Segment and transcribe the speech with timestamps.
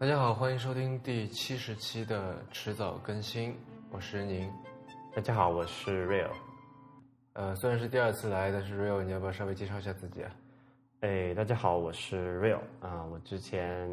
[0.00, 3.54] 大家好，欢迎收听第七十期的迟早更新，
[3.90, 4.50] 我是任宁。
[5.14, 6.30] 大家好，我是 Real。
[7.34, 10.34] 呃，虽然是第二次来，但是 Real，你要不要稍微介绍一下自己啊？
[11.00, 13.90] 哎，大家好，我是 Real 啊，我之前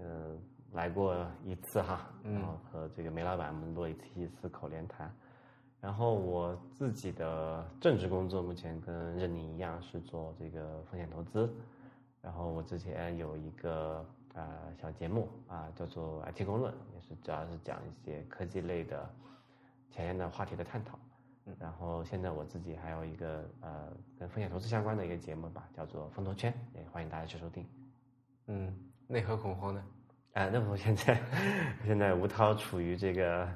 [0.00, 0.34] 呃
[0.72, 5.14] 来过一次哈，然后和这个梅老板我们做一次一次口联谈。
[5.78, 11.54] 然后我自己的正职工作目前跟任宁一样是做这个风险投资。
[12.22, 14.02] 然后我之前有一个
[14.34, 14.44] 呃
[14.80, 19.08] 小节目啊，叫做 IT 公论，也是主要是讲一些科技类的
[19.90, 20.98] 前沿的话题的探讨。
[21.46, 27.66] 嗯，然后现在我自己还有一个呃跟风险投资相关的一个节目吧，叫做风投圈，也欢迎大家去收听。
[28.46, 28.74] 嗯，
[29.06, 29.84] 内核恐慌呢？
[30.32, 31.20] 啊，那我现在
[31.86, 33.48] 现在吴涛处于这个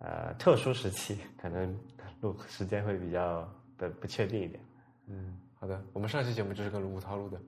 [0.00, 1.78] 呃特殊时期，可能
[2.20, 4.60] 录时间会比较不不确定一点。
[5.06, 7.40] 嗯，好的，我们上期节目就是跟吴涛录的。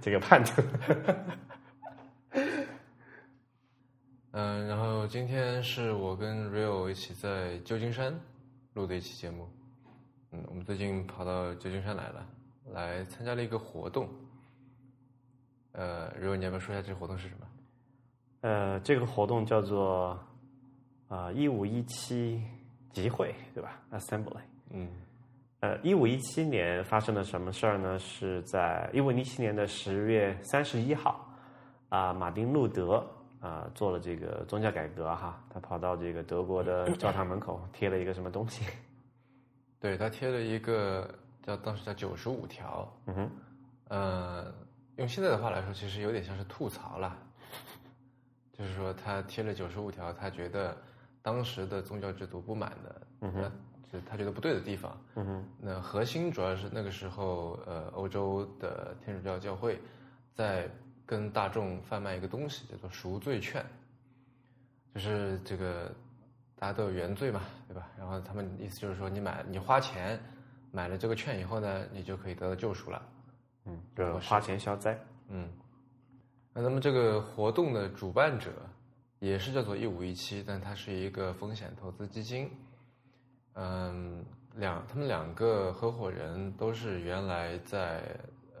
[0.00, 0.56] 这个判断。
[4.32, 8.18] 嗯，然后今天是我跟 Rio 一起在旧金山
[8.74, 9.48] 录的一期节目。
[10.32, 12.26] 嗯，我们最近跑到旧金山来了，
[12.72, 14.08] 来参加了一个活动。
[15.72, 17.46] 呃，Rio，你要不要说一下这个活动是什么？
[18.42, 20.18] 呃，这个活动叫做
[21.08, 22.42] 啊一五一七
[22.92, 24.42] 集会，对吧？Assembly。
[24.70, 24.88] 嗯。
[25.66, 27.98] 呃，一五一七年发生了什么事儿呢？
[27.98, 31.28] 是在一五一七年的十月三十一号，
[31.88, 33.04] 啊，马丁路德
[33.40, 38.64] 啊做了这个宗教改革哈，他跑到这个德国的教堂门口贴了一个什么东西？
[39.80, 43.30] 对他贴了一个叫当时叫九十五条，嗯哼，
[43.88, 44.54] 呃，
[44.98, 47.18] 用现在的话来说，其实有点像是吐槽了，
[48.56, 50.76] 就是说他贴了九十五条，他觉得
[51.22, 53.52] 当时的宗教制度不满的，嗯哼。
[53.90, 54.96] 是他觉得不对的地方。
[55.14, 59.80] 嗯哼，那核心主要是那个时候，呃，欧洲的天主教教会
[60.34, 60.68] 在
[61.04, 63.64] 跟大众贩卖一个东西，叫做赎罪券，
[64.94, 65.94] 就是这个
[66.58, 67.88] 大家都有原罪嘛，对吧？
[67.96, 70.20] 然后他们意思就是说，你买你花钱
[70.72, 73.00] 买了这个券以后呢，你就可以得到救赎了。
[73.66, 74.98] 嗯，就花钱消灾。
[75.28, 75.48] 嗯，
[76.52, 78.50] 那那么这个活动的主办者
[79.20, 82.50] 也是叫做一五一七，但它是一个风险投资基金。
[83.58, 84.22] 嗯，
[84.56, 88.02] 两他们两个合伙人都是原来在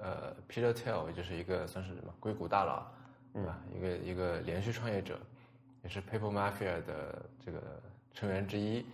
[0.02, 2.82] 呃 Peter Thiel，也就是一个算是什么硅谷大佬，
[3.34, 3.58] 对吧？
[3.76, 5.18] 一个一个连续创业者，
[5.82, 7.60] 也是 Paper Mafia 的这个
[8.14, 8.86] 成员之一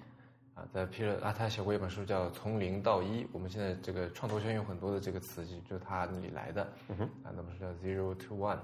[0.55, 0.67] 啊。
[0.73, 6.67] 在 Peter 啊，他写过一本书叫《从零到一》，我们现在这个创投圈有很多的这个词，就是他那里来的。
[6.89, 8.59] 嗯，啊，那本书叫 Zero to One。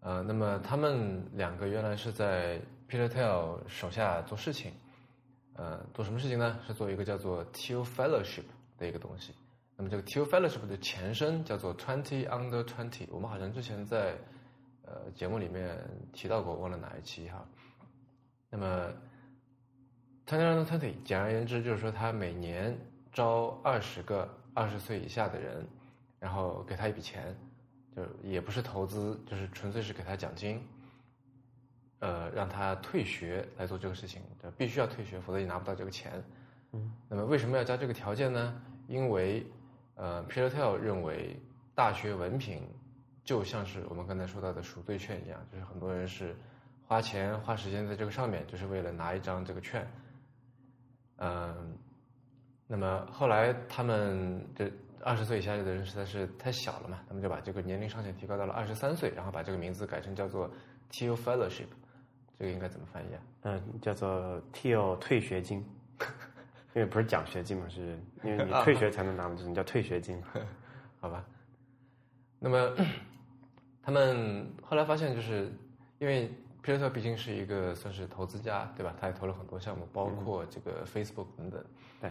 [0.00, 4.72] 呃，那么他们两个原来是在 Peter Thiel 手下做事情。
[5.58, 6.56] 呃，做什么事情呢？
[6.64, 8.44] 是做一个叫做 Teal Fellowship
[8.78, 9.34] 的一个东西。
[9.76, 13.08] 那么这个 Teal Fellowship 的前身叫做 Twenty Under Twenty。
[13.10, 14.16] 我们好像之前在
[14.84, 15.76] 呃节目里面
[16.12, 17.44] 提到过，忘了哪一期哈。
[18.48, 18.92] 那么
[20.28, 22.78] Twenty Under Twenty，简而言之就是说，他每年
[23.12, 25.66] 招二十个二十岁以下的人，
[26.20, 27.36] 然后给他一笔钱，
[27.96, 30.62] 就也不是投资，就是纯粹是给他奖金。
[32.00, 34.22] 呃，让他退学来做这个事情，
[34.56, 36.22] 必须要退学，否则你拿不到这个钱。
[36.72, 38.60] 嗯，那么为什么要加这个条件呢？
[38.86, 39.44] 因为，
[39.96, 41.36] 呃，Peter Thiel 认为
[41.74, 42.62] 大学文凭
[43.24, 46.36] 就像是我们刚才说到的赎罪券一样，就是很多人是
[46.86, 49.86] 花钱花时间在这个上面，就是为了拿一张这个券。
[51.16, 51.76] 嗯，
[52.66, 54.70] 那么后来他们这
[55.02, 60.48] 二十岁以下的人实在是太小了嘛，他们就把这个年龄上限提高到了二十三岁，然后把这个名字改成叫做
[60.92, 61.66] Teal Fellowship。
[62.38, 63.20] 这个应该怎么翻译啊？
[63.42, 64.96] 嗯，叫做 T.O.
[64.96, 65.58] 退学金，
[66.74, 70.22] 因为不是奖学金嘛，是因为你退学才能拿嘛，就是叫退学金，
[71.00, 71.24] 好吧？
[72.38, 72.76] 那么
[73.82, 75.50] 他们后来发现，就是
[75.98, 76.30] 因为
[76.62, 78.94] 皮特毕竟是一个算是投资家，对吧？
[79.00, 81.64] 他也投了很多项目，包括这个 Facebook 等等。
[82.00, 82.10] 对。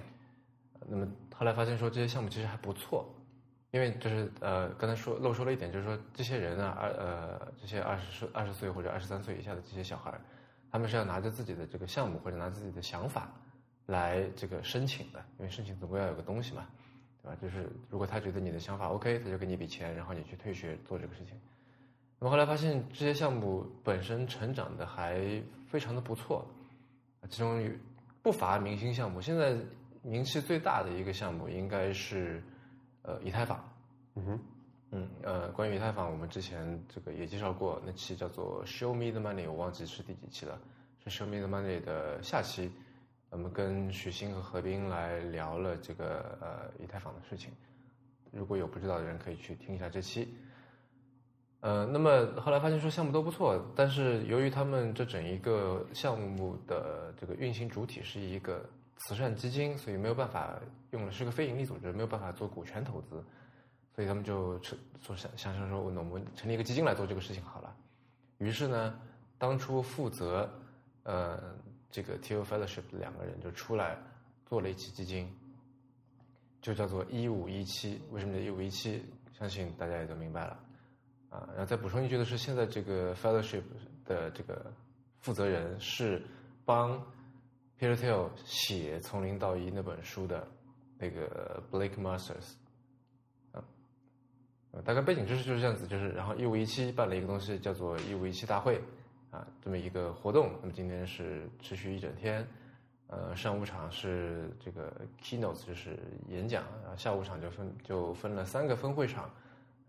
[0.90, 3.14] 那么后来发现说，这些项目其实还不错。
[3.72, 10.18] 因为就是呃，刚才说漏说了一点，就是说这些人啊，二呃这些二十岁、二十岁或者二十三岁以下的这些小孩，
[10.72, 13.30] 他们是要拿着自己的这个项目或者拿自己的想法
[13.88, 16.66] 来这个申请的，因为申请总归要有个东西嘛，
[17.22, 17.38] 对吧？
[17.42, 21.38] 就是如果他觉得你的想法 OK，他就给你一笔钱，然后你去退学做这个事情。
[22.20, 26.48] 那么后来发现这些项目本身成长的还非常的不错，
[27.30, 27.70] 其中
[28.24, 29.20] 不乏明星项目。
[29.20, 29.58] 现在
[30.02, 32.42] 名气最大的一个项目应该是。
[33.08, 33.58] 呃，以太坊，
[34.16, 34.40] 嗯哼，
[34.92, 40.60] 嗯，呃，关于以太坊，我们之前这个也介绍过，那期叫做 “Show Me the Money”，我忘记是第几期了，
[41.06, 42.70] 是 “Show Me the Money” 的下期，
[43.30, 47.50] 我们跟许昕和何冰来聊了这个呃以太坊的事情。
[48.30, 50.36] 如果有不知道的人，可以去听一下这期。
[51.62, 60.60] 呃，那么后来发现说项目都不错，但是由于他们这整一个项目的这个运行主体是一个慈善基金，所以没有办法
[60.92, 63.24] 用的是个非盈利组织，没有办法做股权投资，
[63.96, 67.76] 所以他们就成说想想象说，那我们成立一个基金来做这个事情好了。
[68.40, 69.00] 于是呢，
[69.38, 70.50] 当初负责
[71.04, 71.56] 呃
[71.90, 73.98] 这个 T O Fellowship 的两个人就出来
[74.46, 75.32] 做了一期基金，
[76.62, 78.02] 就叫做一五一七。
[78.12, 79.04] 为什么叫一五一七？
[79.38, 80.60] 相信大家也都明白了。
[81.30, 83.62] 啊，然后再补充一句的是，现在这个 fellowship
[84.06, 84.72] 的这个
[85.20, 86.26] 负责人是
[86.66, 87.00] 帮
[87.80, 90.48] Peter Thiel 写《从零到一》那本书的
[90.98, 92.54] 那个 Blake Masters。
[93.52, 93.64] 啊，
[94.84, 98.82] 大概背景知识就是这样子，就是然后一五一七办了一个东西叫做一五一七大会，
[99.30, 100.52] 啊，这么一个活动。
[100.62, 102.46] 那么今天是持续一整天，
[103.08, 104.92] 呃，上午场是这个
[105.22, 109.30] keynotes 就是演讲，然后下午场就分就分了三个分会场。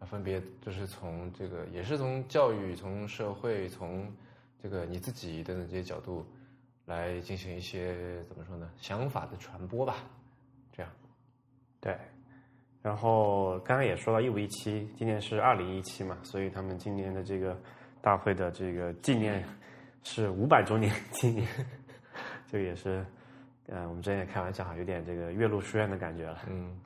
[0.07, 4.09] 分别就是从这个，也是从教育、从社会、从
[4.63, 6.25] 这个你自己等等这些角度
[6.89, 8.69] 来进行一些怎么说呢？
[8.79, 9.97] 想法的传播吧，
[10.73, 10.91] 这样。
[11.81, 11.97] 对。
[12.83, 17.57] 然后刚刚也说到一五一七，今年是二零一七嘛，所以他们今年的这个
[18.01, 19.45] 大会的这个纪念
[20.03, 21.47] 是五百周年纪念，
[22.51, 23.05] 这个也是，
[23.67, 26.41] 嗯，我们之前也开玩笑哈，有点这个岳麓书院的感觉了。
[26.49, 26.81] 嗯。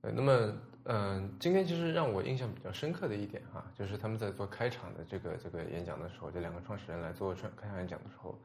[0.00, 0.52] 呃，那么。
[0.86, 8.38] 嗯，今天其实让我印象比较深刻的一点哈，就是他们在做开场的这个这个演讲的时候，这两个创始人来做开开场演讲的时候，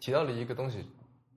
[0.00, 0.88] 提到了一个东西，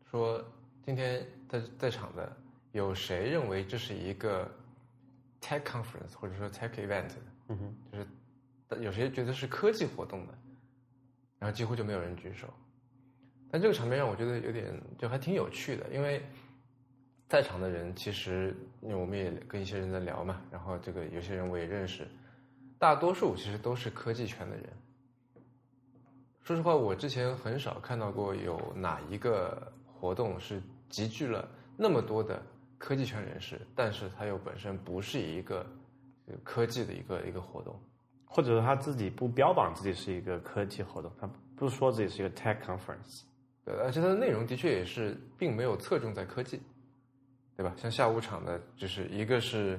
[0.09, 0.41] 说
[0.81, 2.31] 今天在在场的
[2.71, 4.50] 有谁认为这是一个
[5.41, 7.09] tech conference 或者说 tech event，
[7.50, 7.97] 嗯哼，就
[8.77, 10.33] 是有谁觉得是科技活动的，
[11.38, 12.47] 然后几乎就没有人举手，
[13.51, 16.23] 但这个场面让我觉得有点就还挺有趣的，因为。
[17.29, 22.07] 在场的人其实，因为我们也跟一些人在聊嘛，然后这个有些人我也认识，
[22.79, 24.65] 大多数其实都是科技圈的人。
[26.41, 30.59] 说实话，我之前很少看到过有哪一个活动是
[30.89, 31.47] 集聚了
[31.77, 32.41] 那么多的
[32.79, 35.63] 科技圈人士，但是他又本身不是一个
[36.43, 37.79] 科技的一个一个活动，
[38.25, 43.21] 或者说他自己不标榜自己是一个科技活动，他不说自己是一个 tech conference，
[43.63, 46.59] 对，而且它的内容的确也是并没有侧重在科技。
[47.59, 47.75] 对吧？
[47.75, 49.77] 像下午场的，就是一个是，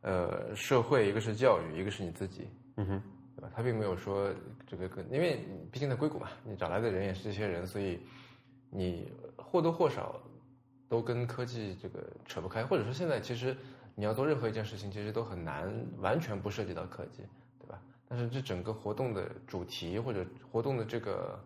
[0.00, 3.02] 呃，社会，一个是教育，一个是你自己，嗯哼，
[3.36, 3.50] 对吧？
[3.54, 4.32] 他并没有说
[4.66, 8.00] 这个跟，因为毕竟在硅谷嘛，你找来的人也是这些人，所以
[8.70, 10.18] 你或多或少
[10.88, 13.54] 都跟科技这个扯不开，或者说现在其实
[13.94, 17.24] 你要做任何一件事情，其实都很难完全不涉及到科技，
[17.60, 17.78] 对吧？
[18.08, 21.38] 但是这整个活动的主题或者活动的这个，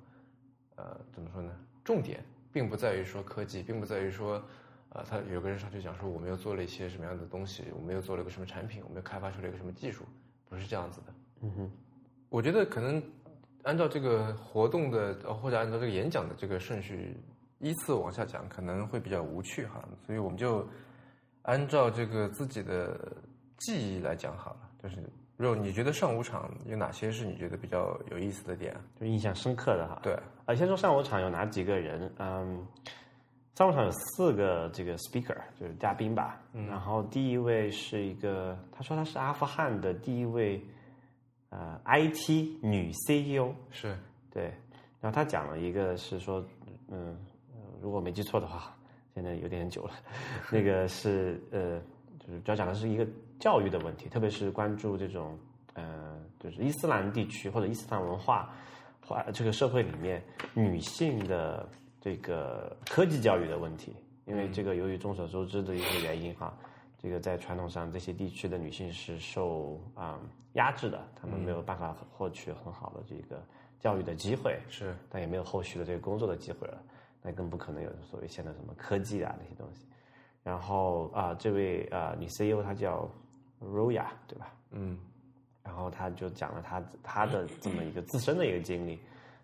[0.76, 1.50] 呃，怎么说呢？
[1.82, 4.40] 重点并不在于说科技，并不在于说。
[4.92, 10.04] 啊，他有个人上去讲说，我们又做了一些什么样的东西，我们又做了个什么产品，我们又开发出了一个什么技术，
[10.50, 11.14] 不是这样子的。
[11.40, 11.70] 嗯哼，
[12.28, 13.02] 我觉得可能
[13.62, 17.16] 按照这个活动的，或者按照这个演讲的这个顺序
[17.58, 19.82] 依次往下讲，可能会比较无趣哈。
[20.04, 20.68] 所以我们就
[21.40, 23.16] 按照这个自己的
[23.60, 24.68] 记忆来讲好了。
[24.82, 24.96] 就是，
[25.38, 29.98] 如果你觉得上午场有哪些是你觉得比较有意思的点，就印象深刻的哈？
[30.02, 30.12] 对，
[30.44, 32.12] 啊，先说上午场有哪几个人？
[32.18, 32.66] 嗯。
[33.54, 36.40] 上午场有四个这个 speaker，就是嘉宾吧。
[36.66, 40.58] 然后第一位是一个，他说他是阿富汗的第一位
[41.50, 43.94] 呃 IT 女 CEO，是
[44.30, 44.44] 对。
[45.02, 46.42] 然后他讲了一个是说，
[46.88, 47.14] 嗯，
[47.82, 48.74] 如果没记错的话，
[49.14, 49.92] 现在有点久了。
[50.50, 51.78] 那个是呃，
[52.18, 53.06] 就是主要讲的是一个
[53.38, 55.38] 教育的问题，特别是关注这种
[55.74, 58.50] 呃，就是伊斯兰地区或者伊斯兰文化
[59.06, 61.68] 或这个社会里面女性的。
[62.02, 63.94] 这个科技教育的问题，
[64.24, 66.52] 因为这个由于众所周知的一些原因哈，
[67.00, 70.18] 这个在传统上这些地区的女性是受啊
[70.54, 73.40] 压制的，她们没有办法获取很好的这个
[73.78, 76.82] 教育的机会，是，但也没有后续的这个工作的机会了，
[77.22, 79.86] 那更不可能有所谓现在什么科技啊那些东西。
[80.42, 83.08] 然后啊，这位啊女 CEO 她叫
[83.60, 84.52] Roya 对吧？
[84.72, 84.98] 嗯，
[85.62, 88.98] 然后她就讲了她她的这么一个自身的一个经历。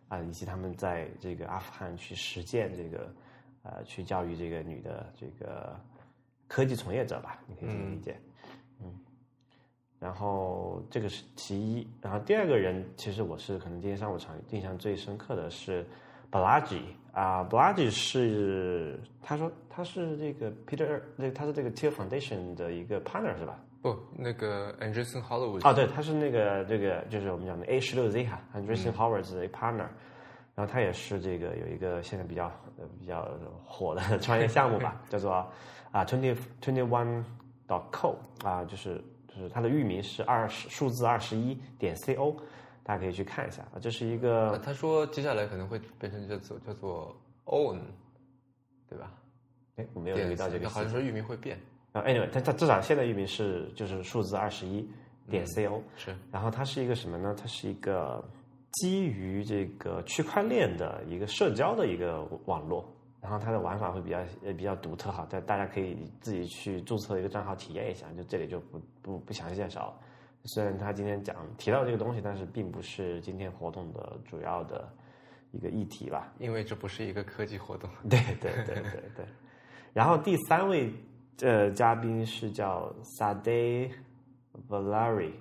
[0.08, 3.14] 啊，以及他们在这个阿富汗去实践这个，
[3.62, 5.78] 呃，去教育这个女的这个
[6.46, 8.18] 科技从业者吧，你可以这么理解，
[8.80, 8.98] 嗯。
[10.00, 15.84] 然后这个是其一，然后第二个人，其实我是可能今天上午场印象最深刻的是
[16.30, 23.58] Balaji 啊，Balaji 是他说他是这个 Peter，那他是这个 Teal Foundation 的一个 partner 是吧？
[23.80, 29.86] 不，那个 Anderson Howard 啊，对，他是那个这个就是我们讲的 A 十六 Z 哈，Anderson Howard 的 partner，
[30.54, 32.50] 然后他也是这个有一个现在比较
[32.98, 33.28] 比较
[33.64, 37.24] 火的 创业项目吧， 叫做啊 twenty twenty one
[37.66, 42.36] dot co 啊，就是就就是它的域名是二十数字二十一点 co，
[42.82, 43.78] 大家可以去看一下啊。
[43.80, 47.78] 这是一个他说接下来可能会变成叫做叫做 own，
[48.88, 49.12] 对吧？
[49.76, 51.56] 哎，我没有留意到这个，好像说域名会变。
[51.92, 54.88] 啊，anyway，它它至少现在域名是就是数字二十一
[55.30, 56.16] 点 co，是。
[56.30, 57.34] 然后它是一个什么呢？
[57.38, 58.22] 它是一个
[58.72, 62.88] 基于这个区块链的一个社交的一个网络。
[63.20, 69.94] 然后它的玩法会比较呃比较独特哈，但大家可以自己去注册一个账号体验一下，就这里就不不不详细介绍了。
[70.44, 74.88] 虽然他今天讲提到这个东西，但是并不是今天活动的主要的
[75.50, 76.32] 一个议题吧？
[76.38, 77.90] 因为这不是一个科技活动。
[78.08, 79.26] 对对对对对。
[79.92, 80.94] 然后第三位
[81.42, 83.90] 呃嘉宾是叫 Sade
[84.68, 85.32] Valeri，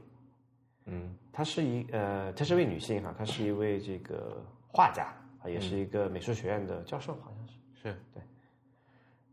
[0.85, 7.53] 嗯，她是一呃她是位女性哈，她是一位这个画家啊，也是一个美术学院的教授好像是。
[7.81, 8.21] 是对，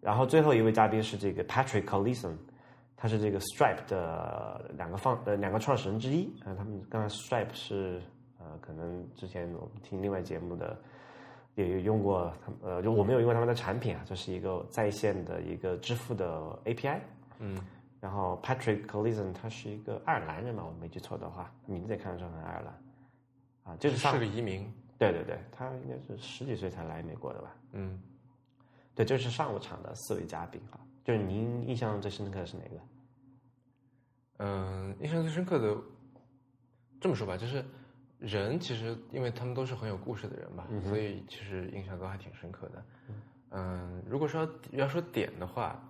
[0.00, 2.36] 然后最后一位嘉宾是这个 Patrick Collison，
[2.96, 6.54] 他是这个 Stripe 的两个放呃两个创始人之一啊。
[6.54, 8.02] 他们刚才 Stripe 是
[8.38, 10.78] 呃，可能之前我们听另外节目的
[11.54, 14.02] 也用过，他们呃，就我没有用过他们的产品啊。
[14.04, 17.00] 就是一个在线的一个支付的 API。
[17.38, 17.58] 嗯，
[18.00, 24.72] 然后 Patrick Collison 他是一个爱尔兰人嘛，我没记错的话，名字也看得出很爱尔兰啊，就是是个移民。
[24.96, 27.56] 对对对，他应该是十几岁才来美国的吧？
[27.72, 28.00] 嗯。
[28.94, 32.76] 对，这是上午场的四位嘉宾啊，就是您印象最深刻的是哪个？
[34.38, 35.76] 嗯，印象最深刻的，
[37.00, 37.64] 这么说吧，就是
[38.24, 42.84] 人其实因为他们都是很有故事的人吧，所以其实印象都还挺深刻的。
[43.50, 45.80] 嗯，如果说要说点的话，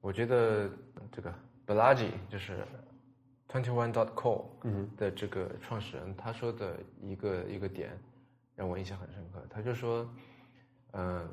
[0.00, 0.70] 我觉得
[1.12, 1.34] 这个
[1.66, 2.64] Balaji 就是
[3.48, 4.46] Twenty One Dot Co
[4.96, 7.98] 的这个创始人，他说的一个一个点
[8.54, 10.08] 让我印象很深刻，他就说，
[10.92, 11.28] 嗯。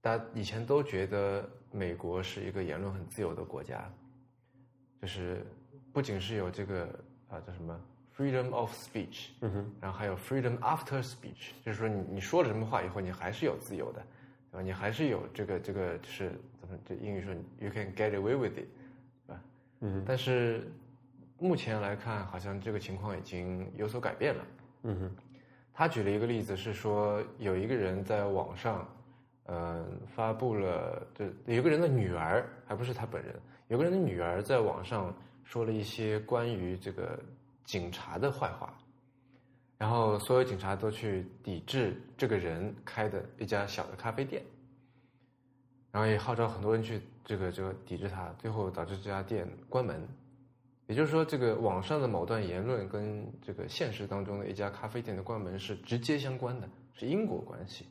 [0.00, 3.92] 大家以前都觉得美国是一个言论很自由的国家，
[5.02, 5.44] 就是
[5.92, 6.84] 不仅是有这个
[7.28, 7.78] 啊叫什么
[8.18, 14.02] freedom of speech，嗯哼，然后还有 freedom after speech，就是说你你说了什么话以后，你还是有自由的，
[14.50, 14.62] 对吧？
[14.62, 18.66] 你还是有这个这个就是怎么这英语说 you can get away with it，
[19.26, 19.40] 对吧？
[19.80, 20.68] 嗯，但是
[21.38, 24.44] 目前来看，好像这个情况已经有所改变了。
[24.82, 25.16] 嗯哼，
[25.72, 28.86] 他举了一个例子是说，有一个人在网上。
[29.50, 33.34] 嗯，发布了，就有个人的女儿，还不是他本人，
[33.68, 35.10] 有个人的女儿在网上
[35.42, 37.18] 说了一些关于这个
[37.68, 38.72] 警察的坏话，
[39.76, 44.42] 然后所有警察都去抵制这个人开的一家小的咖啡店，
[45.92, 50.08] 然后也号召很多人去这个这个抵制他，最后导致这家店关门。
[50.86, 57.86] 也就是说，这个网上的某段言论跟这个现实当中的一家咖啡店的关门是直接相关的，是因果关系。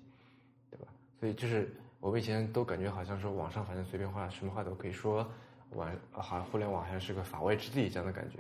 [0.72, 0.88] 对吧
[1.20, 5.32] 所以就是我们以前都感觉好像说网上反正随便话什么话都可以说，
[5.74, 8.38] 网好像互联网好像是个法外之地这样的感觉，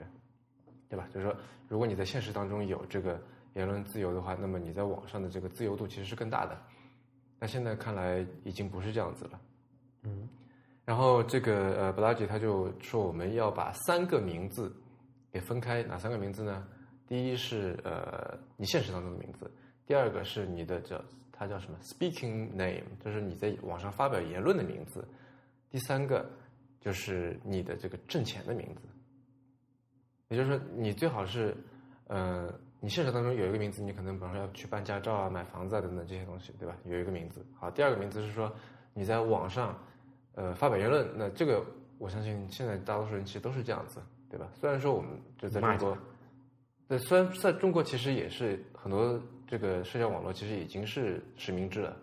[0.89, 1.08] 对吧？
[1.13, 1.36] 就是说，
[1.67, 3.22] 如果你在现实当中有这个
[3.53, 6.58] 言论自由的话，那么你在网上的这个自由度其实是更大的。
[7.39, 9.41] 那现在看来已经不是这样子了。
[10.03, 10.27] 嗯。
[10.86, 14.74] 然后这个呃布拉吉他就说我们要把三个名字
[15.32, 16.67] 给分开，哪三个名字呢？
[17.08, 19.51] 第一是呃你现实当中的名字，
[19.86, 21.01] 第二个是你的叫。
[21.39, 25.08] 它叫什么？Speaking name，就是你在网上发表言论的名字。
[25.70, 26.27] 第三个
[26.82, 28.88] 就是你的这个挣钱的名字。
[30.29, 31.55] 也就是说，你最好是，
[32.07, 36.75] 呃，你现实当中有一个名字，你可能比方说要去办驾照啊、买房子啊等等这些东西，对吧？
[36.86, 37.46] 有一个名字。
[37.60, 38.53] 好，第二个名字是说
[38.93, 39.77] 你在网上，
[40.36, 41.07] 呃，发表言论。
[41.15, 41.63] 那这个
[41.98, 44.48] 我相信现在大多数人其实都是这样子，对吧？
[44.55, 45.98] 虽然说我们就在中国，
[46.88, 49.22] 对，虽然在中国其实也是很多。
[49.50, 51.96] 这个社交网络其实已经是实名制了，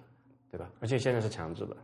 [0.50, 0.66] 对吧？
[0.80, 1.76] 而且现在是强制的，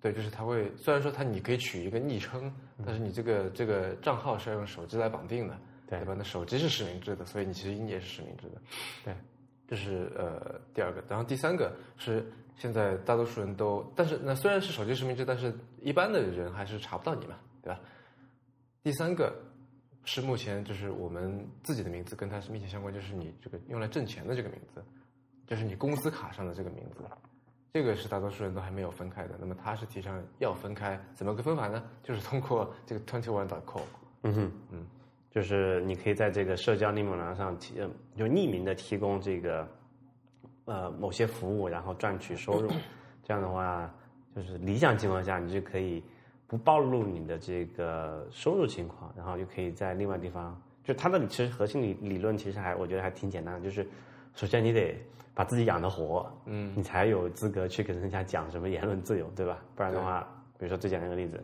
[0.00, 2.50] 对，就是它会虽然说它你可以取一个昵称，
[2.82, 5.54] 但是你这个这个账号是要用手机来绑定的，
[6.00, 6.14] 对吧？
[6.16, 8.62] 那手机是实名制的，所以你其实你也是实名制的，
[9.04, 9.14] 对，
[9.66, 17.80] 这是呃第二个，然后第三个是现在大多数人都，但是那虽然是手机实名制，但是一般的人还是查不到你嘛，对吧？
[18.82, 19.32] 第三个。
[20.04, 24.84] 是目前就是我们自己的名字跟它是密切相关，就是你这个用来挣钱的这个名字，
[25.46, 27.04] 就是你工资卡上的这个名字，
[27.72, 29.36] 这个是大多数人都还没有分开的。
[29.38, 31.88] 那么他是提倡要分开，怎么个分法呢？
[32.02, 33.84] 就是通过这个 twenty one dot com，
[34.22, 34.86] 嗯哼，嗯，
[35.32, 37.74] 就是你可以在这个社交匿名栏上提，
[38.16, 39.66] 就匿名的提供这个
[40.66, 42.70] 呃某些服务，然后赚取收入。
[43.24, 43.92] 这样的话，
[44.36, 46.00] 就是理想情况下，你就可以。
[46.48, 50.54] 不暴露你的这个收入情况，然后就可以在另外地方。
[50.84, 53.88] 就它的其实核心理理论其实还我觉得还挺简单的，就是
[54.34, 54.94] 首先你得
[55.32, 59.62] 把自己养得活，嗯，你才有资格去跟人家讲什么言论自由，对吧？
[59.74, 61.42] 不然的话，比如说最简单的例子，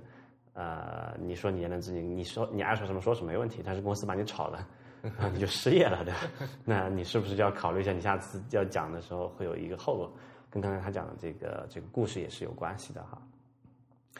[0.58, 4.66] 呃，你说你言论自由，你说你爱说什么说什么没问题，但是公司把你炒了，
[5.32, 6.20] 你就失业了，对吧？
[6.66, 10.12] 那你是不是就要考虑一下，你下次要讲的时候会有一个后果？
[10.50, 13.22] 跟刚才他讲的这个这个故事也是有关系的哈。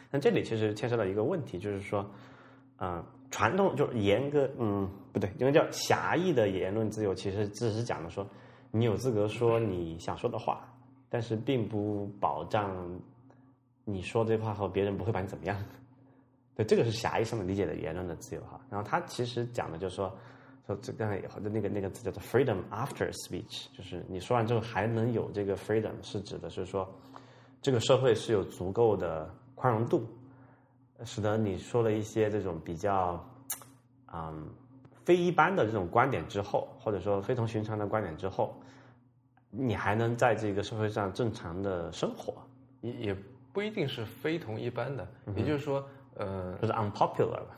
[0.09, 2.09] 那这里其实牵涉到一个问题，就是说，
[2.77, 8.25] 嗯，传统就是严格，嗯，不对，应该叫狭义的言论自由，其实只是讲的说，
[8.71, 10.71] 你有资格说你想说的话，
[11.09, 12.71] 但是并不保障
[13.83, 15.57] 你说这话后别人不会把你怎么样。
[16.59, 18.59] 对，这个是狭义上的理解的言论的自由哈。
[18.69, 20.13] 然后他其实讲的就是说，
[20.67, 26.85] 说这刚才以后的那个那个字叫做 freedom after speech，就是你说完之后还能有这个 freedom，是指的是说，
[27.61, 30.05] 这个社会是有足够的宽容度，
[31.05, 33.25] 使得你说了一些这种比较，
[34.13, 34.45] 嗯，
[35.05, 38.53] 非一般的这种观点之后，或者说非同寻常的观点之后，
[39.49, 42.33] 你还能在这个社会上正常的生活，
[42.81, 43.15] 也也
[43.53, 45.81] 不一定是非同一般的，也就是说。
[46.19, 47.57] 呃，就是 unpopular 吧，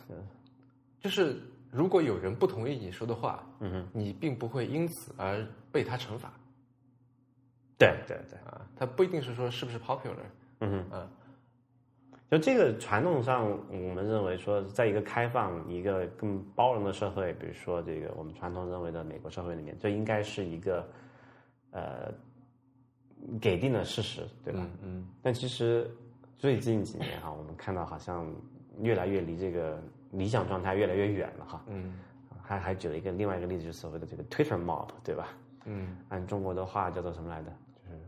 [0.99, 1.41] 就是
[1.71, 6.31] 如果有人不同意你说的话，嗯哼，你并不会因此而被他惩罚。
[7.75, 10.13] 对对对，啊，他不一定是说是不是 popular，
[10.59, 11.09] 嗯哼，啊，
[12.29, 20.87] 就这个传统上，我们认为说，在一个开放、一个更包容的社会，比如说这个我们传统认为的美国社会里面，这应该是一个
[21.71, 22.13] 呃
[23.41, 24.63] 给定的事实，对吧？
[24.83, 25.89] 嗯，但其实。
[26.37, 28.25] 最近几年哈，我们看到好像
[28.79, 31.63] 越来越离这个理想状态越来越远了哈。
[31.67, 31.93] 嗯，
[32.41, 35.27] 还还举了一个另外一个例子，就是所谓的这个 Twitter mob，对吧？
[35.65, 37.49] 嗯，按中国的话叫做什么来着？
[37.49, 37.99] 就是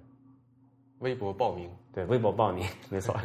[1.00, 1.70] 微博暴民。
[1.94, 3.16] 对，微博暴民， 没错，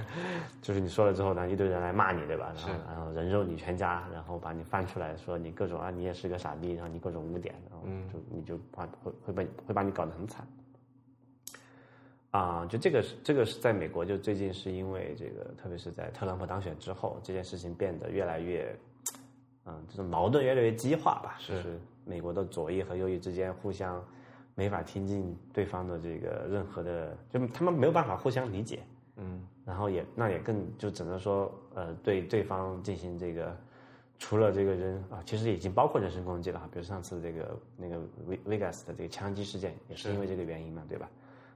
[0.60, 2.52] 就是你说了之后呢，一堆人来骂你，对吧？
[2.54, 10.46] 然后然后人肉你全家，然后把你翻出来说你各种啊，你也是个傻逼，然后你各种污点，然后就你就把会会被会把你搞得很惨。
[12.30, 18.76] 啊，就这个是这个是在美国，就最近是因为这个，特别是在特朗普当选之后，这件事情变得越来越，
[19.64, 21.36] 嗯，这种矛盾越来越激化吧。
[21.38, 24.04] 是美国的左翼和右翼之间互相
[24.54, 28.80] 没法听进对方的这个任何的，就他们没有办法互相理解。
[29.16, 33.56] 嗯，然后也那也更就只能说，呃，对对方进行这个，
[34.18, 36.68] 除了这个人啊，其实已经包括人身攻击了哈。
[36.70, 37.96] 比如上次这个那个
[38.46, 41.08] Vegas 的这个枪击事件，也是因为这个原因嘛，对吧？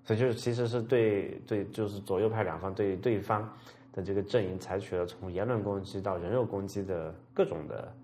[0.04, 3.48] 所以就是，其实是对对，就是左右派两方对对方
[3.92, 7.94] 的这个阵营采取了从言论攻击到人肉攻击的各种的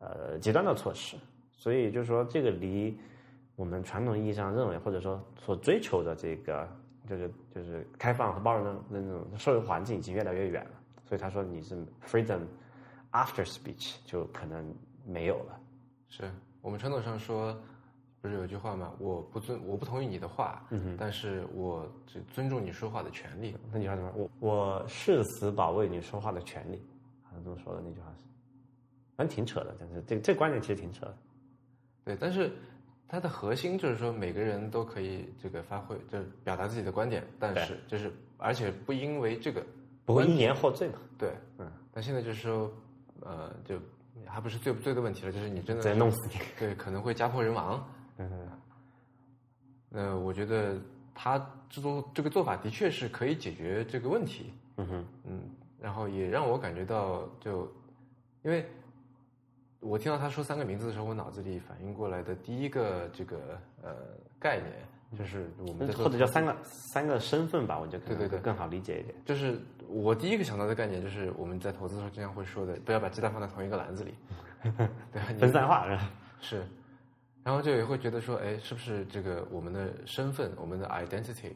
[0.00, 1.16] 呃极端的措施。
[1.52, 2.98] 所以就是说，这个离
[3.56, 6.68] 我们传统意义上认为或者说所追求的这个
[7.08, 10.70] 就是就是开放和包容的那种社会环境已经越来越远了。
[11.08, 11.74] 所以他说你是
[12.06, 12.40] freedom
[13.12, 14.74] after speech 就可能
[15.06, 15.60] 没有了。
[16.10, 17.58] 是我们传统上说。
[18.20, 18.92] 不是有句话吗？
[18.98, 23.56] 我不尊，我不同意你的话，嗯但是我只尊重你说话的权利。
[23.72, 24.12] 那句话怎么？
[24.14, 26.82] 我我誓死保卫你说话的权利，
[27.22, 28.24] 好像这么说的那句话是，
[29.16, 29.74] 反正挺扯的。
[29.78, 31.16] 但是这这观点其实挺扯的。
[32.04, 32.52] 对，但是
[33.08, 39.64] 它的核心就是说每个人都可以这个发挥，就是表达自己的观点，但是就是而且不因为这个
[40.04, 40.94] 不会因言获罪嘛？
[41.16, 41.70] 对，嗯。
[41.92, 42.70] 但现在就是说，
[43.22, 43.76] 呃，就
[44.26, 47.82] 还不是罪不罪的问题了，就是你真的在弄死你，对，可能会家破人亡。
[48.20, 48.48] 嗯，
[49.92, 50.76] 呃，我觉得
[51.14, 54.52] 他这种这个做法的确是可以解决这个问题。
[54.76, 55.40] 嗯哼，嗯，
[55.80, 57.70] 然后也让我感觉到，就
[58.42, 58.66] 因为
[59.80, 63.38] 我听到他说三个名字的时候，我脑子里反应过来的第一个这个
[63.82, 63.94] 呃
[64.38, 69.14] 概念，就是我们或者叫三个三个身份吧，我觉得对对对更好理解一点。
[69.24, 74.14] 就是我第一个想到的概念，就是我们在投资的时候经常会说的，不要把鸡蛋放在同一个篮子里，
[75.12, 76.10] 对，分散化是吧？
[76.40, 76.62] 是。
[77.42, 81.52] 然后就也会觉得说，哎，是不是这个我们的身份，我们的 identity，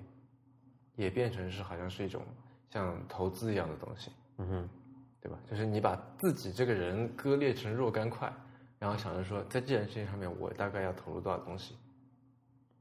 [0.97, 2.23] 也变成是好像是一种
[2.71, 4.69] 像投资一样的东西，嗯哼，
[5.21, 5.39] 对吧？
[5.51, 8.33] 就是你把自己这个人割裂成若干块，
[8.79, 11.77] 然后想着说，在这件事情上面，我大概要投入多少东西，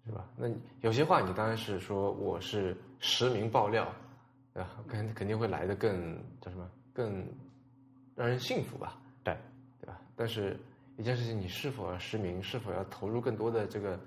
[0.05, 0.25] 是吧？
[0.37, 0.47] 那
[0.79, 3.93] 有些话你当然是说我是实名爆料，
[4.53, 4.69] 对吧？
[4.87, 6.69] 肯肯定会来的更叫什么？
[6.93, 7.27] 更
[8.15, 8.97] 让人信服吧？
[9.25, 9.37] 对，
[9.81, 9.99] 对吧？
[10.15, 10.57] 但是。
[10.97, 12.41] 一件事情，你是否要实名？
[12.41, 13.99] 是否要投入更多的这个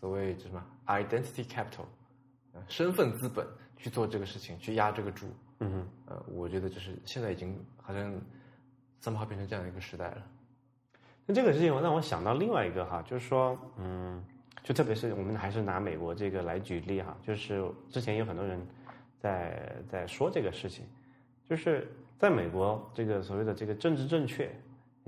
[0.00, 1.86] 所谓什么 identity capital，
[2.68, 3.46] 身份资本
[3.76, 5.26] 去做这个事情，去压这个注？
[5.60, 8.14] 嗯哼，呃，我觉得就是现在已经好像
[9.02, 10.24] somehow 变成这样一个时代了。
[11.26, 14.24] 那这个事情让我想到另外一个哈，就是说，嗯，
[14.62, 18.64] 就特别是我们还是拿美国这个来举例哈，就是之前有很多人
[19.18, 20.86] 在在说这个事情，
[21.50, 24.48] 就是在美国这个所谓的这个政治正确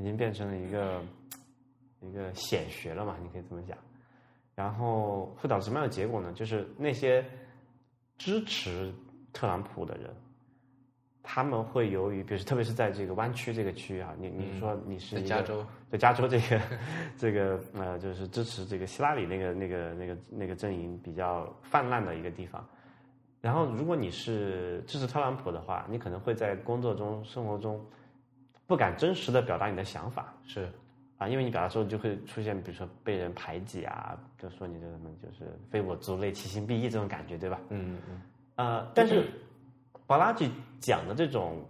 [0.01, 1.01] 已经变成了一个。
[2.03, 3.77] 一个显学了嘛，你可以这么讲，
[4.55, 6.33] 然后会导致什么样的结果呢？
[6.33, 7.23] 就是那些
[8.17, 8.91] 支持
[9.35, 10.11] 特朗普的人，
[11.23, 16.61] 他们会由于，比如特别是在这个湾区这个区域啊，你你说你是在加州，在加州这个
[17.19, 22.67] 这个呃，就是支持这个希拉里那个那个那个那个阵营比较泛滥的一个地方。
[23.43, 27.85] 然后，如果你是支持特朗普的话，你可能会在工作中、生活中
[28.70, 30.70] 不敢真实的表达你的想法是
[31.18, 37.61] 啊，因为你表达之后就会出现，比如说被人排挤啊，就说你这什么就是非我族类，其心必异这种感觉，对吧？
[37.70, 38.22] 嗯嗯
[38.54, 39.28] 呃，但是
[40.06, 41.66] 巴拉吉讲的这种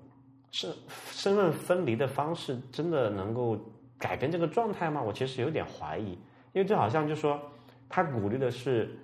[0.51, 0.71] 身
[1.07, 3.59] 身份分离的方式，真的能够
[3.97, 5.01] 改变这个状态吗？
[5.01, 6.11] 我其实有点怀疑，
[6.53, 7.41] 因为就好像就说
[7.89, 8.95] 他鼓励的是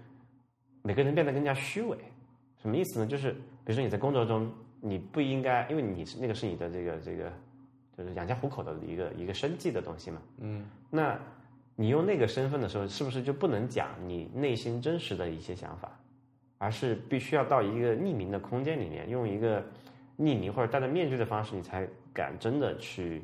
[0.83, 1.97] 每个人变得更加虚伪，
[2.61, 3.07] 什么意思呢？
[3.07, 7.33] 就是比如说你在工作中，你不应该，因为你是那个是你的这个这个
[7.97, 10.65] 就是养家糊口的一个一个生计的东西嘛，嗯。
[10.91, 11.19] 那
[11.75, 15.91] 你用那个身份的时候，是不是就不能讲你内心真实的一些想法，
[16.59, 19.61] 而是必须要到一个匿名的空间里面，用一个
[20.19, 23.23] 匿名或者戴着面具的方式，你才敢真的去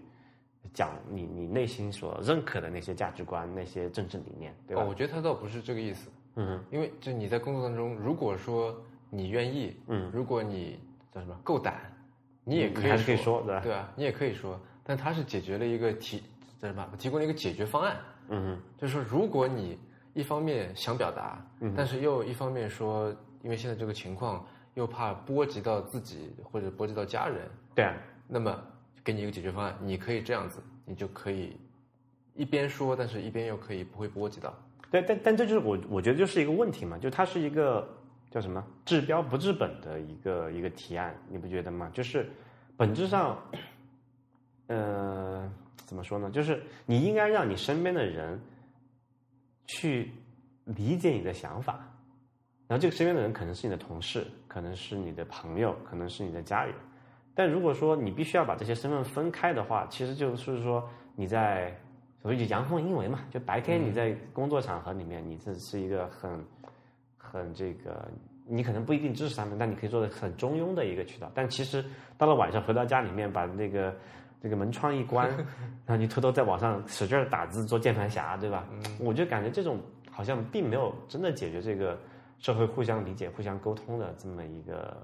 [0.73, 4.83] 讲你你内心所认可的那些价值观、那些政治理念，对吧？
[4.83, 6.65] 哦，我觉得他倒不是这个意思，嗯哼。
[6.71, 8.75] 因为就你在工作当中，如果说
[9.11, 10.79] 你愿意，嗯，如果你
[11.15, 11.92] 叫什么够胆，
[12.45, 13.61] 你也可以还是可以说对吧？
[13.61, 16.23] 对啊，你也可以说，但它是解决了一个提
[16.61, 17.97] 叫什么，提供了一个解决方案，
[18.29, 18.63] 嗯哼。
[18.79, 19.79] 就是说，如果你
[20.15, 27.95] 一方面想表达，嗯但是又一方面说，因为现在这个情况又怕波及到自己或者波及到家人，对啊，
[28.27, 28.57] 那么
[29.05, 31.57] 给你一个解决方案，你可以这样子，你就可以
[32.35, 34.53] 一边说，但是一边又可以不会波及到。
[34.91, 37.89] 对，但但这就是我我觉得就是一个问题嘛，就它是一个
[38.33, 41.91] 叫什么治标不治本的一个一个提案，你不觉得吗？
[41.93, 42.29] 就是
[42.79, 43.39] 本质上，
[44.69, 45.53] 呃，
[45.85, 46.31] 怎么说呢？
[46.31, 48.41] 就是你应该让你身边的人
[49.67, 50.11] 去
[50.65, 51.75] 理解你的想法，
[52.67, 56.75] 然后这个身边的人可能是你的同事，可能是你的朋友，可能是你的家人。
[57.35, 61.79] 但如果说你必须要把这些身份分开的话，其实就是说你在
[62.23, 66.43] 所谓就阳奉阴违嘛，就白天你在工作场合里面，你这是一个很
[67.33, 68.07] 很这个，
[68.47, 71.31] 你可能不一定支持他们，但你可以做的很中庸的一个渠道。
[71.35, 71.83] 但其实
[72.19, 73.95] 到了晚上回到家里面，把那个
[74.43, 75.31] 这个门窗一关，
[75.87, 78.69] 然后你偷偷在网上使劲儿打字做键盘侠，对吧？
[79.01, 81.99] 我就感觉这种好像并没有真的解决这个
[82.39, 84.95] 社会互相理解、互相沟通的这么一个，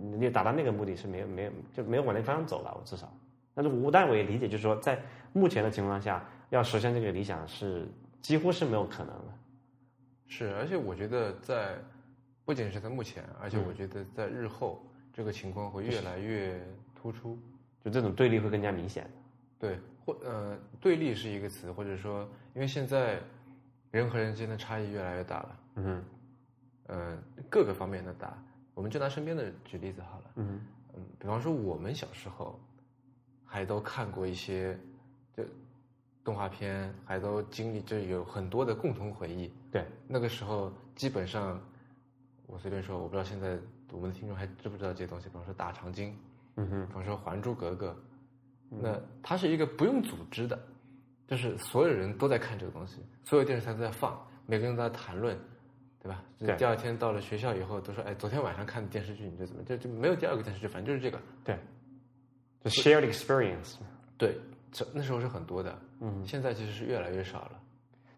[0.00, 3.12] 你你达到那个目的是没有没有就没有往那方向走了，我至少。
[3.54, 4.98] 但是我但我也理解，就是说在
[5.32, 7.86] 目前的情况下，要实现这个理想是
[8.22, 9.24] 几乎是没有可能的。
[10.26, 11.78] 是，而且我觉得在
[12.44, 16.60] 不仅是在目前，而且我觉得在日后，这个情况会越来越
[16.94, 17.38] 突出。
[17.82, 19.08] 就这种对立会更加明显。
[19.58, 23.20] 对，或呃，对立是一个词，或者说，因为现在
[23.90, 26.04] 人和人之间的差异越来越大了，嗯哼
[26.88, 28.36] 呃，各个方面的大。
[28.74, 30.60] 我们就拿身边的举例子好了，嗯
[30.94, 32.60] 嗯，比方说我们小时候
[33.44, 34.78] 还都看过一些
[35.34, 35.44] 就
[36.26, 39.48] 动画片，还都经历就有很多的共同回忆。
[39.70, 41.60] 对，那个时候基本上，
[42.48, 43.56] 我随便说，我不知道现在
[43.92, 46.18] 我们的听众还知不知道这些东西，比方说大长今，
[46.56, 47.96] 嗯哼比方说《还珠格格》，
[48.82, 50.58] 那它是一个不用组织的，
[51.28, 55.38] 就是所有人都在看这个东西，所有电视台都在放，每个人都在谈论，
[56.02, 56.24] 对吧？
[56.36, 59.62] 就对第二天到了学校以后，都说，哎，昨天晚上看的电视剧你这怎么？
[59.64, 61.22] 这就没有第二个电视剧，反正就是这个。
[61.44, 61.56] 对，
[62.64, 63.76] 就 shared experience。
[64.18, 64.40] 对，这
[64.92, 67.52] 那时候是很多的，嗯，现在其实是越来越少了。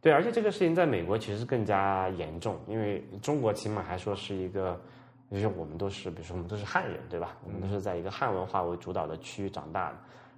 [0.01, 4.81] 对，而且这个事情在美国其实更加严重，因为中国起码还说是一个，
[5.31, 7.37] 就是我们都是，比如说我们都是汉人，对吧？
[7.44, 9.97] 我们都是在一个汉文化为主导的区域长大的，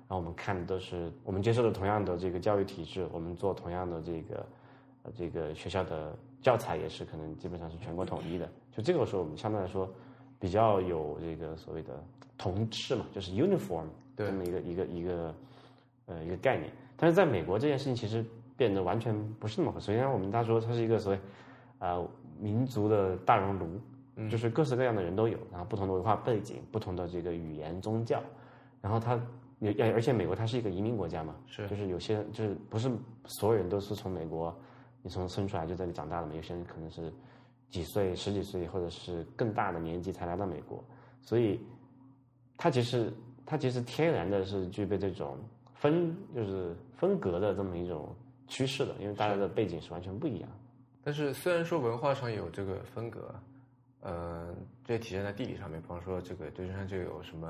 [0.08, 4.46] 然后我们看的都是我们接受的同样的这个教育体制，我们做同样的这个
[5.02, 9.88] 呃这个学校的教材也是可能基本上是全国统一的，就这个时候我们相对来说
[10.38, 12.02] 比较有这个所谓的
[12.38, 13.84] 同质嘛，就是 uniform
[14.16, 15.34] 对这么一个一个一个
[16.10, 16.70] 呃一个概念。
[16.96, 18.22] 但是在美国这件事情其实
[18.58, 19.86] 变得完全不是那么回事。
[19.86, 21.18] 首先，我们他说它是一个所谓
[21.78, 22.06] 呃
[22.38, 28.22] 民族的大熔炉，就是各式各样的人都有，然后不同的文化背景、不同的这个语言、宗教，
[28.82, 29.18] 然后它
[29.60, 32.90] 也而且美国它是一个移民国家嘛，是就是有些就是不是
[33.24, 34.54] 所有人都是从美国
[35.02, 37.10] 你从生出来就在这里长大的嘛，有些人可能是
[37.70, 40.84] 几岁、十几岁或者是更大的年纪才来到美国，
[41.22, 41.60] 所以
[42.58, 43.10] 它其实
[43.46, 45.38] 它其实天然的是具备这种
[45.80, 48.14] 分就是分隔的这么一种
[48.46, 50.48] 趋势的，因为大家的背景是完全不一样。
[51.02, 53.34] 但是虽然说文化上有这个分隔，
[54.02, 57.48] 呃，这也体现在地理上面，比方说这个旧金山就有什么，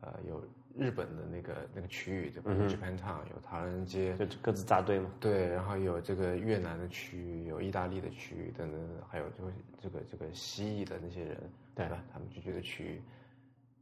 [0.00, 0.42] 呃，有
[0.74, 2.50] 日本的那个那个区域，对吧？
[2.50, 5.10] 有 Japantown，有唐人街，就各自扎堆嘛。
[5.20, 9.52] 对，然后有这个越南的区域，有意大利的区域等等，还有就是
[9.82, 11.36] 这个这个西裔的那些人，
[11.74, 12.02] 对吧？
[12.10, 13.02] 他们聚居的区域，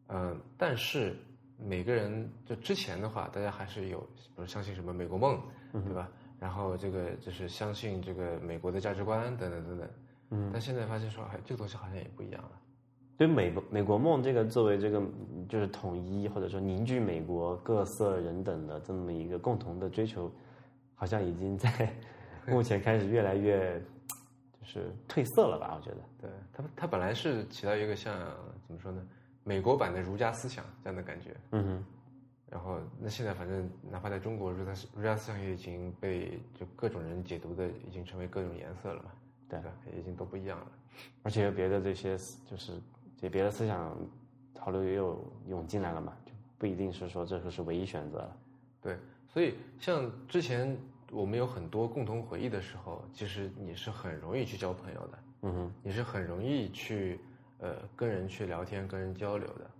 [0.09, 1.14] 嗯，但是
[1.59, 5.40] 每个人就之前的话，大家还是有，比如相信什么美国梦，
[5.73, 6.09] 对吧？
[6.38, 9.88] 然后这个就是相信这个美国的价值观等等等等。
[10.31, 12.51] 嗯，但现在发现说，哎，这个东西好像也不一样了。
[13.16, 15.03] 对美国美国梦这个作为这个
[15.49, 20.31] 就是统一或者说凝聚美国各色人等的这么一个共同的追求，
[20.95, 21.90] 好像已经在
[22.47, 23.81] 目前开始越来越
[24.61, 25.75] 就是褪色了吧？
[25.75, 28.14] 我觉得，对它它本来是起到一个像
[28.66, 29.03] 怎么说呢，
[29.47, 31.35] 美国版的儒家思想这样的感觉。
[31.53, 31.85] 嗯哼。
[32.51, 39.11] 然后那现在反正哪怕在中国，儒家儒家思想也已经被就各种人解读的已经成为各种颜色了嘛。
[39.49, 40.67] 对吧，已经都不一样了。
[41.23, 42.73] 而且别的这些就是。
[43.19, 43.97] 这别的思想
[44.55, 48.37] 潮流也有涌进来了嘛，就不一定是说这个是唯一选择了。
[48.83, 50.77] 对，所以像之前
[51.11, 55.19] 我们有很多共同回忆的时候，其实你是很容易去交朋友的。
[55.45, 57.19] 嗯哼，你是很容易去
[57.59, 59.71] 呃跟人去聊天、跟人交流的。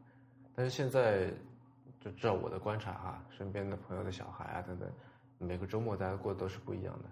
[0.55, 1.31] 但是现在
[2.01, 4.89] 就照我的观察哈，身边的朋友的小孩啊等等，
[5.39, 7.05] 每个周末大家过的都是不一样的。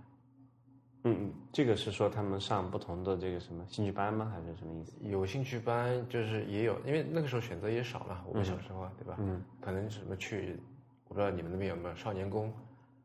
[1.07, 4.33] 嗯嗯，这个是说他们上不同的这个什么兴趣班吗？
[4.35, 4.96] 还是什么意思？
[5.03, 8.24] 有兴趣班就是也有，因为那个时候选择也少嘛。
[8.27, 9.16] 我们小时候啊，对吧？
[9.18, 9.42] 嗯。
[9.61, 10.59] 可能什么去，
[11.07, 12.50] 我不知道你们那边有没有少年宫，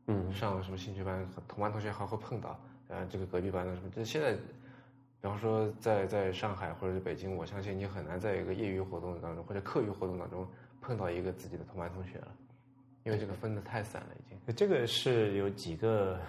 [0.07, 2.57] 嗯，上什么兴趣班，同班同学还会碰到。
[2.87, 4.37] 呃，这个隔壁班的什么，就现在，
[5.21, 10.47] 比方说在在上海或者是北京，我相信你很难在一个业余活动当中或者课余活动当中
[10.81, 12.27] 碰到一个自己的同班同学了。
[13.05, 14.55] 因为这个分的太散了，已经。
[14.55, 16.19] 这个是有几个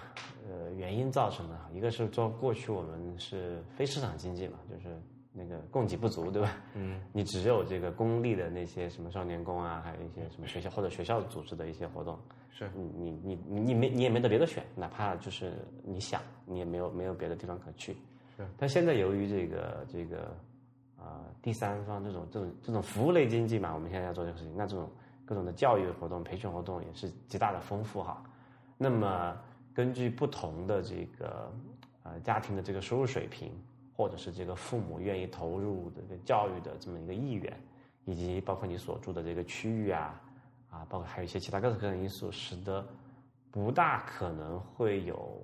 [0.49, 4.97] 呃原因造成的，一个是说过去我们是非市场经济嘛，就是
[5.33, 6.57] 那个供给不足，对吧？
[6.73, 6.99] 嗯。
[7.13, 12.17] 你只有这个公立的那些什么少年宫啊，还有一些什么学校或者学校组织的一些活动，
[12.49, 17.95] 是你你你你没你也没得别的选，哪怕就是你想，你也没有没有别的地方可去。
[18.37, 18.47] 是。
[18.57, 20.35] 但现在由于这个这个
[20.97, 24.89] 啊第三方这种这种这种服务类经济嘛，我们现在要做这个事情，那这种。
[25.23, 28.21] 各种的教育活动、培训活动也是极大的丰富哈。
[28.77, 29.33] 那么
[29.73, 31.49] 根据不同的这个
[32.03, 33.49] 呃家庭的这个收入水平，
[33.95, 37.57] 或者是这个父母愿意投入这个教育的这么一个意愿，
[38.03, 40.21] 以及包括你所住的这个区域啊
[40.69, 42.85] 啊，包括还有一些其他各种各样的因素，使得
[43.51, 45.41] 不大可能会有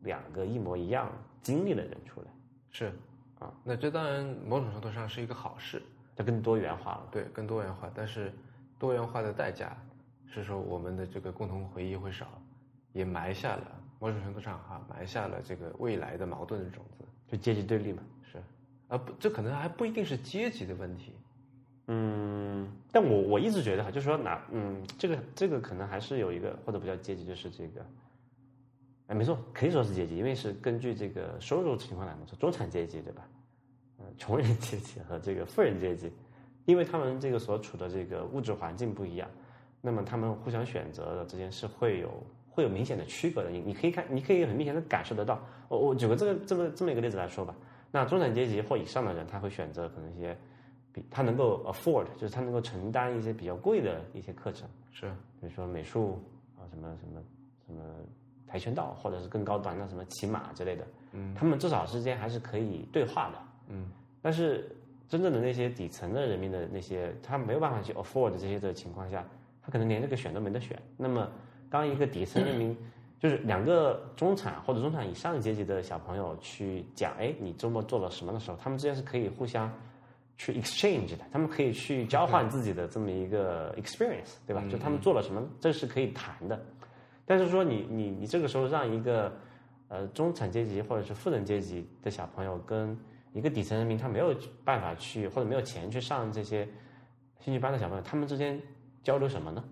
[0.00, 1.10] 两个一模一样
[1.46, 2.26] 经历的人出来。
[2.70, 2.92] 是
[3.38, 5.82] 啊，那这当然某种程度上是一个好事，
[6.14, 7.08] 它更多元化了。
[7.10, 8.32] 对，更多元化，但是。
[8.78, 9.74] 多元化的代价
[10.26, 12.26] 是说，我们的这个共同回忆会少，
[12.92, 13.62] 也埋下了
[13.98, 18.02] 某种程度上哈，埋下了这个未来的矛盾的种子，就阶级对立嘛。
[18.30, 18.36] 是，
[18.88, 21.14] 啊不，这可能还不一定是阶级的问题。
[21.86, 27.80] 嗯，但我我一直觉得哈，就是说哪嗯，这个这个可能还是有一个或者不叫阶级，就是这个，
[29.06, 33.28] 哎，没错，可以说是阶级，因为是根据这个收入情况来嘛，说中产阶级对吧？
[33.98, 36.12] 嗯，穷人阶级和这个富人阶级。
[36.64, 39.30] 因为他们这个所处的这个物质环境不一样，
[39.80, 42.10] 那么他们互相选择的之间是会有
[42.50, 43.50] 会有明显的区隔的。
[43.50, 45.40] 你你可以看，你可以很明显的感受得到。
[45.68, 47.54] 我我举个这个这么这么一个例子来说吧。
[47.92, 50.36] 那中产阶级或以上的人，他会选择可能一些
[50.92, 55.08] 比他能够 afford，就是他能够承担一些比较贵的一些课程，是
[55.40, 56.20] 比如说美术
[56.58, 57.22] 啊什么什么
[57.64, 57.82] 什么
[58.46, 60.86] 跆拳道，或者是更高端的什么骑马之类的。
[61.12, 63.38] 嗯，他们至少之间还是可以对话的。
[63.68, 63.90] 嗯，
[64.22, 64.70] 但是。
[65.08, 69.24] 真正的那些底层的人民的那些，他没有办法去 afford 这些的情况下，
[69.62, 70.76] 他可能连这个选都没得选。
[70.96, 71.30] 那么，
[71.70, 72.76] 当一个底层人民，
[73.20, 79.72] 就是两个中产或者中产以上阶级的小朋友去讲，哎，你周末做了什么的时候，他们之间是可以互相
[80.36, 84.64] 去 exchange 的，他们可以去交换自己的这么一个 experience，对吧？
[84.68, 86.60] 就他们做了什么，这是可以谈的。
[87.26, 89.30] 但是说你你你这个时候让一个
[89.88, 92.96] 呃中产阶级或者是富人阶级的小朋友跟
[93.32, 94.34] 一个底层人民，他没有
[94.64, 96.66] 办法去，或者没有钱去上这些
[97.40, 98.58] 兴趣班的小朋友，他们之间
[99.02, 99.62] 交流什么呢？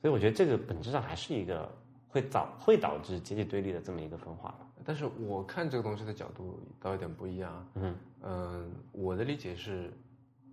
[0.00, 1.68] 所以我觉得这个本质上还是一个
[2.08, 4.54] 会导会导致阶级对立的这么一个分化。
[4.84, 7.68] 但是我看这个东西的角度倒有点不一样。
[7.74, 9.92] 嗯嗯，我的理解是，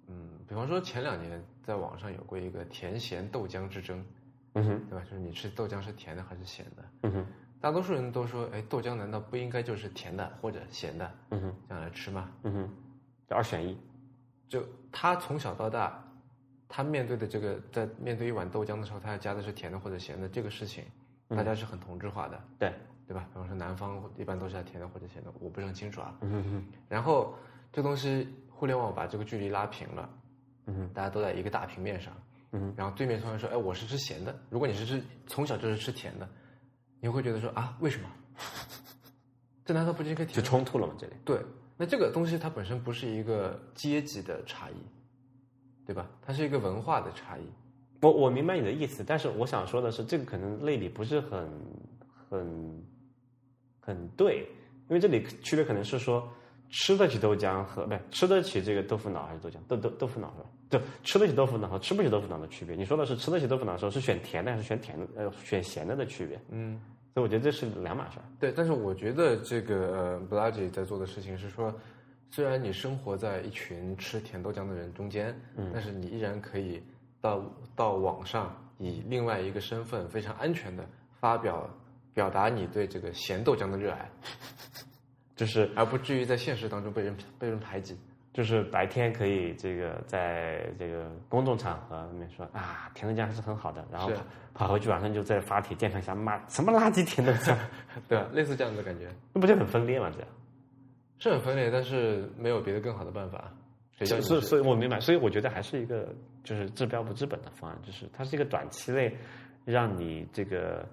[0.07, 4.03] 嗯，比方说前两年在网上有过一个甜咸豆浆之争，
[4.55, 5.05] 嗯哼，对吧？
[5.09, 6.83] 就是你吃豆浆是甜的还是咸的？
[7.03, 7.25] 嗯哼。
[7.61, 11.11] 大多数人都说：“哎，豆浆难道不应该就是甜的或者咸的？
[11.31, 12.29] 嗯哼，这样来吃吗？
[12.43, 12.69] 嗯哼，
[13.35, 13.77] 二选一。
[14.47, 16.03] 就他从小到大，
[16.69, 20.85] 他面对的这个，在面对一碗豆浆的时候，他要加的是甜的或者咸的这个事情，
[21.29, 22.39] 大家是很同质化的。
[22.59, 22.73] 对，
[23.07, 23.25] 对吧？
[23.33, 26.15] 比方说南方一般都是要甜的或者咸的，我不是很清楚啊。
[26.21, 27.33] 嗯哼，然后
[27.71, 30.09] 这东西互联网把这个距离拉平了。
[30.67, 32.13] 嗯哼，大家都在一个大平面上。
[32.51, 34.33] 嗯，然后对面突然说：“哎，我是吃咸的。
[34.49, 36.27] 如果你是吃从小就是吃甜的。”
[37.01, 38.09] 你会觉得说啊，为什么？
[39.63, 40.95] 这难道不是一个就冲突了吗？
[40.97, 41.39] 这里对，
[41.77, 44.75] 那这个东西它本身不是一个阶级的差异，
[45.85, 46.09] 对吧？
[46.21, 47.41] 它是一个文化的差异。
[48.01, 51.47] 我我明白你的意思，但是我想说的是，这个可能类比不是很
[52.29, 52.83] 很
[53.79, 54.47] 很对，
[54.89, 56.27] 因为这里区别可能是说
[56.69, 60.49] 吃得起豆浆和不对吃得起这个豆腐脑还是豆浆豆豆豆腐脑是吧？
[60.69, 62.75] 就吃得起豆腐脑和吃不起豆腐脑的区别。
[62.75, 66.39] 你说的是吃得起豆腐脑的时候是选甜的还是选甜的呃选咸的的区别？
[66.49, 66.79] 嗯，
[67.13, 68.25] 所以我觉得这是两码事儿。
[68.39, 71.73] 对，但是我觉得这个呃，布拉吉在做的事情是说，
[72.31, 76.81] 虽然你生活在一群吃甜豆浆的人中间，嗯，但是你依然可以
[77.21, 77.43] 到
[77.75, 80.83] 到网上以另外一个身份非常安全的
[81.19, 81.69] 发表
[82.13, 84.09] 表达你对这个咸豆浆的热爱，
[85.35, 87.95] 就 是而不至于在现实当中被人被人排挤。
[88.35, 94.09] 就是白天可以这个在这个公众场合里面说啊，甜豆浆还是很好的，然后
[94.53, 97.55] 跑跑回去晚上就在发帖键盘下骂什么垃圾甜豆浆，
[98.09, 100.11] 对啊，类似这样的感觉那不就很分裂吗？
[100.13, 100.27] 这样。
[101.17, 103.49] 是很分裂，但是没有别的更好的办法。
[103.97, 109.15] 所以，所以我明白，所以我觉得还是一个就是治标不治本的方案，就是它是一个短期内
[109.63, 110.85] 让你这个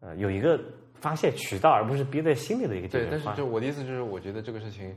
[0.00, 0.60] 呃有一个
[0.92, 3.38] 发泄渠道，而不是憋在心里的一个解对，但是决方案。
[3.38, 4.94] 就我的意思就是，我觉得这个事情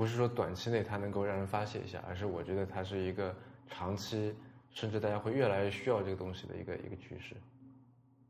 [0.00, 3.36] 不是说短期内它能够让人发泄一下，而是我觉得它是一个
[3.68, 4.34] 长期，
[4.70, 7.34] 甚至大家会越来越需要这个东西的一个一个趋势。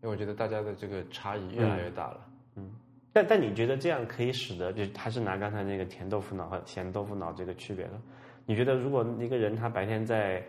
[0.02, 2.26] 因为我觉得大家的这个差异越来越大了。
[2.56, 2.72] 嗯
[3.12, 8.02] 但但你觉得这样可以使得，就还是拿刚才那个甜豆腐脑和咸豆腐脑这个区别了？
[8.46, 10.44] 你觉得如果一个人他白天在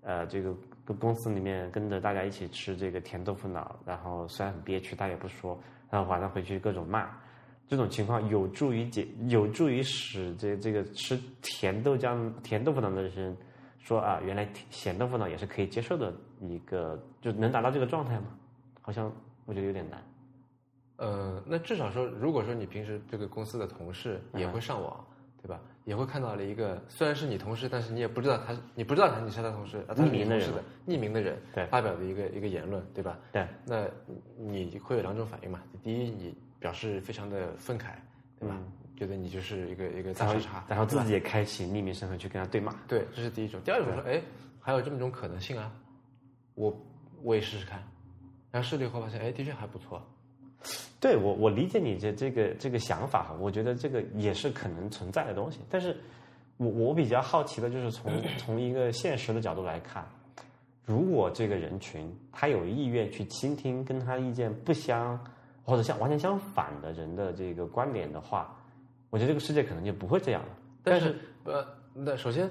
[0.00, 0.56] 呃这个
[0.86, 7.10] 公公司里面跟着大家一起吃这个甜豆腐脑，然后虽然很憋屈，他也不说，然后晚上回去各种骂，
[7.72, 13.34] 这种情况有助于解，有助于使这这个吃甜豆浆、甜豆腐脑的人
[13.78, 18.26] 说啊，原来甜咸豆腐脑也是可以接受的一个，就能达到这个状态吗？
[18.82, 19.10] 好像
[19.46, 20.02] 我觉得有点难。
[20.96, 25.02] 呃，那至少说，如果说你平时这个公司的同事也会上网，
[25.40, 25.58] 对吧？
[25.86, 33.18] 也会看到了一个虽然是你同事，但是你也不知道他，你不知道他你是他同事，啊，他是匿名的人你同事的匿名的人对发表的一个一个言论，对吧？
[33.32, 33.86] 对，那
[34.36, 35.62] 你会有两种反应嘛？
[35.82, 37.88] 第一，你表示非常的愤慨，
[38.38, 38.56] 对吧？
[38.96, 42.72] 觉得你就是一个一个大然后傻叉，然后自己也开启匿名身份去跟他对骂。
[42.86, 43.60] 对，这是第一种。
[43.64, 44.22] 第二种说，哎，
[44.60, 45.72] 还有这么种可能性啊，
[46.54, 46.72] 我
[47.22, 47.82] 我也试试看，
[48.52, 50.00] 然后试了以后发现，哎，的确还不错。
[51.00, 55.58] 对我，我理解你这这个这个想法哈，我觉得这个也是可能存在的东西。
[55.68, 55.96] 但是
[56.58, 60.06] 我我比较好奇的就是从从一个现实的角度来看，
[60.84, 65.18] 如果这个人群他有意愿去倾听跟他意见不相
[65.64, 68.56] 或者像完全相反的人的这个观点的话，
[69.10, 70.48] 我觉得这个世界可能就不会这样了。
[70.82, 72.50] 但是呃，那首先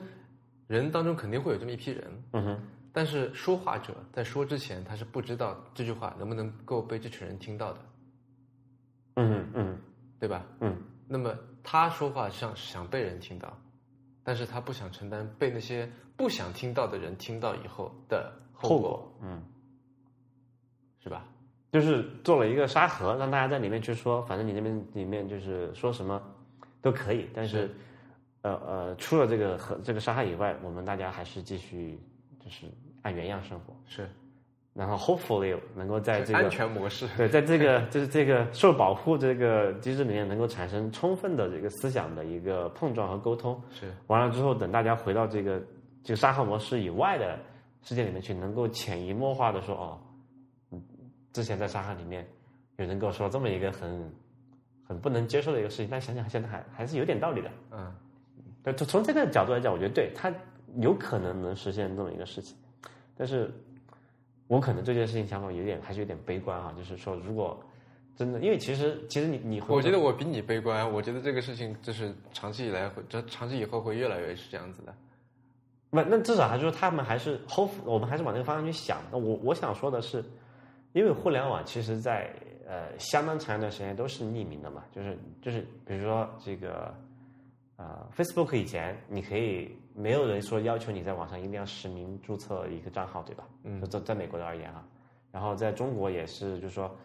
[0.68, 2.60] 人当中肯定会有这么一批人，嗯哼，
[2.94, 7.80] 但是说话者在说之前，他是不知道这句话能不能够被这群人听到的，
[9.16, 9.78] 嗯哼嗯
[10.20, 10.46] 对吧？
[10.62, 13.58] 嗯，那么他说话像想被人听到，
[14.24, 19.44] 但是他不想承担被那些不想听到的人听到以后的后果，后果，嗯。
[21.04, 21.26] 是吧？
[21.72, 26.22] 就是做了一个沙盒，让大家在里面去说，反正你那边里面就是说什么
[26.82, 27.70] 都可以，但是是
[28.42, 32.00] 呃呃，除了这个和这个沙盒以外，我们大家还是继续
[32.44, 32.66] 就是
[33.04, 34.10] 按原样生活，是
[34.74, 43.62] 然后 hopefully 能够在这个安全模式，对，在这个就是这个受保护这个机制里面，能够产生充分的这个思想的一个碰撞和沟通。
[43.70, 45.62] 是完了之后，等大家回到这个
[46.04, 47.38] 这个沙盒模式以外的
[47.84, 50.11] 世界里面去，能够潜移默化的说，哦，嗯，
[51.34, 52.28] 之前在沙盒里面
[52.78, 54.14] 有人跟我说这么一个很
[54.84, 57.50] 很不能接受的一个事情，但想想现在还还是有点道理的。
[57.72, 57.94] 嗯，
[58.64, 60.34] 对，就从这个角度来讲，我觉得对他
[60.78, 62.58] 有可能能实现这么一个事情，
[63.16, 63.52] 但是
[64.48, 67.62] 我可能对这件事情想法有点还是有点悲观啊，就是说如果
[68.18, 74.94] 真的，因为其实其实你你会我觉得我比你悲观，我觉得这个事情就是长期以来会，这长期以后会越来越是这样子的。
[75.90, 79.00] 不，那至少还是说他们还是 hope，我们还是往那个方向去想。
[79.12, 80.24] 那我我想说的是，
[80.94, 82.34] 因为互联网其实在
[82.68, 86.94] 呃相当长一段时间都是匿名的嘛，就是就是比如说这个
[87.78, 93.48] 呃 Facebook 以前你可以没有人说要求你在网上一定要实名注册一个账号，对吧？
[93.64, 94.86] 嗯就在在美国的而言啊，
[95.32, 96.96] 然后在中国也是，就是说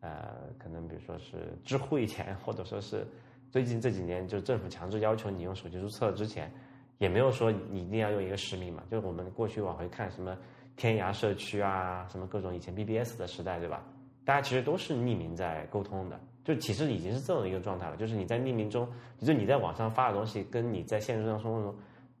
[0.00, 3.06] 呃可能比如说是知乎以前，或者说是
[3.50, 6.52] 最近这几年就政府强制要求你用手机注册之前。
[6.98, 10.34] 也没有说你一定要用一个实名嘛，就是我们过去往回看什么
[10.76, 13.82] 天涯社区啊，什么各种以前 BBS 的时代，对吧？
[14.24, 21.74] 大家其实都是匿名在沟通的，就其实已经是这种一个状态了，就是你在匿名中，就是你在网上发的东西跟你在现实生活中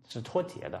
[0.08, 0.80] 是脱节的。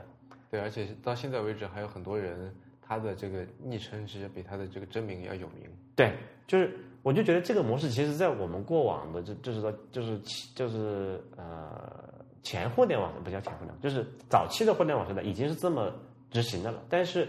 [0.50, 5.68] 对，而且到现在为止，还有很多人他的这个昵称其实比他的这个真名要有名。
[5.96, 6.16] 对，
[6.46, 10.20] 就是我就觉得这个模式，其实在我们过往的，就就是说，就是
[10.54, 12.04] 就是呃
[12.44, 15.92] 前互联网不叫前互联网，就是早期的互联网时代，已经是这么
[16.30, 17.28] 执行的了，但是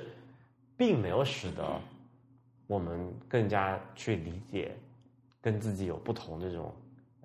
[0.78, 1.64] 并没有使得
[2.68, 4.78] 我们更加去理解
[5.42, 6.74] 跟自己有不同这种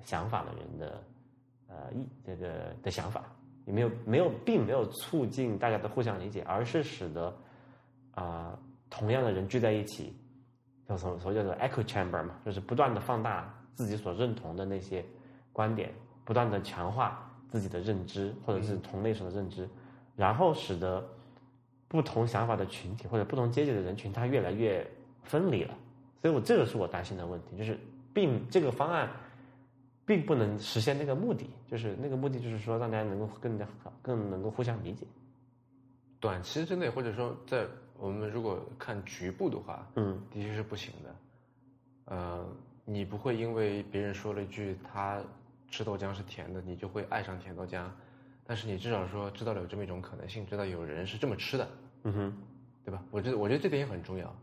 [0.02, 1.04] 想法的人的
[1.68, 3.24] 呃意这个的想法，
[3.66, 7.34] 也没有没有并没有促进大家的互相理解，而是使得
[8.12, 8.58] 啊、
[8.90, 10.14] 同样的人聚在一起，
[10.88, 15.04] 叫什么所谓叫做 echo chamber 嘛，就是不断的放大自己所认同的那些
[15.52, 15.92] 观点，
[16.24, 19.68] 不断的强化自己的认知或者是同类型的认知，
[20.14, 21.02] 然后使得
[21.92, 24.82] 不同想法的群体或者不同阶级的人群，它越来越
[25.22, 25.74] 分离了。
[26.22, 27.78] 所以我这个是我担心的问题，就是
[28.14, 29.10] 并这个方案
[30.06, 35.06] 并不能实现那个目的，就是那个目的就是说让大家能够更加好，更能够互相理解。
[36.18, 37.66] 短期之内，或者说在
[37.98, 41.14] 我们如果看局部的话，嗯的确是不行的。
[42.06, 42.46] 呃，
[42.86, 45.20] 你不会因为别人说了一句他
[45.68, 47.84] 吃豆浆是甜的，你就会爱上甜豆浆。
[48.44, 51.68] 但是你至少说知道了有这么一种可能性，知道有人是这么吃的，
[52.04, 52.42] 嗯哼
[52.84, 53.02] 对吧？
[53.10, 54.34] 我觉得我觉得这点也很重要。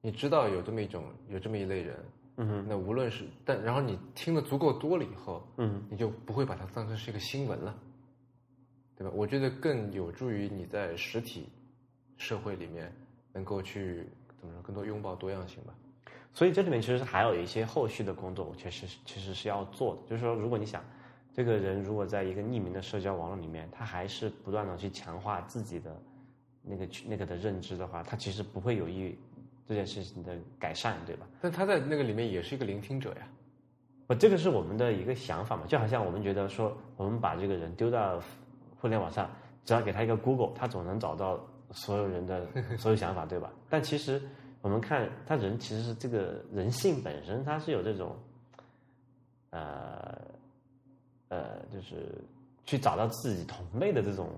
[0.00, 1.98] 你知道有这么一种有这么一类人，
[2.36, 7.76] 嗯哼那无论是但然后你听的足够多了以后，嗯你就不会把它当成是一个新闻了，
[8.96, 9.12] 对吧？
[9.14, 11.48] 我觉得更有助于你在实体
[12.16, 12.92] 社会里面
[13.32, 14.06] 能够去
[14.38, 15.74] 怎么说，更多拥抱多样性吧。
[16.32, 20.02] 所以这里面其实还有一些后续的工作，我确实是其实是要做的。
[20.10, 20.84] 就是说，如果你想
[21.36, 25.94] 这个人如果在一个匿名的社交网络里面，他还是不断的去强化自己的
[26.62, 29.18] 那个那个的认知的话，他其实不会有益于
[29.68, 31.26] 这件事情的改善，对吧？
[31.42, 33.28] 但他在那个里面也是一个聆听者呀。
[34.06, 38.18] 不，这个是我们的一个想法嘛，就好像我们觉得说，我们把这个人丢到
[38.80, 39.30] 互联网上，
[39.66, 41.38] 只要给他一个 Google，他总能找到
[41.70, 42.46] 所有人的
[42.78, 43.52] 所有想法，对吧？
[43.68, 44.22] 但其实
[44.62, 48.16] 我们看他人其实是这个人性本身，他是有这种，
[49.50, 50.18] 呃，
[51.36, 52.06] 呃，就是
[52.64, 54.30] 去找到自己同类的这种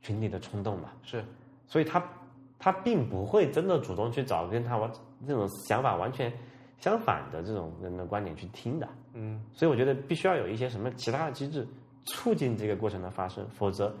[0.00, 0.94] 群体的冲动吧。
[1.02, 1.24] 是，
[1.66, 2.02] 所以他
[2.58, 4.90] 他并不会真的主动去找跟他完
[5.26, 6.32] 这种想法完全
[6.78, 8.88] 相反的这种人的观点去听的。
[9.12, 11.66] 嗯，所以我觉得必须要有一些什么其他的机制
[12.06, 13.94] 促进这个过程的发生，否则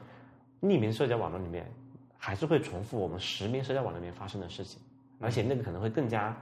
[0.62, 1.70] 匿名社交网络里面
[2.16, 4.80] 还是会重复我们实名社交网络里面发生的事情，
[5.20, 6.36] 而且那个可能会更加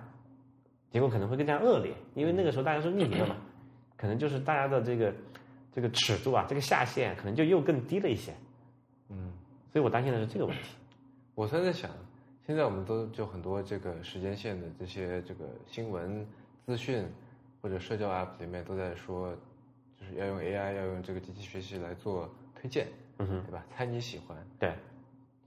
[0.91, 3.37] 结果可能会更加恶劣，因为那个时候大家是匿名的嘛，
[3.97, 5.13] 可能就是大家的这个
[5.73, 8.35] 这个尺度啊，这个下限可能就又更低了一些。
[9.11, 9.33] 嗯，
[9.73, 10.71] 所以我担心的是这个问题。
[11.35, 11.91] 我现在想，
[12.47, 16.27] 现在我们都就很多这个时间线的这些这个新闻
[16.67, 17.07] 资讯
[17.63, 19.35] 或者社交 app 里面都在说，
[19.99, 22.89] 就是要用 AI，要用这个机器学习来做推荐，
[23.19, 23.65] 嗯哼，对吧？
[23.77, 24.75] 猜你喜欢，对，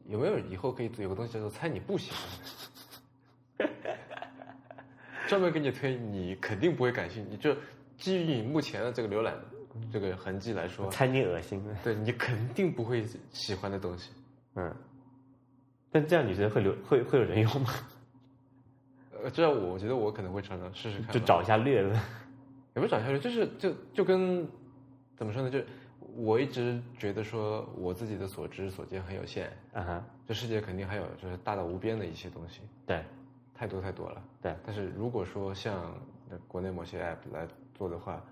[0.08, 3.70] 有没有以后可以有个东西叫做猜你不喜欢？
[5.28, 7.56] 专门给你推你肯定不会感兴趣，就
[7.98, 9.34] 基于你目前的这个浏览
[9.92, 11.64] 这个痕迹来说，猜你恶心。
[11.84, 14.12] 对你肯定不会喜欢的东西。
[14.56, 14.74] 嗯，
[15.92, 17.70] 但这样你觉得会留会会有人用吗？
[19.24, 22.00] 呃，这样我觉得我可能会常常试试看，就找一下略子。
[22.74, 24.48] 也不是找一下去，就是就就跟
[25.16, 25.50] 怎么说呢？
[25.50, 25.60] 就
[26.16, 33.04] 我一直觉得说我自己的所知所见很有限，啊哈，这世界肯定还有就是大到无边的一些东西，对
[33.54, 34.24] 太多太多了。
[34.42, 35.94] 对，但是如果说像
[36.48, 38.24] 国内某些 app 来做的话，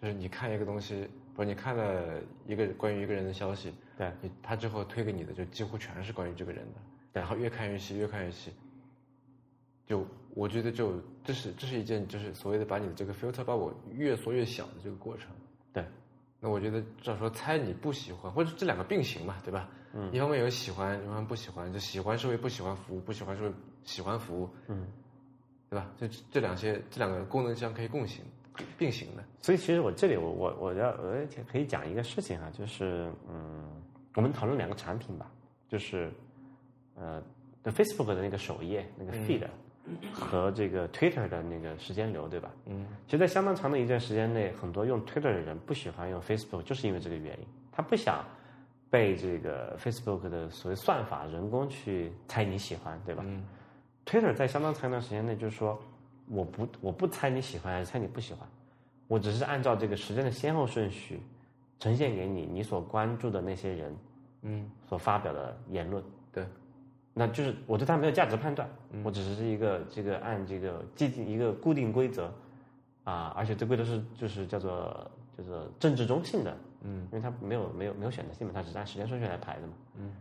[0.00, 6.80] 就是你看一个东西，不是你看了一个关于一个人的消息，对你他之后推给你的就几乎全是关于这个人的，
[7.12, 8.50] 对然后越看越细，越看越细。
[9.86, 10.94] 就我觉得就
[11.24, 15.30] 这是这是一件就是所谓的把你的这个 filter 把我越缩越小的这个过程。
[15.72, 15.84] 对，
[16.38, 19.68] 那我觉得至少说猜你不喜欢，或者这两个并行嘛，对吧？
[19.92, 24.86] 嗯，一方面有喜欢，一方面不喜欢，就喜欢是为不喜欢服务，不喜欢是为喜欢服务，嗯，
[25.68, 25.90] 对吧？
[25.98, 28.24] 就这两些这两个功能相可以共行
[28.78, 29.24] 并行的。
[29.40, 31.14] 所以其实我这里我我我要我
[31.50, 33.64] 可以讲一个事情啊，就是嗯，
[34.14, 35.30] 我们讨论两个产品吧，
[35.68, 36.10] 就是
[36.94, 37.22] 呃，
[37.62, 39.42] 的 Facebook 的那个首页那个 feed、
[40.12, 42.50] 和这个 Twitter 的那个时间流，对吧？
[42.66, 48.24] 嗯，其实，在相当长的一段时间内，很多用 Twitter 的人不喜欢用 Facebook，就是因为这个原因，他不想
[48.90, 53.22] 被这个 Facebook 的所谓算法人工去猜你喜欢，对吧？
[53.26, 53.42] 嗯
[54.06, 55.80] Twitter 在相当长一段时间内，就是说，
[56.30, 58.48] 我不我不猜你喜欢还是猜你不喜欢，
[59.08, 61.20] 我只是按照这个时间的先后顺序
[61.78, 63.96] 呈现给你你所关注的那些人
[64.42, 66.02] 嗯，所发表的言论，
[66.32, 66.46] 对，
[67.12, 68.68] 那就是我对他没有价值判断，
[69.02, 72.32] 我只是一个这个按这个既定一个固定规则
[73.04, 80.12] 啊，而且这规则是就是叫做叫做政治中性的，嗯，因为它没有没有没有选择性嘛，它只是按时间顺序来排的嘛，嗯，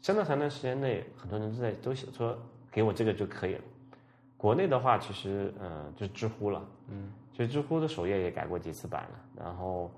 [0.00, 2.38] 相当长的时间内，很多人都在都写说
[2.70, 3.60] 给我这个就可以了。
[4.40, 9.92] 国内的话，其实嗯就是知乎了，嗯，其实知乎的首页也改过几次版了，然后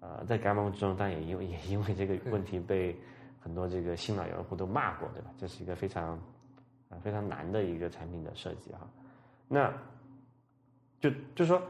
[0.00, 2.94] 呃在改版之中，但也因为 也因为这个问题被
[3.40, 5.30] 很多这个新老用户都骂过，对吧？
[5.38, 6.10] 这是一个非常
[6.90, 8.80] 啊非常难的一个产品的设计哈。
[9.48, 9.72] 那
[11.00, 11.62] 就就是说，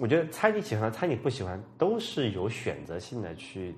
[0.00, 3.72] 我觉得猜你喜欢，猜你不喜欢，都是有选择性的去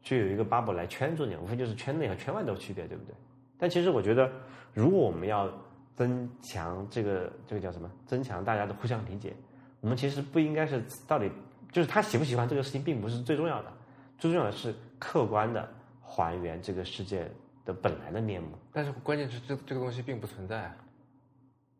[0.00, 3.12] 去有一个 bubble 来圈住你，无非就是圈内和圈外的区别，对不对？
[3.58, 4.30] 但其实我觉得，
[4.72, 5.50] 如果我们要
[5.98, 7.90] 增强这个这个叫什么？
[8.06, 9.34] 增强大家的互相理解，
[9.80, 11.28] 我们其实不应该是到底
[11.72, 13.72] 就是他喜不喜欢这个事情，并不是最重要的，
[14.16, 15.68] 最重要的是客观的
[16.00, 17.28] 还原这个世界
[17.64, 18.50] 的本来的面目。
[18.72, 20.76] 但是关键是这这个东西并不存在啊，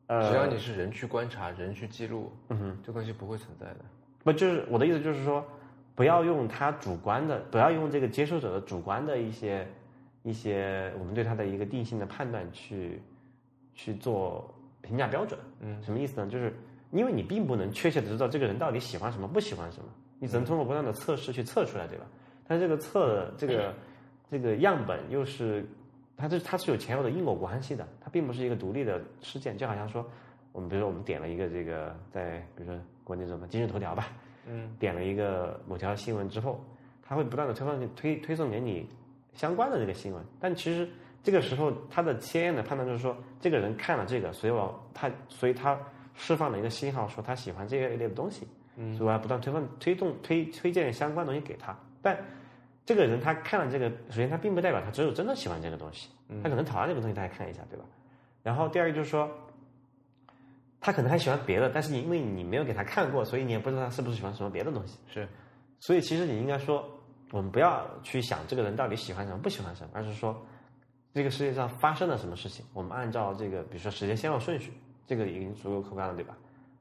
[0.08, 2.78] 呃，只要你是人去观察、人去记录，嗯哼。
[2.84, 3.76] 这东西不会存在的。
[4.24, 5.46] 不就是我的意思就是说，
[5.94, 9.64] 不要用他主观的，不要用这个接受者的主观的一些
[10.24, 13.00] 一些我们对他的一个定性的判断去
[13.78, 14.52] 去做
[14.82, 15.38] 评价标准。
[15.60, 16.28] 嗯，什么意思呢？
[16.28, 16.52] 就是
[16.90, 22.04] 因为你并不能确切的知道这个人到底喜欢什么，不喜欢什么，你只能通过不断的测试去测出来，对吧？
[22.46, 23.72] 但是这个测这个
[24.28, 25.64] 这个样本又是
[26.16, 30.04] 它这它是有前后的因果关系的，它并不是一个独立的事件，就好像说
[30.50, 34.08] 我们比如说我们点了一个这个在比如说国内什么今日头条吧，
[34.46, 36.60] 嗯，点了一个某条新闻之后，
[37.02, 38.88] 它会不断的推送推推送给你
[39.34, 40.88] 相关的这个新闻，但其实
[41.28, 45.78] 这个时候他的先验的判断就是说，这个人看了这个，所以我他所以他
[46.14, 52.18] 释放了一个信号，说他喜欢这一类的东西，嗯，所以我要不断推放推动推推荐相关东西给他，但
[52.86, 56.08] 这个人他看了这个，首先他并不代表他只有真的喜欢这个东西，
[56.42, 57.84] 他可能讨厌这个东西他还看一下，对吧？
[58.42, 59.30] 然后第二个就是说。
[60.80, 64.96] 他可能还喜欢别的，但是你因为你没有给他看过，所以你也不知道他是不是喜欢什么别的东西。
[65.12, 65.28] 是，
[65.80, 66.88] 所以其实你应该说，
[67.32, 70.40] 我们不要去想这个人到底喜欢什么、不喜欢什么，而是说，
[71.12, 74.72] 这个世界上发生了什么事情，我们按照这个，比如说时间先后顺序，
[75.06, 76.36] 这个已经足够客观了，对吧？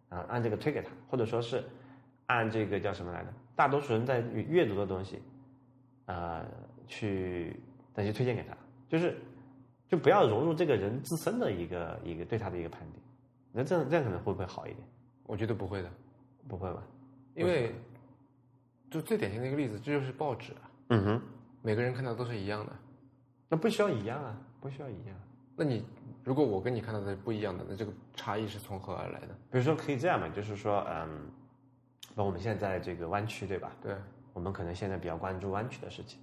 [0.09, 1.63] 啊，按这个推给他，或者说是
[2.27, 3.33] 按这个叫什么来着？
[3.55, 5.21] 大多数人在阅阅读的东西，
[6.05, 6.45] 呃，
[6.87, 7.59] 去
[7.93, 8.55] 再去推荐给他，
[8.87, 9.17] 就是
[9.87, 13.01] 就不要融入这个人自身的一个一个对他的一个判定。
[13.51, 14.87] 那这样这样可能会不会好一点？
[15.25, 15.89] 我觉得不会的，
[16.47, 16.83] 不会吧？
[17.33, 17.73] 因为
[18.91, 21.21] 就最典型的一个例子，这就是报纸啊，嗯哼，
[21.61, 22.71] 每个人看到都是一样的。
[23.49, 25.15] 那不需要一样啊，不需要一样。
[25.55, 25.85] 那你
[26.23, 29.27] 如果我跟你看到的不一样的，那这个差异是从何而来的？
[29.49, 31.09] 比如说可以这样嘛，就是说，嗯，
[32.15, 33.71] 那我们现在在这个湾区对吧？
[33.81, 33.95] 对，
[34.33, 36.19] 我们可能现在比较关注湾区的事情。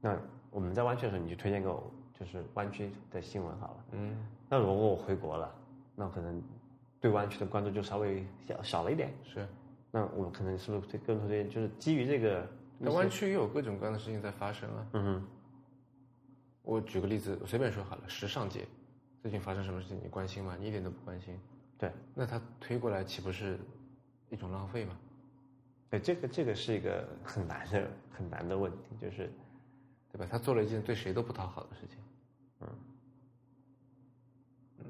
[0.00, 0.16] 那
[0.50, 3.84] 我们在湾区的时候，你就推荐给我，就是湾区的新闻好了。
[3.92, 4.16] 嗯，
[4.48, 5.52] 那如果我回国了，
[5.96, 6.40] 那可能
[7.00, 9.12] 对湾区的关注就稍微小少了一点。
[9.24, 9.46] 是。
[9.90, 12.46] 那我可能是不是推更多推荐，就是基于这个
[12.78, 14.86] 那湾区也有各种各样的事情在发生啊。
[14.92, 15.26] 嗯哼，
[16.68, 18.66] 我举个例子，我随便说好了，时尚界
[19.22, 20.54] 最近发生什么事情，你关心吗？
[20.60, 21.34] 你一点都不关心。
[21.78, 23.58] 对，那他推过来岂不是
[24.28, 24.94] 一种浪费吗？
[25.88, 29.32] 对，这个这个是一个很难的很难的问题，就是
[30.12, 30.26] 对吧？
[30.30, 31.96] 他做了一件对谁都不讨好的事情。
[32.60, 32.68] 嗯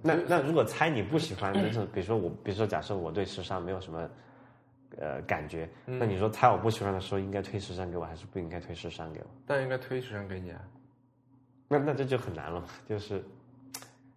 [0.02, 4.10] 那那如果猜你不喜欢，就是比如说我，比如说假设我对时尚没有什么
[4.98, 9.26] 呃感觉，那你说猜我不喜欢的时候，应该推时尚给我，还是不应该推时尚给我？
[9.46, 10.60] 但应该推时尚给你啊。
[11.68, 13.22] 那那这就很难了，就是，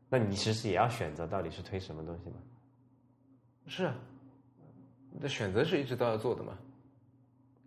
[0.09, 2.35] 那你其实也要选择到底是推什么东西嘛？
[3.67, 3.93] 是啊，
[5.19, 6.57] 那选择是一直都要做的嘛，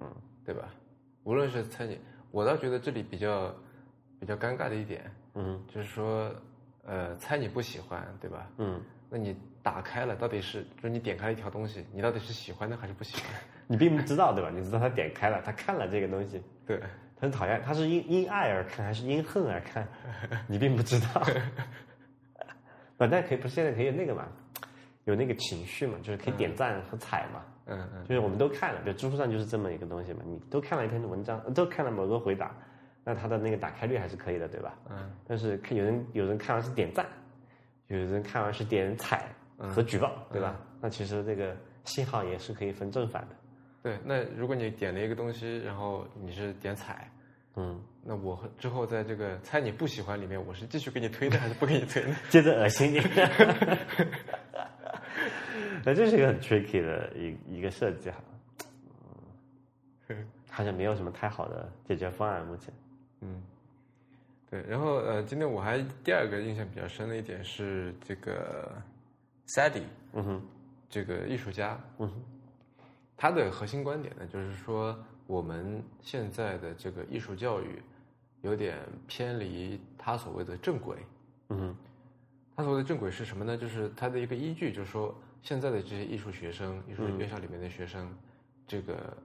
[0.00, 0.74] 嗯，对吧？
[1.24, 1.98] 无论是猜你，
[2.30, 3.54] 我倒觉得这里比较
[4.18, 6.34] 比较尴尬的一点，嗯就是说，
[6.84, 8.50] 呃，猜你不喜欢，对吧？
[8.58, 13.24] 嗯，那你打开了，到底是就是你点开了一条东西，你到底是喜欢的还是不喜欢？
[13.68, 14.50] 你并不知道对吧？
[14.50, 16.78] 你知道他点开了，他看了这个东西，对，
[17.13, 19.88] 他很讨厌，他是因因爱而看还是因恨而看，
[20.46, 21.22] 你并不知道。
[22.98, 24.28] 本来可以不是现在可以有那个嘛，
[25.04, 27.42] 有那个情绪嘛，就是可以点赞和踩嘛。
[27.66, 32.54] 嗯嗯，就是我们都看了，比如知乎上就是这么一个东西嘛，你都看了一篇文章，都看了某个回答，
[33.02, 34.74] 那它的那个打开率还是可以的，对吧？
[34.90, 37.06] 嗯，但是看有人有人看完是点赞，
[37.86, 40.60] 有人看完是点踩和举报，对吧？
[40.78, 43.28] 那其实这个信号也是可以分正反的。
[43.82, 43.98] 对。
[44.04, 47.10] 那如果你点了一个东西，然后你是点踩，
[47.56, 52.16] 嗯，那我之后在这个猜你不喜欢里面，我是继续给你推呢还是不给你推呢？
[52.28, 53.00] 接着恶心你。
[55.84, 58.16] 那这是一个很 tricky 的一一个设计哈，
[60.08, 62.72] 嗯，好像没有什么太好的解决方案目前。
[63.20, 63.42] 嗯，
[64.50, 64.62] 对。
[64.62, 68.72] 然后呃，今天我还第二个印象比较深的一点是这个
[69.46, 69.82] Sadie，
[70.14, 70.42] 嗯哼，
[70.88, 72.14] 这个艺术家，嗯哼，
[73.16, 77.82] 他的核心观点呢，就是说我们现在的这个艺术教育
[78.42, 80.98] 有点偏离他所谓的正轨。
[81.48, 81.76] 嗯哼，
[82.56, 83.56] 他所谓的正轨是什么呢？
[83.56, 88.12] 就是他的一个依据，就是说现在的这些艺术学生、艺术院校里面的学生，
[88.66, 89.16] 这个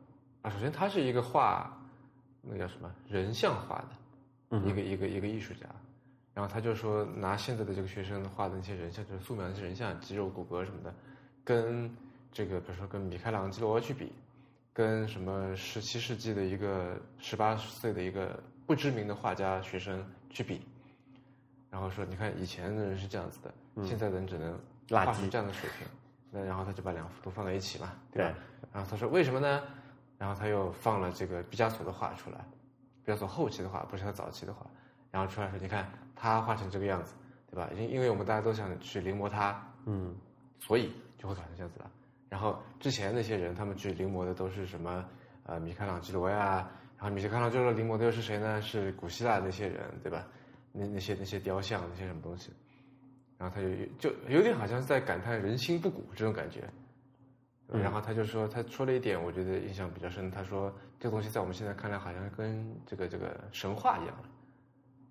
[0.41, 1.77] 啊，首先他是一个画
[2.41, 3.83] 那个叫什么人像画
[4.49, 5.67] 的，一个一个一个艺术家，
[6.33, 10.93] 然后他就说拿现在的这个学生画的那些人像，就是素描那些人像，肌肉骨骼什么的，
[11.43, 11.93] 跟
[12.31, 14.11] 这个比如说跟米开朗基罗去比，
[14.73, 20.61] 跟什么十七世纪的一个十八岁的一个不知名的画家学生去比，
[21.69, 23.53] 然后说你看以前的人是这样子的，
[23.85, 24.57] 现在的人只能
[24.89, 25.87] 画成这样的水平，
[26.31, 28.29] 那然后他就把两幅图放在一起嘛，对吧？
[28.31, 29.63] 对然后他说为什么呢？
[30.17, 32.37] 然后他又放了这个毕加索的画出来，
[33.03, 34.65] 毕加索后期的画，不是他早期的画，
[35.11, 37.13] 然后出来说你看他画成这个样子，
[37.49, 37.69] 对吧？
[37.75, 40.15] 因因为我们大家都想去临摹他，嗯
[40.59, 41.91] 所以就会搞成这样子了。
[42.29, 45.03] 然后之前那些人，他们去临摹的都是什么？
[45.43, 48.61] 呃，米开朗基罗呀，然后米开朗基罗临摹的又是谁呢？
[48.61, 50.27] 是古希腊那些人，对吧？
[50.71, 52.51] 那那些那些雕像，那些什么东西？
[53.37, 56.69] 然后他就就有点好像是在感叹人心不古这种感觉。
[57.71, 60.29] 然后他就说，他说了一点，我觉得印象比较深。
[60.29, 64.23] 他说，这个东西在我们现在看来，好像跟这个这个神话一样了。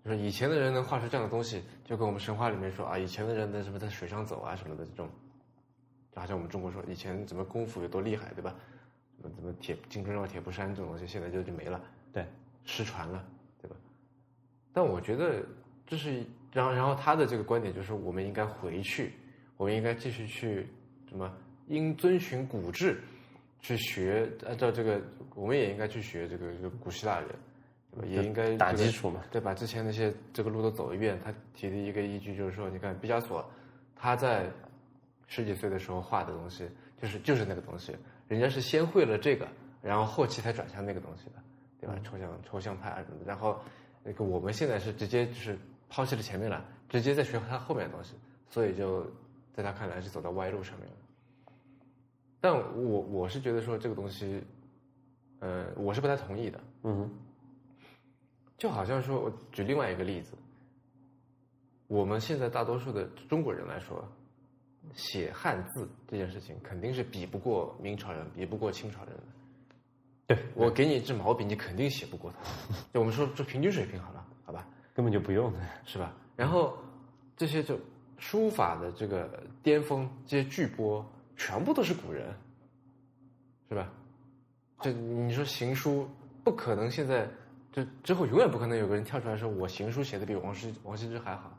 [0.04, 5.08] 就是以前的人能画出这样的东西，就跟我们神话里面说啊，以前的人的什么在水上走啊什么的这种，
[6.18, 8.52] 就好像我们中国说以前怎么功夫有多厉害，对吧？
[9.22, 11.80] 怎么怎么铁金钟罩铁布衫这种东西，现在就就没了，
[12.12, 12.24] 对，
[12.64, 13.24] 失传了，
[13.62, 13.76] 对吧？
[14.72, 15.44] 但我觉得
[15.86, 19.12] 这是，然后然后他的这个观点就是，我们应该回去，
[19.56, 20.66] 我们应该继续去
[21.08, 21.32] 什么，
[21.68, 23.00] 应遵循古制
[23.60, 25.00] 去学，按照这个，
[25.34, 27.28] 我们也应该去学这个这个古希腊人，
[27.92, 28.06] 对吧？
[28.08, 31.18] 也应该这个打基础嘛，对，把之前那些这个路都走一遍。
[31.24, 33.44] 他提的一个依据就是说，你看毕加索，
[33.96, 34.48] 他在
[35.28, 36.68] 十几岁的时候画的东西，
[37.00, 37.94] 就是就是那个东西，
[38.26, 39.46] 人家是先会了这个，
[39.80, 41.34] 然后后期才转向那个东西的，
[41.80, 41.96] 对吧？
[42.02, 43.24] 抽象抽象派啊什么的。
[43.24, 43.60] 然后
[44.02, 45.56] 那个我们现在是直接就是
[45.88, 48.14] 抛弃了前面了，直接在学他后面的东西，
[48.48, 49.06] 所以就
[49.52, 50.94] 在他看来是走到歪路上面了。
[52.40, 54.42] 但我我是觉得说这个东西，
[55.40, 56.60] 呃，我是不太同意的。
[56.82, 57.10] 嗯
[58.56, 60.32] 就好像说，我举另外一个例子，
[61.86, 64.04] 我们现在大多数的中国人来说，
[64.94, 69.22] 写汉字这件事情肯定是比不过明朝人，比不过清朝人的。
[70.26, 72.76] 对我给你一支毛笔，你肯定写不过他。
[72.92, 76.14] 就我们说这平均水平好了，好吧，根本就不用的，是吧？
[76.36, 76.76] 然后
[77.36, 77.78] 这些就
[78.18, 81.04] 书法的这个巅峰，这些巨波，
[81.36, 82.34] 全部都是古人，
[83.68, 83.90] 是吧？
[84.80, 86.08] 这你说行书
[86.44, 87.28] 不可能现在
[87.72, 91.57] 就之后永远不可能有个人跳出来说我行书写的比王羲王羲之还好，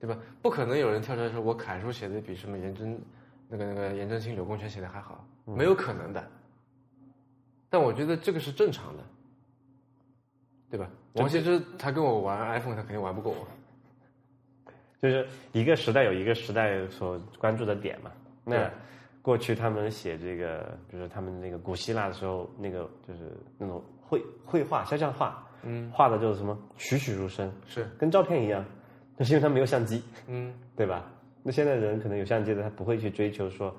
[0.00, 0.16] 对吧？
[0.40, 3.00] 不可能有人跳出来说我楷书写的比什么颜真
[3.48, 6.24] 那个那个颜真卿、柳公权写的还好，没有可能的。
[7.68, 9.02] 但我觉得这个是正常的，
[10.70, 10.88] 对吧？
[11.14, 13.46] 王羲之他跟我玩 iPhone，他肯定玩不过我。
[15.00, 18.10] 就是一个时代有一个时代所关注的点嘛。
[18.44, 18.70] 那
[19.20, 28.64] 过去他们写这个，就是他们那个古希腊的时候，那个就是那种绘绘画、肖像画，嗯，画的就是什么栩栩如生，是，跟照片一样。
[29.18, 31.10] 那是因为他没有相机，嗯，对吧？
[31.42, 33.74] 那现在人可能有相机的，他不会去追求说，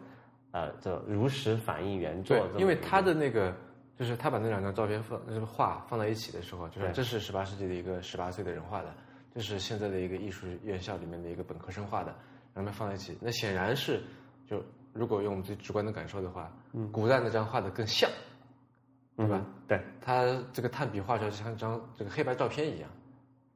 [0.51, 3.55] 呃，这如实反映原作因为他的那个
[3.97, 8.93] 就是他把那两张照片放，就是画放在一起的时候，就是这是十八世纪的一个十八岁的人画的，
[9.33, 12.13] 这是现在的一个艺术院校里面的一个本科生画的，
[12.53, 14.01] 然后放在一起，那显然是
[14.47, 14.63] 就
[14.93, 18.09] 如果用我们最直观的感受的话，嗯，古代那张画的更像，
[19.15, 19.45] 对吧？
[19.67, 22.89] 对，他这个炭笔画出来就像一张这个黑白照片一样，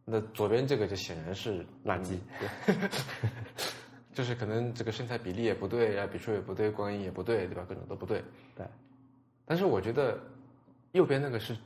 [0.05, 2.17] 那左边这个就显然是垃圾，
[4.13, 7.65] 就是可能这个身材比例也不对啊，笔触也不对，光影也不对，对吧？
[7.67, 8.23] 各种都不对。
[8.55, 8.65] 对。
[9.45, 10.19] 但是我觉得
[10.91, 11.57] 右边那个是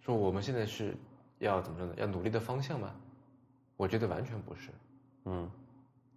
[0.00, 0.94] 说我们现在是
[1.38, 1.94] 要怎么说呢？
[1.96, 2.94] 要努力的方向吗？
[3.76, 4.70] 我觉得完全不是。
[5.24, 5.50] 嗯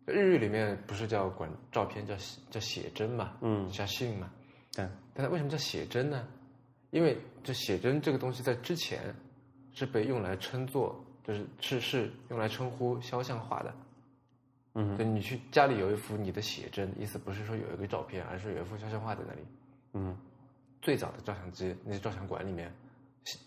[0.06, 4.30] 日语里面不是叫管照片叫写叫写真嘛，嗯，叫信嘛。
[4.76, 6.28] 对，但它为什么叫写真呢？
[6.92, 9.16] 因为这写真这个东西在之前
[9.72, 13.74] 是被用来称作，就是是是用来称呼肖像画的。
[14.76, 19.42] 嗯就你去家里有一幅你的写真，意思不是说有一个照片，而是有一幅肖像画在那里。
[19.94, 20.18] 嗯
[20.82, 22.72] 最最早的照相机，那些照相馆里面，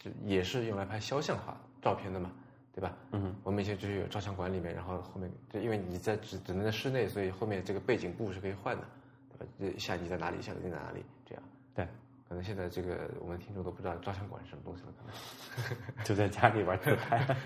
[0.00, 2.32] 就也是用来拍肖像画照片的嘛，
[2.74, 2.96] 对吧？
[3.12, 8.84] 嗯我们以前就是有照相馆里面，然后后面就因为你在只只能在室内，所以后面这个背景布是可以换的，
[9.30, 9.52] 对吧？
[9.60, 11.44] 这一下你在哪里，一下你在哪里，这样。
[11.72, 11.86] 对，
[12.28, 16.02] 可能现在这个我们听众都不知道照相馆是什么东西了，可能。
[16.04, 17.36] 就在家里玩自拍。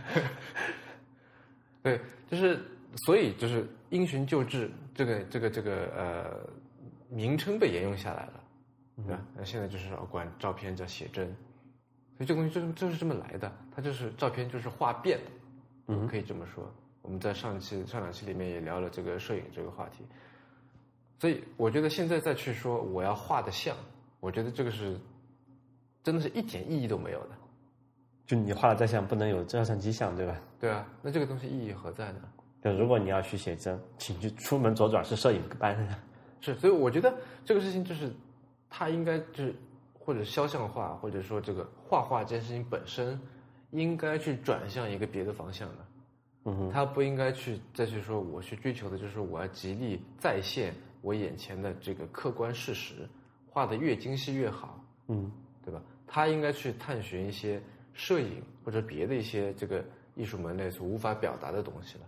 [1.82, 2.58] 对，就是
[3.04, 6.50] 所以就是因循旧制，这个这个这个呃
[7.08, 8.44] 名称被沿用下来了，
[8.96, 9.22] 对吧？
[9.36, 11.26] 那现在就是管照片叫写真，
[12.16, 15.30] 所以这个东西就是就是这么来的，它就是照片就是画变的，
[15.88, 16.70] 嗯，可以这么说。
[17.02, 20.04] 我们在上期上两期里面也聊了这个摄影这个话题，
[21.18, 23.74] 所以我觉得现在再去说我要画的像，
[24.20, 24.96] 我觉得这个是
[26.04, 27.30] 真的是一点意义都没有的。
[28.26, 30.40] 就你画的再像，不能有照相机像，对吧？
[30.60, 32.20] 对啊，那这个东西意义何在呢？
[32.62, 35.76] 就如果你要去写真，请去出门左转是摄影班。
[36.40, 37.12] 是，所以我觉得
[37.44, 38.12] 这个事情就是，
[38.68, 39.54] 它应该就是
[39.98, 43.20] 或者肖像画，或者说这个画画这件事情本身，
[43.72, 45.74] 应该去转向一个别的方向的。
[46.44, 53.08] 嗯哼，他不应该去再去说我去追求的就是我要极力再现我眼前的这个客观事实，
[53.50, 54.82] 画的越精细越好。
[55.08, 55.30] 嗯，
[55.64, 55.82] 对吧？
[56.06, 57.60] 他应该去探寻一些
[57.92, 59.84] 摄影或者别的一些这个
[60.14, 62.04] 艺术门类所无法表达的东西了。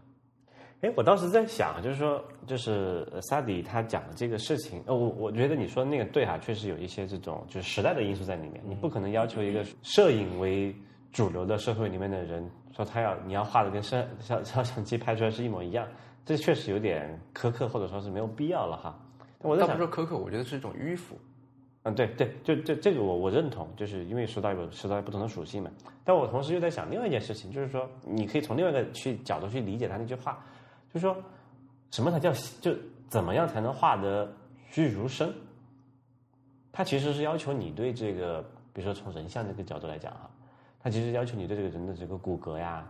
[0.81, 8.61] 哎，我当时在想，就是说，就是萨迪他讲的这个事情，呃，我我觉得你说那个对哈，确实有一些这种就是时代的因素在里面。
[8.67, 10.75] 你不可能要求一个摄影为
[11.13, 15.87] 主流的社会里面的人说他要你要画的跟摄照照相机拍出来是一模一样，
[16.25, 18.99] 这确实有点苛刻，或者说是没有必要了哈。
[19.39, 21.17] 我倒不说苛刻，我觉得是一种迂腐。
[21.85, 25.71] 嗯，对对，就这这个我我认同，就是因为时代有时代不同的属性嘛。
[26.05, 30.45] 但我同时又在想另外一件事情，就是说你可以从另外一个去角度去理解他那句话。
[30.93, 31.17] 就是说，
[31.91, 32.31] 什么才叫
[32.61, 32.73] 就
[33.09, 34.31] 怎么样才能画得
[34.71, 35.33] 栩如生？
[36.71, 40.31] 它其实是要求你对这个，比如说从人像这个角度来讲哈，
[40.81, 42.87] 它其实要求你对这个人的这个骨骼呀，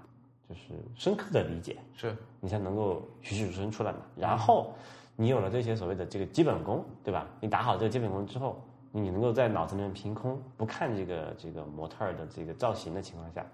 [0.49, 0.63] 就是
[0.95, 3.99] 深刻的理解，是你才能够栩栩如生出来嘛。
[4.17, 4.75] 然后
[5.17, 7.27] 你有了这些所谓的这个基本功，对吧？
[7.41, 8.61] 你打好这个基本功之后，
[8.93, 13.45] 你能够在脑子里面凭空不看这个这个模特儿的这个造型的情况下，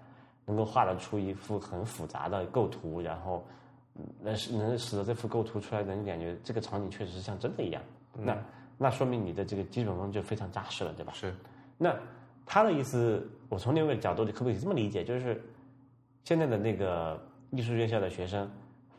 [0.45, 3.43] 能够画得出一幅很复杂的构图，然后。
[4.21, 7.81] 能使能使得这幅构图出来，能感觉这个场景确实是像真的一样。
[8.13, 8.37] 那
[8.77, 11.11] 那说明你的这个基本功就非常扎实了，对吧？
[11.11, 11.35] 是。
[11.77, 11.93] 那
[12.45, 15.03] 他的意思，我从另外一个角度，可不可以这么理解？
[15.03, 15.43] 就是
[16.23, 18.49] 现在的那个艺术院校的学生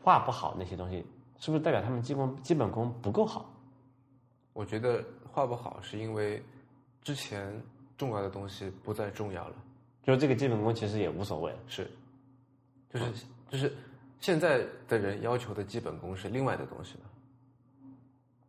[0.03, 1.03] 画不好那些东西，
[1.39, 3.49] 是不是代表他们基本基本功不够好？
[4.53, 6.43] 我觉得画不好是因为
[7.01, 7.51] 之前
[7.97, 9.55] 重要的东西不再重要了，
[10.03, 11.53] 就是这个基本功其实也无所谓。
[11.67, 11.89] 是，
[12.89, 13.05] 就是
[13.49, 13.73] 就是。
[14.19, 17.09] 现在的人要求的基本功是另外的东西了，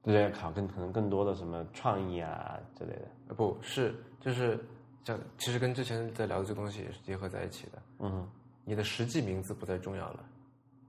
[0.02, 3.08] 对，考更可能更多的什么创意啊之类的。
[3.28, 4.62] 呃，不是，就是
[5.02, 7.82] 像其实跟之前在聊的这个东西也是结合在一起的。
[8.00, 8.28] 嗯，
[8.66, 10.22] 你的实际名字不再重要了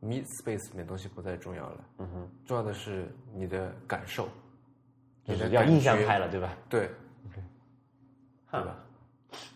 [0.02, 1.86] ，meet space 里面东西不再重要了。
[2.00, 4.28] 嗯哼，重要的是你的感受，
[5.26, 6.57] 就是要印象派了，对吧？
[6.69, 6.89] 对，
[8.51, 8.76] 对吧？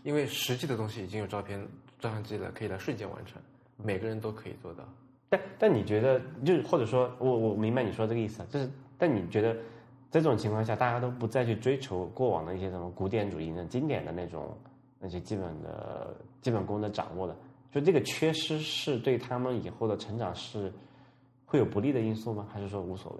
[0.03, 1.59] 因为实际的东西已经有照片、
[1.99, 3.41] 照相机了，可以来瞬间完成，
[3.76, 4.84] 每个人都可以做到。
[5.30, 9.53] 但但你觉得，就是或者说我我明白你说这个意思，就是但你觉得，
[10.09, 14.57] 在这种情况下，大家都不再去追求过往的一些什么古典主义的经典的那种
[14.99, 17.36] 那些基本的基本功的掌握的，
[17.72, 20.72] 就这个缺失是对他们以后的成长是
[21.45, 22.47] 会有不利的因素吗？
[22.51, 23.20] 还是说无所谓？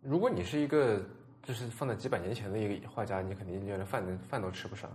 [0.00, 1.04] 如果你是一个
[1.42, 4.90] 就是放在几百年前的一个画家，你肯定连饭饭都吃不上，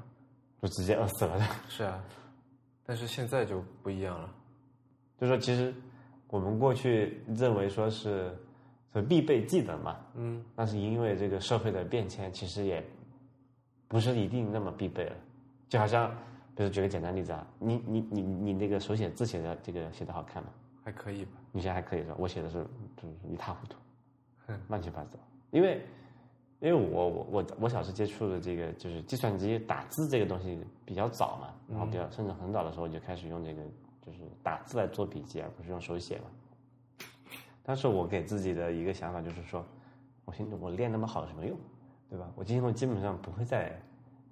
[0.61, 1.39] 就直接饿死了。
[1.67, 2.03] 是啊，
[2.85, 4.29] 但是现在就不一样了。
[5.19, 5.73] 就说其实，
[6.27, 8.35] 我们过去认为说是，
[8.93, 12.83] 是必备技能嘛，嗯，但是因为这个社会的变迁，其实也
[13.87, 15.15] 不是一定那么必备了。
[15.69, 16.11] 就好像，
[16.55, 20.49] 比如举个简单例子啊，你你你你那个手写字写的这个写的好看吗？
[20.83, 21.31] 还可以吧？
[21.51, 22.15] 你现在还可以是吧？
[22.19, 22.63] 我写的是
[22.97, 23.77] 就是一塌糊涂，
[24.67, 25.17] 乱七八糟。
[25.51, 25.85] 因为
[26.63, 33.61] 因为我我我我小时候接触的这个就是计算机打字这个东西比较早嘛，然后比较甚至很早的时候就开始用这个。
[34.05, 36.25] 就是打字来做笔记，而不是用手写嘛。
[37.63, 39.65] 但是我给自己的一个想法就是说，
[40.25, 41.57] 我现在我练那么好有什么用，
[42.09, 42.29] 对吧？
[42.35, 43.81] 我今后基本上不会再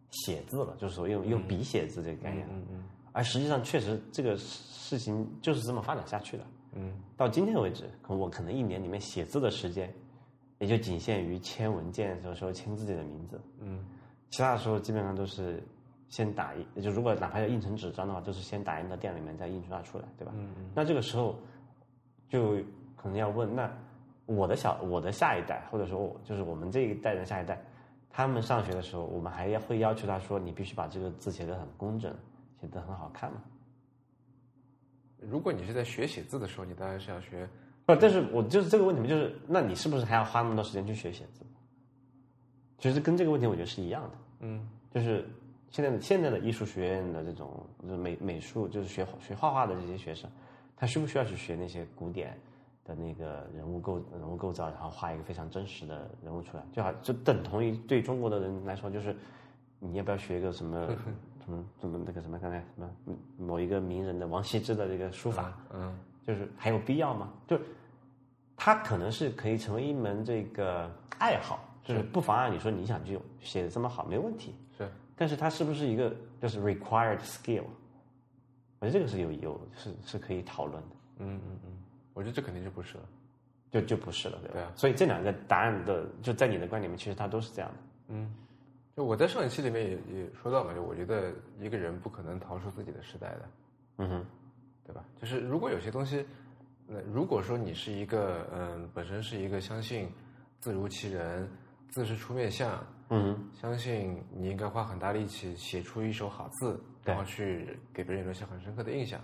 [0.09, 2.45] 写字了，就是说用用笔写字这个概念。
[2.51, 2.83] 嗯嗯。
[3.13, 6.43] 而实际上，确实这个事情就是这么发展下去的。
[6.73, 6.91] 嗯。
[7.15, 9.89] 到今天为止，我可能一年里面写字的时间，
[10.61, 13.41] 也就仅限于签文件，的时候签自己的名字。
[13.59, 13.85] 嗯。
[14.29, 15.61] 其他的时候基本上都是。
[16.11, 20.33] 先打印，就如果哪怕要印成纸张的话，都是先打印到店里面，再印刷出来，对吧？
[20.35, 20.69] 嗯嗯。
[20.75, 21.39] 那这个时候，
[22.27, 22.57] 就
[22.97, 23.71] 可能要问，那
[24.25, 27.63] 我的小我的下一代，或者说就是我们这一代人下一代，
[28.09, 32.13] 他们上学的时候，我们还要会要求他说，你必须把这个字写得很工整，
[32.59, 33.41] 写得很好看嘛？
[35.17, 37.47] 如果你是在学写字的时候，你当然是要学。
[37.95, 41.45] 不，但是我就是这个问题就是，那你是不是还要花那么多时间去学写字？
[42.77, 44.09] 其实跟这个问题我觉得是一样的。
[44.41, 45.27] 嗯，就是。
[45.73, 50.29] 现在的现在的艺术学院的这种就是美美术，就是学学画画的这些学生，
[50.75, 52.37] 他需不需要去学那些古典
[52.83, 56.63] 的那个人物构人物构造，然后画一个非常真实的人物出来？
[56.73, 59.15] 就好就等同于对中国的人来说，就是
[59.79, 60.87] 你要不要学一个什么
[61.45, 62.89] 什么什么那个什么刚才什么
[63.37, 65.57] 某一个名人的王羲之的这个书法？
[65.73, 67.31] 嗯，就是还有必要吗？
[67.47, 67.57] 就
[68.63, 70.87] 他可能是可以成为一门这个
[71.17, 74.53] 爱好，就是不妨碍你说你想就写的这么好，没问题。
[74.77, 74.87] 是。
[75.15, 77.63] 但是它是不是一个就是 required skill，
[78.77, 81.71] 我觉得这个是有有是是可以讨论的，嗯嗯嗯，
[82.13, 83.03] 我觉得这肯定就不是了。
[83.71, 84.53] 就就不是了，对吧？
[84.53, 87.77] 对啊所以这两个答案的，就在你的观点里面，其实它都是这样的。
[88.09, 88.31] 嗯，
[88.95, 93.49] 就我在上一期里面也也说到嘛，就我觉得一个人不可能逃出自己的时代的，
[93.97, 94.25] 嗯哼，
[94.85, 95.03] 对吧？
[95.19, 96.23] 就是如果有些东西，
[96.93, 100.11] 那如果说你是一个嗯，本身是一个相信
[100.59, 101.49] 字如其人，
[101.89, 107.13] 字是出面相，嗯，相信你应该花很大力气写出一手好字，对。
[107.13, 109.21] 然后去给别人留下很深刻的印象，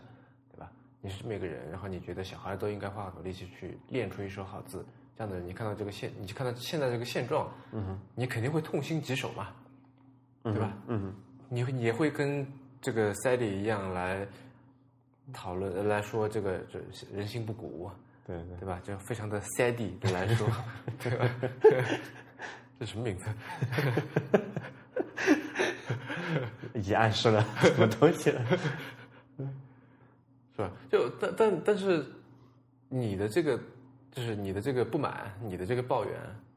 [0.49, 0.72] 对吧？
[1.01, 4.86] 你是这么一个人，然后你觉得小孩都应该花很多力气去练出一手好字，
[5.18, 9.49] 这样的人，你看到这个现，你看到现在这个现状，嗯哼，你肯定会痛心疾首嘛，
[10.43, 10.74] 嗯对吧？
[10.88, 11.15] 嗯哼，
[11.49, 12.47] 你会也会跟
[12.82, 14.26] 这个塞里一样来
[15.34, 16.80] 讨论呃来说这个这
[17.13, 17.89] 人心不古，
[18.25, 18.80] 对对，对吧？
[18.84, 20.47] 就非常的 sad 的来说，
[20.99, 21.30] 对吧？
[22.80, 23.30] 这什么名字？
[26.73, 28.45] 已经暗示了什么东西了？
[30.55, 30.71] 是吧？
[30.91, 32.05] 就但但但是
[32.89, 33.59] 你的这个
[34.11, 36.13] 就是你的这个不满，你的这个抱怨，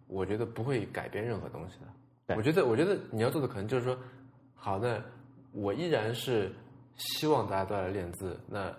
[0.07, 2.37] 我觉得不会改变任何东西的。
[2.37, 3.99] 我觉得我觉得你要做的可能就是说，
[4.55, 5.03] 好的，
[5.53, 6.53] 我依然是
[7.01, 8.73] 希望大家都来练字，那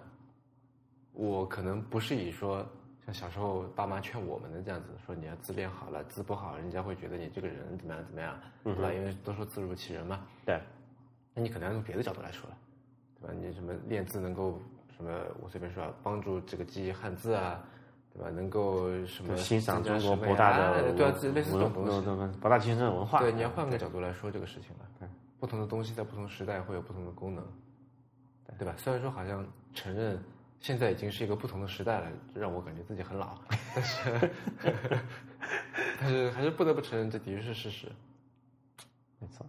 [1.13, 2.65] 我可能不是以说
[3.05, 8.93] 像小时候爸妈劝我们的这样子，说你要字练好了，字不好，人家会觉得你这个人怎么样怎么样，对吧？
[8.93, 10.21] 因为都说字如其人嘛。
[10.45, 10.61] 对，
[11.33, 12.57] 那你可能要从别的角度来说了，
[13.19, 13.33] 对吧？
[13.41, 14.59] 你什么练字能够
[14.95, 15.11] 什么？
[15.41, 17.59] 我随便说啊，帮助这个记忆汉字啊，
[18.13, 18.29] 对吧？
[18.29, 21.99] 能够什么欣赏中国博大的啊对啊，类似这种东西。
[21.99, 23.19] 西，博大精深的文化。
[23.19, 24.85] 对，你要换个角度来说这个事情了。
[24.99, 25.07] 对，
[25.39, 27.43] 不同的东西在不同时代会有不同的功能，
[28.57, 28.73] 对吧？
[28.77, 30.21] 虽然说好像承认
[30.59, 33.37] 现在已经是一个不同的时代了，让我感觉自己很老，
[33.73, 34.31] 但是
[35.99, 37.87] 但是还是不得不承认这的确是事实。
[39.19, 39.45] 没错。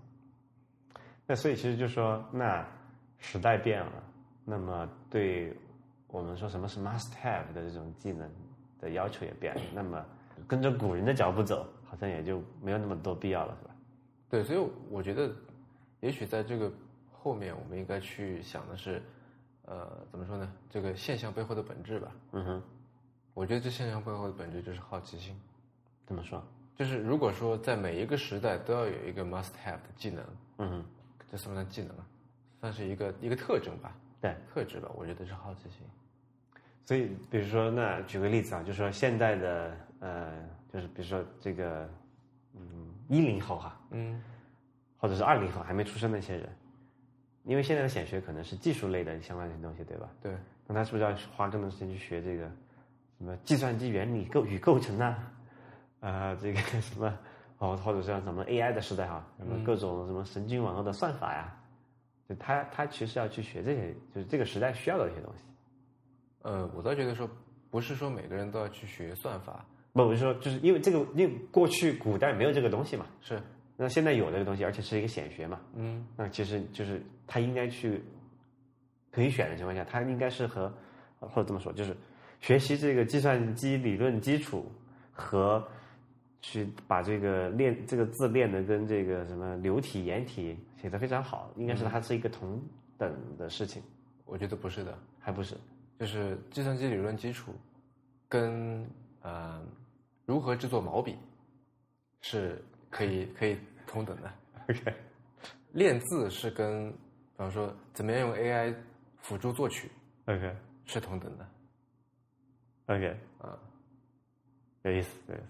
[1.26, 2.66] 那所以其实就说，那
[3.18, 4.03] 时代变了，
[4.44, 5.55] 那么对
[6.09, 8.30] 我们说什么是 must have 的这种技能
[8.80, 10.05] 的要求也变了，那么
[10.48, 13.74] 跟着古人的脚步走，好像也就没有那么多必要了，是吧？
[14.30, 15.30] 对，所以我觉得，
[16.00, 16.72] 也许在这个
[17.23, 19.01] 后面，我们应该去想的是，
[19.66, 20.53] 呃，怎么说呢？
[20.68, 22.12] 这个现象背后的本质吧。
[22.33, 22.62] 嗯哼，
[23.33, 25.41] 我觉得这现象背后的本质就是好奇心。
[26.05, 26.43] 怎么说？
[26.75, 30.25] 就是如果说在每一个时代都要有一个 must have 的技能，
[30.59, 30.85] 嗯哼，
[31.31, 32.07] 这算不算技能啊？
[32.61, 34.35] 算是一个一个特征吧，对。
[34.53, 34.91] 特质吧。
[34.95, 35.87] 我觉得是好奇心。
[36.85, 40.33] 所以，比如说，那举个例子啊，就说现代的呃，
[40.73, 41.89] 就是比如说这个，
[42.55, 44.20] 嗯，一零后哈，嗯
[44.99, 46.49] 或者是二零后还没出生那些人，
[47.45, 50.09] 因为现在的显学可能是技术类的相关的东西，对吧？
[50.22, 50.32] 对，
[50.66, 52.45] 那他是不是要花更多时间去学这个
[53.18, 55.32] 什么计算机原理构与构成啊？
[56.01, 57.18] 啊、这个 什么
[57.59, 61.57] 哦，或者像什么 AI 的时代哈，什么各种什么神经网络的算法呀？
[62.28, 65.45] 就他他其实要去学这些，就是这个时代需要的一些东西。
[66.43, 67.28] 呃，我倒觉得说，
[67.70, 73.40] 不是说每个人都要去学算法，不，我是说，就是因为这个，因为过去古代没有这个东西嘛，是，
[73.77, 78.03] 那现在有这个东西，而且是一个显学嘛，嗯那其实就是他应该去
[79.11, 80.73] 可以选的情况下，他应该是和
[81.18, 81.97] 或者这么说，就是
[82.41, 84.70] 学习这个计算机理论基础
[85.11, 85.66] 和
[86.41, 92.62] 去把这个练这个字练的跟这个什么流体、颜体写的非常好，应该是它是一个同
[92.99, 93.83] 等的事情，
[94.25, 94.97] 我觉得不是的。
[95.25, 95.57] 还不是？
[96.01, 97.55] 就是计算机理论基础
[98.29, 98.85] 跟
[99.20, 99.62] 呃
[100.27, 101.16] 如何制作毛笔
[102.23, 102.61] 是
[102.93, 104.30] 可以可以同等的。
[104.68, 104.95] OK，
[105.72, 106.99] 练字是跟比
[107.38, 108.72] 方说怎么样用 AI
[109.16, 109.90] 辅助作曲
[110.26, 111.47] OK 是同等的
[112.86, 113.59] OK，啊。
[114.84, 115.45] 有意思，有意思，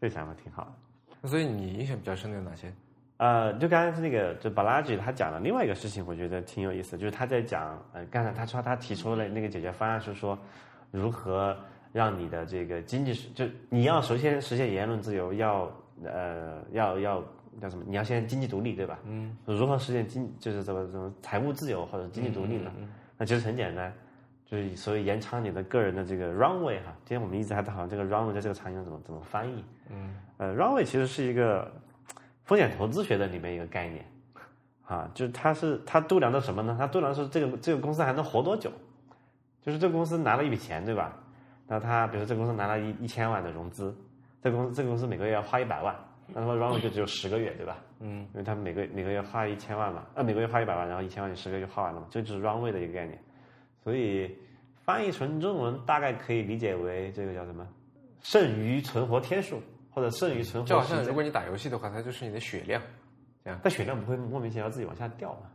[0.00, 0.72] 这想法挺好的。
[1.20, 2.72] 那所以你印象比较深的有哪些？
[3.16, 10.38] 呃，就刚才那个，就巴拉吉他讲的另外一个事情，我觉得挺有意思，就是他在讲，呃，刚才他说他提出了那个解决方案是说，
[10.92, 11.56] 如何
[11.92, 15.68] 让你的这个经济实，就你要首先实现言论自由，要
[16.02, 17.24] 呃要要
[17.60, 17.84] 叫什么？
[17.86, 18.98] 你要先经济独立，对吧？
[19.04, 22.72] 嗯，如何实现经就是怎么怎么财务自由或者经济独立呢？
[23.16, 23.92] 那其实很简单，
[24.44, 26.92] 就是所以延长你的个人的这个 runway 哈。
[27.04, 29.64] 今天我们一直还在讨论这个 runway 在这个场景怎么怎么翻译。
[29.90, 31.70] 嗯，呃，runway 其实是一个
[32.44, 34.04] 风险投资学的里面一个概念，
[34.86, 36.74] 啊，就是它是它度量的什么呢？
[36.76, 38.72] 它度量的是这个这个公司还能活多久，
[39.62, 41.16] 就是这个公司拿了一笔钱，对吧？
[41.66, 43.96] 那他比如说这个公司拿了一一千万的融资，
[44.44, 47.78] 这个公司这个公司每个月要花一百万，那他们 runway 就只有十个月，对吧？
[48.00, 53.18] 嗯，因为他们每个每个月花一千万嘛，呃，每个月花一百万，然后一千万你十个月花完了嘛，这就是 runway 的一个概念。
[53.82, 54.36] 所以
[54.84, 57.66] 翻译成中文大概可以理解为这个叫什么？
[58.20, 60.84] 剩余存活天数或者剩余存活就好。
[60.84, 62.82] 像如果你打游戏的话，它就是你的血量。
[63.62, 65.50] 但血量不会莫名其妙自己往下掉嘛？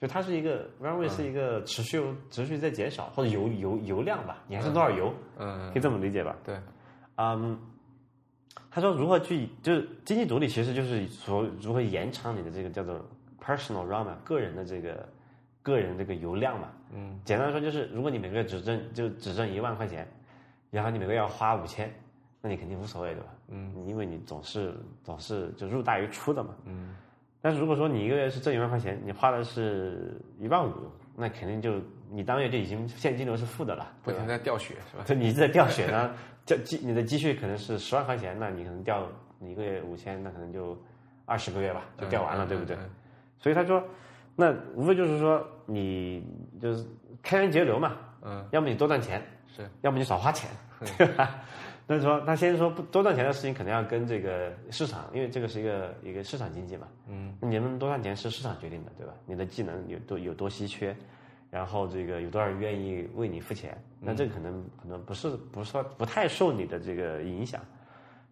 [0.00, 2.00] 就它是一个 runway 是一个持续
[2.30, 6.36] 持续在减少或者油油油量吧，你还剩多少油，嗯，可以这么理解吧？
[6.44, 6.56] 对，
[7.16, 7.58] 嗯，
[8.70, 13.04] 他说如何去就是经济独立，其实就是说如何延长你的这个叫做
[13.42, 15.08] personal run 嘛，个人的这个
[15.62, 16.68] 个人这个油量嘛。
[16.94, 20.06] 嗯，简单来说就是，如果你每个月只挣就只挣一万块钱，
[20.70, 21.92] 然后你每个月要花五千，
[22.40, 23.26] 那你肯定无所谓对吧？
[23.48, 26.50] 嗯，因为你总是总是就入大于出的嘛。
[26.66, 26.94] 嗯，
[27.40, 30.72] 但是如果说你一个月是挣一万块钱，你花的是一万五，
[31.16, 31.80] 那肯定就
[32.10, 33.90] 你当月就已经现金流是负的了？
[34.02, 35.04] 不停在掉血是吧？
[35.06, 36.14] 对，你在掉血呢，
[36.46, 39.06] 就积你的积蓄可能是十万块钱，那你可能掉
[39.38, 40.78] 你一个月五千，那可能就
[41.26, 42.76] 二十个月吧，就掉完了，嗯对不对？
[42.76, 42.90] 嗯
[43.38, 43.82] 所以他说，
[44.34, 46.24] 那无非就是说你
[46.60, 46.84] 就是
[47.22, 49.22] 开源节流嘛，嗯，要么你多赚钱，
[49.54, 50.48] 是，要么你少花钱，
[50.96, 51.40] 对吧？
[51.86, 59.12] 那说他先说不多赚钱的事情，肯定要跟这个市场，因为这个是一个一个市场经济嘛，嗯，你能不能多赚钱是市场决定的，对吧？
[59.26, 60.96] 你的技能有多有多稀缺，
[61.50, 67.60] 然后这个有多少人愿意为你付钱，那这个可能可能不是不是说不太受你的这个影响，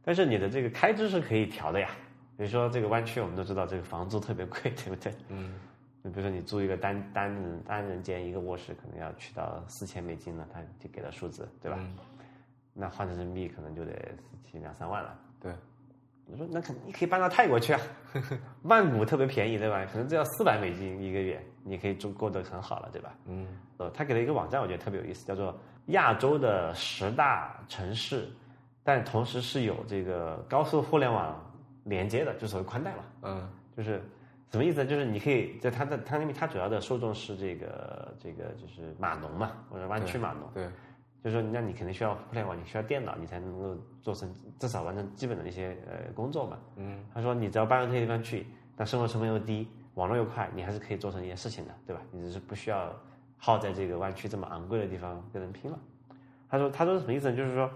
[0.05, 1.89] 但是你的这个开支是可以调的呀。
[2.37, 5.13] 比如说这个湾区，我们都知道这个房租特别贵， 对不对？
[5.29, 5.55] 嗯，
[6.03, 11.79] 你比如说你租一个单单人单人间一个卧室，可能要去到四千美金了，他就给了数字，对吧？
[11.81, 11.97] 嗯
[12.77, 15.17] 那换成人民币可能就得四七两三万了。
[15.41, 15.53] 对，
[16.27, 17.81] 我说那可你可以搬到泰国去啊，
[18.63, 19.87] 曼谷特别便宜，对吧？
[19.93, 23.15] 可能只要四百美金一个月，你可以住过得很好了，对吧？
[23.27, 23.47] 嗯
[23.79, 28.29] 呃，他给了一个网站，我觉得特别有意思，叫做亚洲的十大城市，
[28.83, 31.35] 但同时是有这个高速互联网
[31.85, 33.05] 连接的，就所谓宽带嘛。
[33.23, 34.01] 嗯就是
[34.53, 34.87] 什么意思呢？
[34.89, 40.69] 就是你可以在它的它因为它主要的受众是这个这个就是码农嘛，或者湾区码农，对，
[41.25, 46.57] 就是说那你肯定需要互联网，你需要电脑，你才能够做成至少完成基本的一些呃工作嘛。
[46.77, 48.47] 嗯他说你只要搬到这些地方去，
[48.77, 52.03] 那生活成本又低，网络又快，你还是可以做成一些事情的，对吧？
[52.11, 52.93] 你只是不需要
[53.37, 55.79] 耗在这个湾区这么昂贵的地方跟人拼了。
[56.49, 57.37] 他说他说什么意思呢？
[57.37, 57.71] 就是说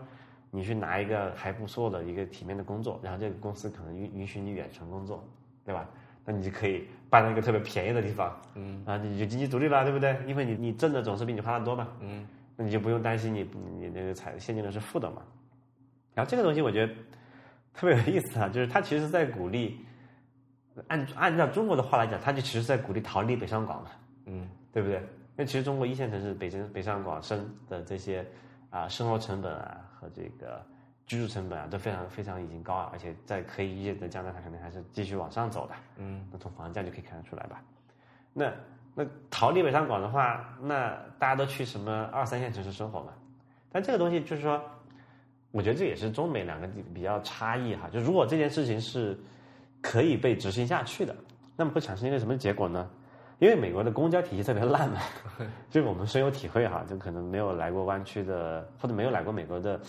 [0.51, 5.23] 你去拿一个还不错的一个体面的工作，然后这个公司可能允允许你远程工作，
[5.65, 5.89] 对吧？
[6.25, 10.15] 那你就可以搬到一个特别便宜的地方，嗯啊，你就经济独立了，对不对？
[10.27, 13.49] 因为你你挣的总是比你花的多嘛，嗯那你就不用担心你
[13.79, 15.23] 你那个财现金流是负的嘛。
[16.15, 16.93] 然后这个东西我觉得
[17.73, 19.81] 特别有意思啊，就是他其实是在鼓励，
[20.87, 23.91] 按按照中国的话来讲，他就其实是在鼓励逃离北上广嘛，
[24.27, 24.99] 嗯对不对？
[24.99, 25.05] 因
[25.39, 28.25] 为其实中国一线城市北京、北上广深的这些
[28.71, 30.65] 啊、生活成本啊和这个
[31.07, 35.75] 居住成本啊都非常非常已经高啊，而且在可以预见的将来，它肯定还是继续往上走的。
[35.97, 37.63] 嗯那从房价就可以看得出来吧。
[38.33, 38.53] 那
[38.95, 43.13] 那逃离北上广的话，那大家都去什么二三线城市生活嘛？
[43.71, 44.61] 但这个东西就是说，
[45.51, 47.89] 我觉得这也是中美两个比较差异哈。
[47.91, 49.17] 就如果这件事情是
[49.81, 51.15] 可以被执行下去的，
[51.57, 52.89] 那么会产生一个什么结果呢？
[53.39, 55.01] 因为美国的公交体系特别烂嘛，
[55.71, 56.85] 这个我们深有体会哈。
[56.89, 59.81] 就可能没有来过湾区的，或者没有来过美国的，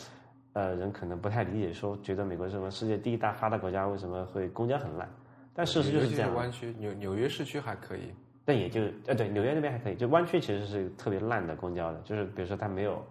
[0.53, 5.09] 呃，人可能不太理解，说觉得美国是什么世界第一大发达国家，为什么会公交很烂？
[5.53, 6.33] 但事实就是这样。
[6.35, 8.13] 湾区纽纽约市区还可以，
[8.45, 13.03] 但也就呃对，纽约那边还可以，就湾区其实是特别烂的公交的，就是比如说它没有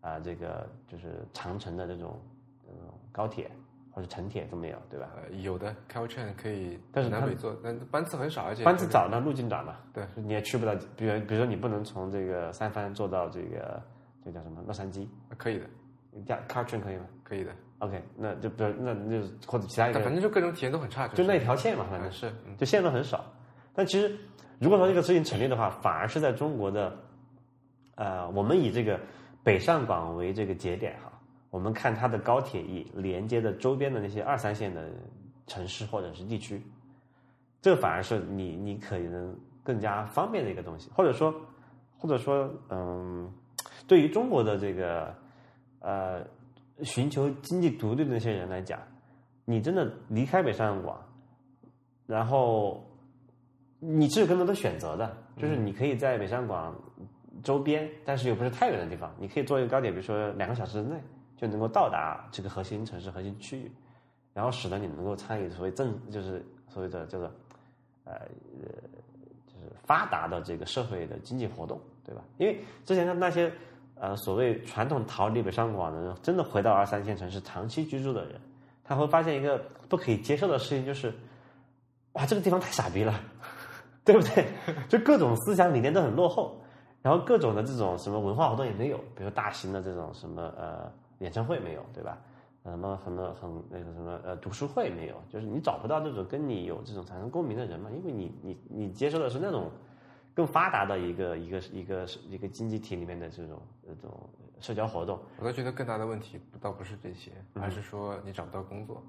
[0.00, 2.20] 啊、这个就是长城的这种
[2.64, 3.50] 这种高铁
[3.92, 5.08] 或者城铁都没有，对吧？
[5.16, 13.82] 呃，有的 Caltrain 可以但是它南北坐，但班次很少，而且班次早呢，路径短嘛，对，你也去不到，比如比如说你不能从这个三藩坐到这个
[14.24, 15.66] 这个叫什么洛杉矶，可以的，
[16.26, 23.24] 加 car train 可以吗可以的，？OK，那就比如那那就或者其他一个反正就各种体验都很差，就那一条线嘛，反正嗯是，嗯就线路很少。
[23.74, 24.16] 但其实，
[24.58, 26.96] 如果说这个事情成立的话，反而是在中国的，
[27.96, 28.98] 呃，我们以这个
[29.42, 31.11] 北上广为这个节点哈，
[31.52, 34.90] 我们看它的高铁以连接的周边的那些二三线的
[35.46, 36.62] 城市或者是地区，
[37.60, 41.34] 这反而是你你可能更加方便的一个东西，或者说，
[41.98, 43.30] 或者说，嗯，
[43.86, 45.14] 对于中国的这个
[45.80, 46.24] 呃
[46.82, 48.80] 寻求经济独立的那些人来讲，
[49.44, 50.98] 你真的离开北上广。
[52.06, 52.82] 然后
[53.78, 56.74] 你是有更多的选择的，就是你可以在北上广
[57.42, 60.96] 周边，但是又不是太远的地方，你可以坐一个高铁，比如说两个小时之内
[61.42, 63.68] 就能够到达这个核心城市、核心区域，
[64.32, 67.26] 然后使得你能够参与所谓正，就是所谓的叫做
[68.04, 68.70] 呃呃，
[69.46, 72.22] 就是发达的这个社会的经济活动，对吧？
[72.38, 73.52] 因为之前的那些
[73.96, 78.40] 呃所谓传统逃离北上广的人，真的回到二三线城市长期居住的人，
[78.84, 81.12] 他会发现一个不可以接受的事情，就是
[82.12, 83.20] 哇，这个地方太傻逼了，
[84.04, 84.46] 对不对？
[84.88, 86.60] 就各种思想理念都很落后，
[87.02, 92.18] 然后各种的这种什么文化活动也没有，比如大型的这种什么呃演唱会没有，对吧？
[92.64, 99.68] 呃什么什么很那个什么呃读书会没有，就是你找不到这种跟你有这种产生共鸣的人嘛，因为你你你接受的是那种
[100.32, 105.18] 更发达的一个一个一个一个经济体里面的这种这种社交活动。
[105.38, 109.02] 我倒觉得更大的问题倒不是这些，而是说你找不到工作，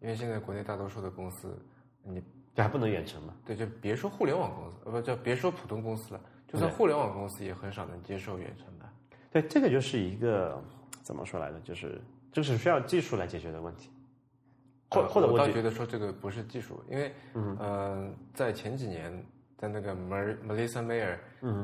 [0.00, 1.58] 因为现在国内大多数的公司，
[2.04, 2.22] 你
[2.54, 3.34] 这还不能远程嘛？
[3.44, 8.88] 对，就别说互联网公司，呃，不叫别说普通公司了，就算互联网公司也很少能接受远程的。
[9.32, 10.62] 对，这个就是一个
[11.04, 11.60] 怎么说来着？
[11.60, 12.00] 就是
[12.32, 13.90] 就是需要技术来解决的问题。
[14.90, 17.12] 或或者我倒觉得说这个不是技术，因为
[17.58, 19.24] 呃，在前几年，
[19.58, 21.16] 在那个 Melissa Mayer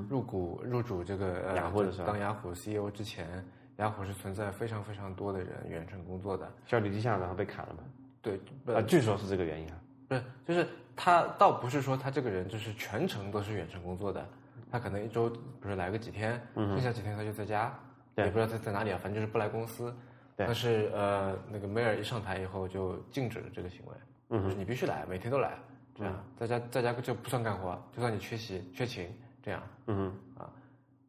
[0.08, 3.44] 入股入主这个雅虎的当雅虎 CEO 之前，
[3.76, 7.84] 雅虎是存在非常非常多的人远程工作的，效率低下，然后被砍了嘛？
[8.20, 8.40] 对，
[8.74, 9.80] 啊，据说是这个原因啊。
[10.08, 10.66] 不是，就是
[10.96, 14.26] 他倒不是说他这个人就是全程都是远程工作的，
[14.72, 15.30] 他可能一周
[15.60, 17.78] 不是来个几天，剩下几天他就在家，
[18.16, 19.94] 也不知道他在哪里啊，反正就是不来公司。
[20.36, 25.58] 但是呃，那个梅尔一上台以后就禁止了这个行为，就是你必须来，每天都来，
[25.94, 26.24] 这样。
[26.34, 30.50] 在家在家就不算干活，就算你缺席缺勤这样，嗯啊，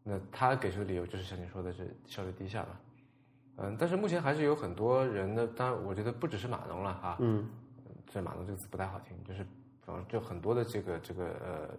[0.04, 2.70] 那他给出的理由就是像你说的是效率低下嘛，
[3.60, 7.49] 嗯，但是目前还是有很多人的，当然我觉得不只是码农了哈，嗯，
[8.10, 9.45] 这码农这个词不太好听，就是
[9.86, 11.70] 反正就很多的这个这个呃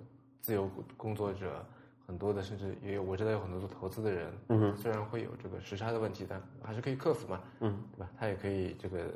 [0.40, 1.62] 自由工作者。
[2.06, 8.10] 很多的，甚至也有我知道有很多做投资的人，嗯，虽然会有这个时差的问题，但还是可以克服嘛，嗯，对吧？
[8.18, 9.12] 他也可以这个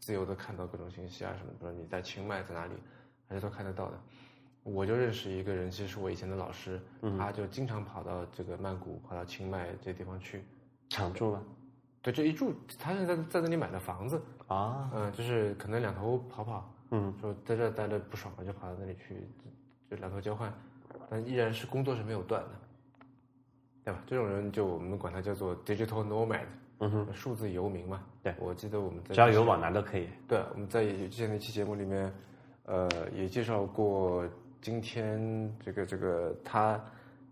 [0.00, 2.74] 自由的看到各种信息啊什么，比如你在清迈在哪里，
[3.28, 4.00] 还是都看得到的。
[4.62, 6.80] 我就认识一个人，其实是我以前的老师，
[7.18, 10.42] 他就经常跑到这个曼谷、跑到清迈这些地方去
[10.88, 11.42] 常住了。
[12.00, 19.28] 对，这一住，他现在在那里买了房子啊，嗯，就是可能两头跑跑，嗯，说在这待着不爽了，就跑到那里去，
[19.90, 20.52] 就两头交换。
[21.10, 22.48] 但依然是工作是没有断的，
[23.84, 24.02] 对吧？
[24.06, 26.46] 这种人就我们管他叫做 digital nomad，
[26.78, 28.02] 嗯哼，数字游民嘛。
[28.22, 30.08] 对，我记得我们在只要有网拿都可以。
[30.26, 32.12] 对，我们在之前那期节目里面，
[32.64, 34.26] 呃，也介绍过
[34.62, 36.82] 今天这个这个他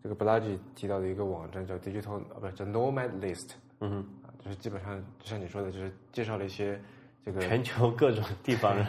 [0.02, 6.78] 这个 Balaji 提到的一个网站叫 digital 啊，不是叫 nomad list，嗯哼，啊，就是基本上就像你说的，就是介绍了一些
[7.24, 8.86] 这个全球各种地方人，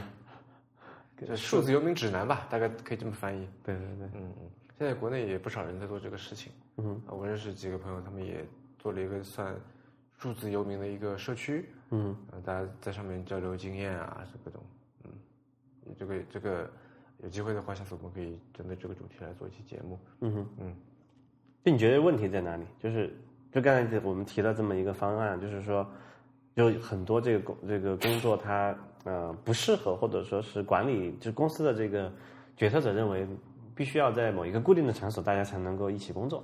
[1.17, 3.47] 这数字游民指南吧，大概可以这么翻译。
[3.63, 4.49] 对对对，嗯嗯。
[4.77, 8.43] 现在国内也不少人在做这个事情，嗯啊，我认识几个朋友，他们也
[8.79, 9.55] 做了一个算
[10.17, 14.63] 数字游民的一个社区，嗯，大家在上面交流经验啊，这各种，
[15.05, 15.11] 嗯，
[15.97, 16.69] 这个这个
[17.21, 20.75] 有机会的话，下次我们可以针对这个主题来做一期节目，嗯哼，嗯，
[21.63, 22.65] 那你觉得问题在哪里？
[22.79, 23.15] 就是
[23.51, 25.87] 就刚才我们提了这么一个方案，就是说，
[26.55, 32.11] 有很多这个工这个工作它呃不适合，或者说是管理就是公司的这个
[32.57, 33.27] 决策者认为。
[33.75, 36.43] 必须要在某一个固定的场所，大家才能够一起工作。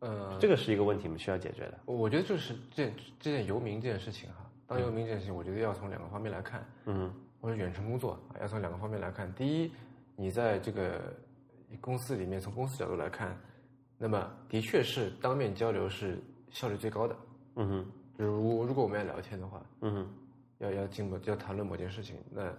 [0.00, 1.78] 呃，这个是一个问题，我们需要解决的。
[1.86, 6.64] 我觉得就是这这件游民这件事情哈，当游民这件事情，我觉得要从两个方面来看。
[6.84, 9.32] 嗯，或者远程工作要从两个方面来看。
[9.34, 9.72] 第一，
[10.14, 11.14] 你在这个
[11.80, 13.36] 公司里面，从公司角度来看，
[13.96, 17.16] 那么的确是当面交流是效率最高的。
[17.56, 17.86] 嗯哼，
[18.16, 20.08] 如如果我们要聊天的话，嗯哼，
[20.58, 22.52] 要要进某要谈论某件事情，那。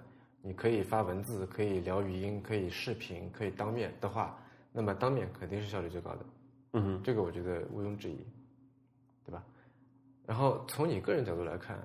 [0.48, 4.40] 你可以发文字，可以聊语音，可以视频，可以当面的话，
[4.72, 6.20] 那么当面肯定是效率最高的。
[6.72, 8.26] 嗯哼，这个我觉得毋庸置疑，
[9.26, 9.44] 对吧？
[10.26, 11.78] 然后从你个人角度来看，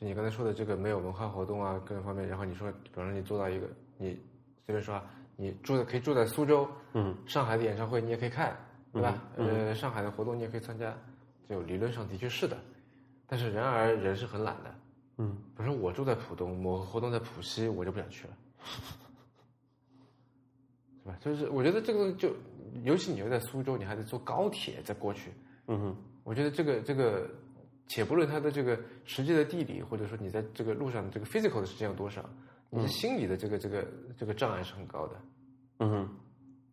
[0.00, 4.18] 就你刚才说的这个没有文化活动啊，各个方面，然后你说，比方说你做到一个，你
[4.66, 5.04] 随便说啊，
[5.36, 8.56] 你住的可以住在苏州，嗯，上海的演唱会你也可以看，
[8.92, 9.22] 对吧？
[9.36, 10.92] 呃，上海的活动你也可以参加，
[11.48, 12.56] 就理论上的确是的，
[13.28, 14.74] 但是然而人是很懒的。
[15.22, 18.36] 嗯，比如说我住在浦东，我活动在浦西，我就不想去了，
[21.04, 21.16] 是吧？
[21.20, 22.34] 就是我觉得这个东西就，
[22.82, 25.30] 尤其你又在苏州，你还得坐高铁再过去。
[25.68, 27.30] 嗯哼，我觉得这个这个，
[27.86, 32.28] 且不论它的这个实际的地理，或者说你在这个路上这个 physical 的时间有多少，
[32.70, 33.86] 你心理的这个这个
[34.18, 35.20] 这个障碍是很高的。
[35.78, 36.08] 嗯哼，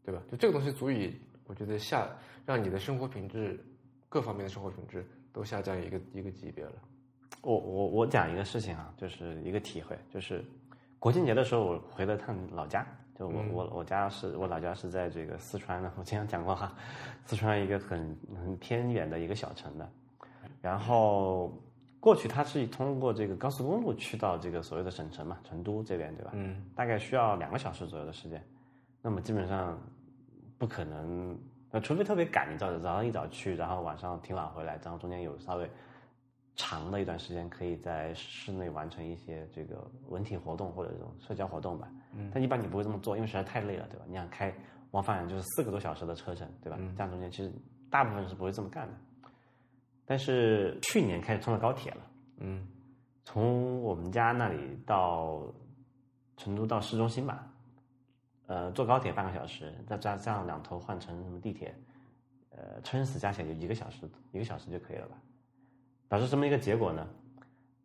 [0.03, 0.23] 对吧？
[0.31, 1.15] 就这个东西足以，
[1.45, 2.09] 我觉得下
[2.47, 3.63] 让你的生活品质
[4.07, 6.73] 各方面的生活品质都下降一个一个级别了。
[7.41, 10.43] 我我我讲一个事情啊，就是一个体会，就是
[10.99, 12.85] 国庆节的时候我回了趟老家，
[13.17, 16.73] 就我我我家是我老家是在这个四川的，我经常讲过哈，
[17.25, 19.89] 四川一个很很偏远的一个小城的，
[20.61, 21.53] 然后
[22.01, 26.31] 过去它是通过这个高速公路去到这个所谓的省城嘛，成都这边对吧？
[26.33, 28.43] 嗯，大概需要两个小时左右的时间，
[29.01, 29.79] 那么基本上
[30.57, 31.39] 不可能，
[31.71, 35.69] 那除非特别赶，你早早上一早去，然后晚上挺晚回来，然后中间有稍微。
[36.59, 41.89] 长的一段时间，可以在室内完成一些这个文体活动或者这种社交活动吧。
[42.13, 42.29] 嗯。
[42.33, 44.03] 但一般你不会这么做，因为实在太累了，对吧？
[44.09, 44.53] 你想开
[44.91, 46.77] 往返就是四个多小时的车程，对吧？
[46.97, 47.49] 这样中间其实
[47.89, 48.93] 大部分是不会这么干的。
[50.05, 52.01] 但是去年开始通了高铁了。
[52.39, 52.67] 嗯。
[53.23, 55.41] 从我们家那里到
[56.35, 57.47] 成都到市中心吧，
[58.47, 61.73] 呃，坐高铁半个小时，再加上两头换乘什么地铁，
[62.49, 65.15] 呃，撑死加起来就一个小时，一个小时就可以了吧？
[66.09, 67.07] 导致什么一个结果呢？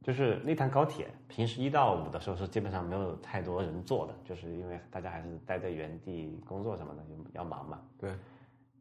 [0.03, 7.03] 就是那趟高铁，平时一到五的时候是基本上没有太多人坐的，就是因为大家还是待在原地工作什么的，
[7.33, 7.81] 要忙嘛。
[7.97, 8.13] 对。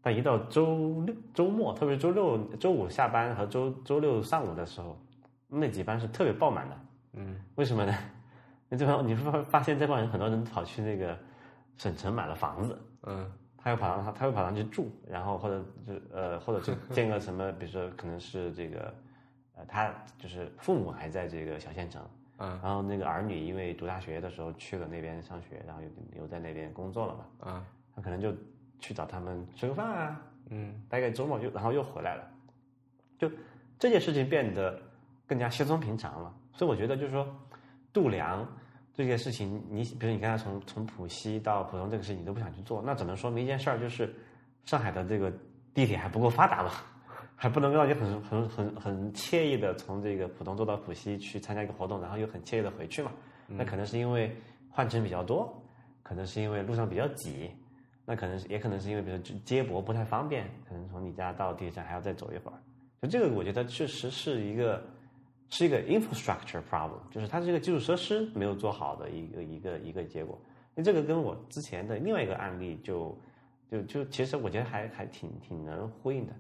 [0.02, 5.00] 但一到周六、周末，特别是周六、周五下班和周周六上午的时候，
[5.48, 6.80] 那几班是特别爆满的。
[7.14, 7.40] 嗯。
[7.56, 7.94] 为什么呢？
[8.68, 11.18] 那这帮你会发现这帮人很多人跑去那个
[11.78, 12.78] 省城买了房子。
[13.04, 13.32] 嗯。
[13.56, 18.94] 他又跑上他，他又跑上去住，然后或者就呃，或者就 建个什么，比如说可能是这个。
[19.56, 22.02] 呃，他就是父母还在这个小县城，
[22.38, 27.66] 嗯，然后那个儿女因为读大学的时候去了那边上学，然后又留在那边工作了嘛，嗯，
[27.96, 28.34] 他可能就
[28.80, 32.28] 去找他们吃个饭啊，嗯，大概周末就然后又回来了，
[33.20, 33.30] 就
[33.78, 34.82] 这件事情变得
[35.28, 36.34] 更加稀松平常了。
[36.54, 37.28] 所以我觉得就是说
[37.92, 38.48] 度量
[38.94, 44.14] 这件事情，你比如你刚才从从浦西到浦东这个事情你都不想去做，那只能说明一件事儿，就是
[44.66, 45.32] 上海的这个
[45.74, 46.72] 地铁还不够发达嘛。
[47.44, 53.12] 还不能让你很很很很惬意的从这个浦东坐到浦西去参加一个活动，然后又很惬意的回去嘛？
[53.48, 54.34] 那可能是因为
[54.70, 55.54] 换乘比较多，
[56.02, 57.52] 可能是因为路上比较挤，
[58.06, 62.58] 那可能也可能是因为比如接驳不太方便，可能从你家到地铁站还要再走一会儿。
[63.02, 64.82] 就这个，我觉得确实是一个
[65.50, 70.40] 是一个 infrastructure problem，就是它这个基础设施没有做好的一个一个一个结果。
[70.74, 73.22] 那这个跟我之前的另外一个案例就
[73.70, 76.32] 就就其实我觉得还还挺挺能呼应的，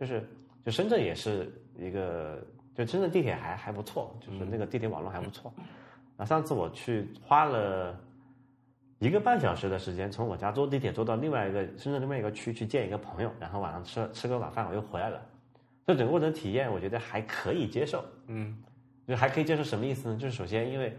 [0.00, 0.28] 就是。
[0.64, 2.42] 就深圳也是一个，
[2.74, 5.52] 就深圳地铁还还不错，就是那个地铁网络还不错。
[6.16, 7.98] 啊，上次我去花了
[8.98, 15.20] 一个半小时的时间，从我家坐地铁坐到另外一个深圳另外一个区去见一个朋友，然后晚上吃吃个晚饭，我又回来了。
[15.86, 18.04] 这整个过程体验，我觉得还可以接受。
[18.26, 18.58] 嗯，
[19.06, 20.16] 就还可以接受什么意思呢？
[20.16, 20.94] 就是首先，因为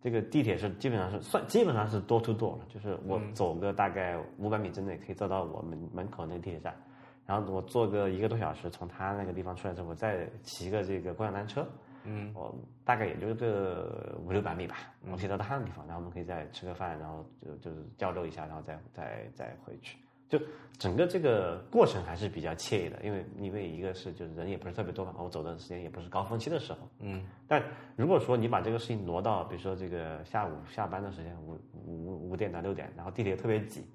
[0.00, 6.74] 这个地铁是基本上是算基本上是 door to door 了，就是我走个大概五百米之内可以走到我们门口那个地铁站。
[7.24, 11.66] 然后我坐个一个多小时，从他那个地方出来之后，我再骑个这个共享单车，
[12.04, 12.54] 嗯，我
[12.84, 14.76] 大概也就个五六百米吧，
[15.10, 19.98] 我可以到他的地方，然后我们可以再吃个饭，然后就就是交流一下，然后再再再回去。
[20.28, 20.40] 就
[20.78, 27.22] 整个这个过程还是比较惬意的，因为因为一个是就是人也不是特别多嘛，我走的时间也不是高峰期的时候，嗯。
[27.46, 27.62] 但
[27.96, 33.86] 如果说你把这个事情挪到比如说这个下午下班的时间，五五五点到六点，然后地铁特别挤。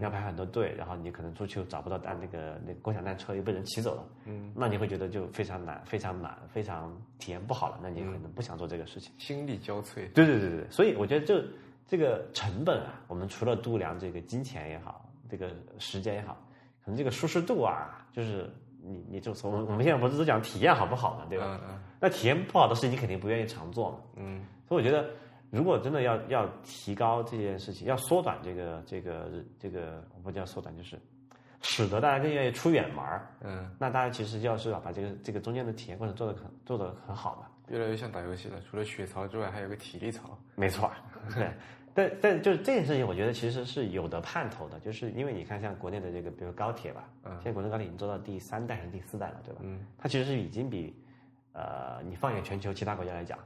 [0.00, 10.10] 要排很多队，然后你可能出去又找不到单，那个那个共享单车又被人骑走了，嗯，那你会觉得就非常难、非常难、非常体验不好了，那你可能不想做这个事情，心力交瘁。
[10.12, 11.40] 对对对对，所以我觉得就
[11.86, 16.36] 这个成本啊，我们除了度量这个金钱也好，这个时间也好，
[16.84, 18.50] 可能这个舒适度啊，就是
[18.82, 21.44] 你你就从我们现在不是都讲体验好不好嘛，对吧？
[21.62, 21.78] 嗯嗯。
[22.00, 23.98] 那体验不好的事情，你肯定不愿意常做嘛。
[24.16, 24.44] 嗯。
[24.68, 25.08] 所以我觉得。
[25.50, 30.98] 如果真的要要提高这件事情，要缩短这个这个这个，我不叫缩短，就是
[31.62, 33.26] 使得大家更愿意出远门儿。
[33.42, 37.46] 嗯，那大家其实要是要把这个这个中间的体验过程做得很做得很好嘛。
[37.68, 40.38] 越来越像打游戏了，除了血槽之外，还有个体力槽。
[40.54, 40.90] 没错，
[41.34, 41.50] 对。
[41.94, 49.60] 但但就是这件事情，我觉得其实是有的盼头的，就是因为你看，像国内的这个，比如高铁吧，嗯，现在国内高铁已经做到第三代还是第四代了，对吧？
[49.64, 50.94] 嗯，它其实是已经比
[51.54, 53.38] 呃，你放眼全球其他国家来讲。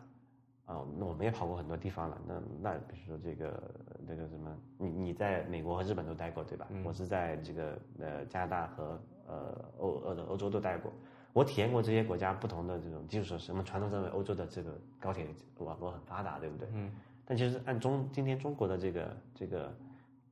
[0.71, 2.17] 哦，那我们也跑过很多地方了。
[2.29, 3.61] 那那比如说这个
[4.07, 6.69] 那个什么，你你在美国和日本都待过对吧？
[6.85, 10.93] 我是在这个呃加拿大和呃欧欧欧洲都待过。
[11.33, 13.51] 我体验过这些国家不同的这种基础设施。
[13.51, 15.27] 我们传统认为欧洲的这个高铁
[15.59, 16.69] 网络很发达，对不对？
[16.73, 16.93] 嗯。
[17.25, 19.75] 但其实按中今天中国的这个这个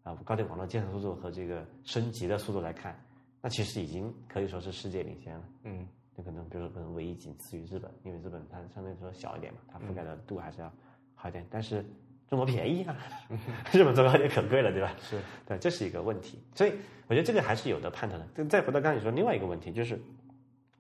[0.04, 2.96] 啊高铁网络建设速度和这个升级的速度来看，
[3.40, 5.44] 那其实已经可以说是世界领先了。
[5.64, 5.86] 嗯。
[6.18, 10.72] 就可能，比如说，可能唯一仅次于日本，因为日本它相对来说小一点嘛，它覆盖的度还是要
[11.14, 11.46] 好一点。
[11.48, 11.84] 但是
[12.28, 12.96] 中国便宜啊，
[13.72, 14.92] 日本坐高铁可贵了，对吧？
[15.00, 15.16] 是
[15.46, 16.42] 对，这是一个问题。
[16.56, 16.72] 所以
[17.06, 18.44] 我觉得这个还是有的判断的。
[18.46, 19.96] 再回到刚才你说另外一个问题，就是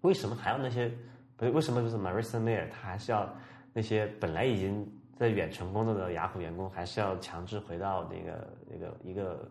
[0.00, 0.90] 为什么还要那些？
[1.36, 3.32] 不是为什么就是 Marissa Mayer 他还是要
[3.72, 4.84] 那些本来已经
[5.16, 9.48] 在远程工作的雅虎员工，还是要强制回到那个那个一个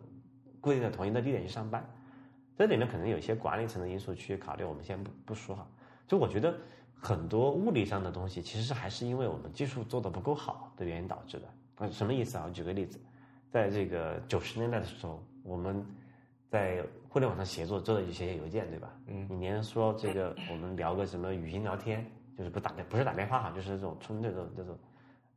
[0.60, 1.82] 固定的同一的地点去上班？
[2.58, 5.68] 这里面可能有一些管理层的因素去考虑，我们先不不说哈。
[6.08, 6.54] 就我觉得
[7.00, 11.48] 很多物理上的东西，其实还是因为我们技术做的不够好的原因导致的。
[11.76, 12.46] 啊，什么意思啊？
[12.48, 13.00] 我举个例子，
[13.52, 15.86] 在这个九十年代的时候，我们
[16.50, 18.92] 在互联网上协作做的一些邮件，对吧？
[19.06, 19.28] 嗯。
[19.30, 22.04] 你连说这个我们聊个什么语音聊天，
[22.36, 24.76] 就是不打电不是打电话哈，就是这种纯这种这种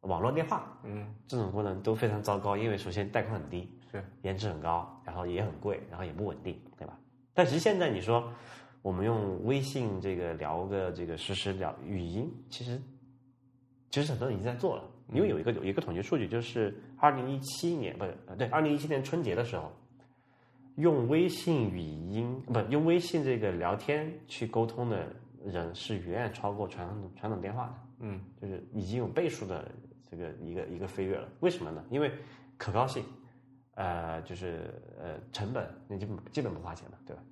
[0.02, 6.96] 网络电话，嗯，这种功能都非常糟糕，因为首先带宽很低，是颜值很高，然后也很贵，然后也不稳定，对吧？
[7.34, 8.32] 但其实现在你说。
[8.82, 12.80] 我们用微信这个聊个这个实时聊语音，其实
[13.90, 19.70] 其实很多人已经在做了，因为有一个有一个统计数据，就是二零一七年不是呃对，二零一七年春节的时候，
[20.76, 25.06] 用微信语音不用微信这个聊天去沟通的
[25.44, 29.70] 人是远远超过传统传统电话的，嗯，就是已经有倍数的
[30.10, 31.28] 这个一个一个飞跃了。
[31.40, 31.84] 为什么呢？
[31.90, 32.10] 因为
[32.56, 33.04] 可靠性，
[33.80, 37.22] 呃，就是呃成本，那基本基本不花钱了，对吧？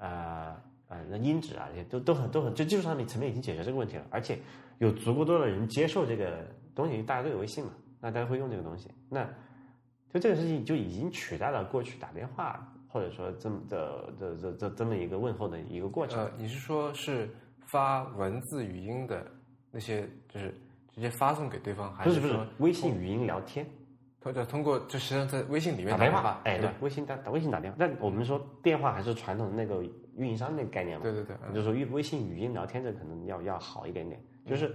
[0.00, 0.56] 呃
[0.88, 4.38] 呃，那音质啊这些都都很都很，就技术上面层面已经解决这个问题了，而且
[4.76, 7.70] 有足够多的人接受这个东西，大家都有微信嘛，
[8.00, 9.24] 那大家会用这个东西，那
[10.12, 16.22] 就这个事情就已经取代了过去打电话或者说这么的这这这这么一个问候的一个过程。
[16.22, 17.34] 呃，你是说是
[17.66, 19.26] 发文字语音的
[19.70, 20.54] 那些，就是
[20.92, 23.66] 直接发送给对方，还不是不是说微信语音聊天
[24.32, 26.70] 通过通过就实际上在微信里面打电话话，，哎对。
[26.80, 29.82] 微信打打微信打电话，但我们说电话还是传统的那个
[30.16, 31.54] 运营商那个概念嘛，对对对，嗯。
[31.54, 34.74] 就是说微微信语音聊天这可能要要好一点点，就是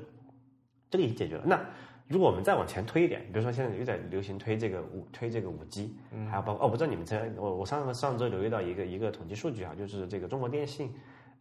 [0.90, 1.44] 这个已经解决了。
[1.46, 1.60] 那
[2.08, 5.96] 如果我们再往前推一点，比如说现在又在流行推这个五推这个五 G，
[6.30, 10.94] 还有包括哦，我不知道你们这我我上上周留意到一个一个统计数据啊，就是这个中国电信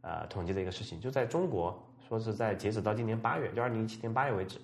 [0.03, 4.59] 呃统计的一个事情，就在中国说是在截止到今年八月，就二零一七年八月为止，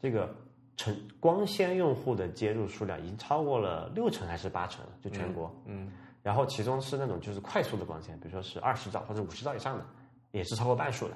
[0.00, 0.32] 这个
[0.76, 5.54] 成光纤用户的接入数量已经超过了六成还是八成了，就全国。
[5.66, 5.90] 嗯
[6.22, 9.84] 然后其中是那种就是快速的光纤，比如说是二十兆或者五十兆以上的，
[10.30, 11.14] 也是超过半数的。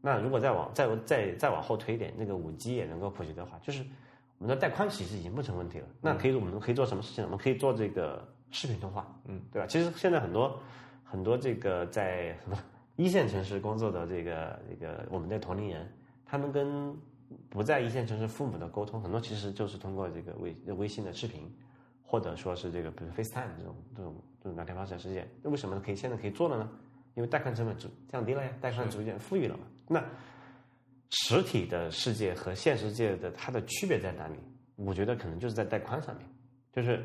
[0.00, 3.84] 那如果再往再再再往后推一点，那个五 G 也能够普及的话，就是
[4.38, 5.86] 我们的带宽其实已经不成问题了。
[6.00, 7.22] 那可以我们可以做什么事情？
[7.24, 9.66] 我们可以做这个视频通话，嗯，对吧？
[9.68, 10.58] 其实现在很多
[11.04, 12.56] 很多这个在什么
[12.96, 15.92] 一线城市工作的这个这个我们的同龄人，
[16.24, 16.96] 他们跟
[17.48, 21.50] 不在一线城市父母的沟通，很多其实就是通过这个微微信的视频。
[22.08, 26.70] 或者说是这个，比如 FaceTime 这种这种这种聊天方式的实现，那为什么可以现在可以做了呢？
[27.16, 29.64] 因为带宽成本逐降低了呀，带宽逐渐富裕了嘛。
[29.88, 30.00] 那
[31.10, 34.36] 实体的世界和现实世界的它的区别在哪里？
[34.76, 36.24] 我觉得可能就是在带宽上面，
[36.72, 37.04] 就是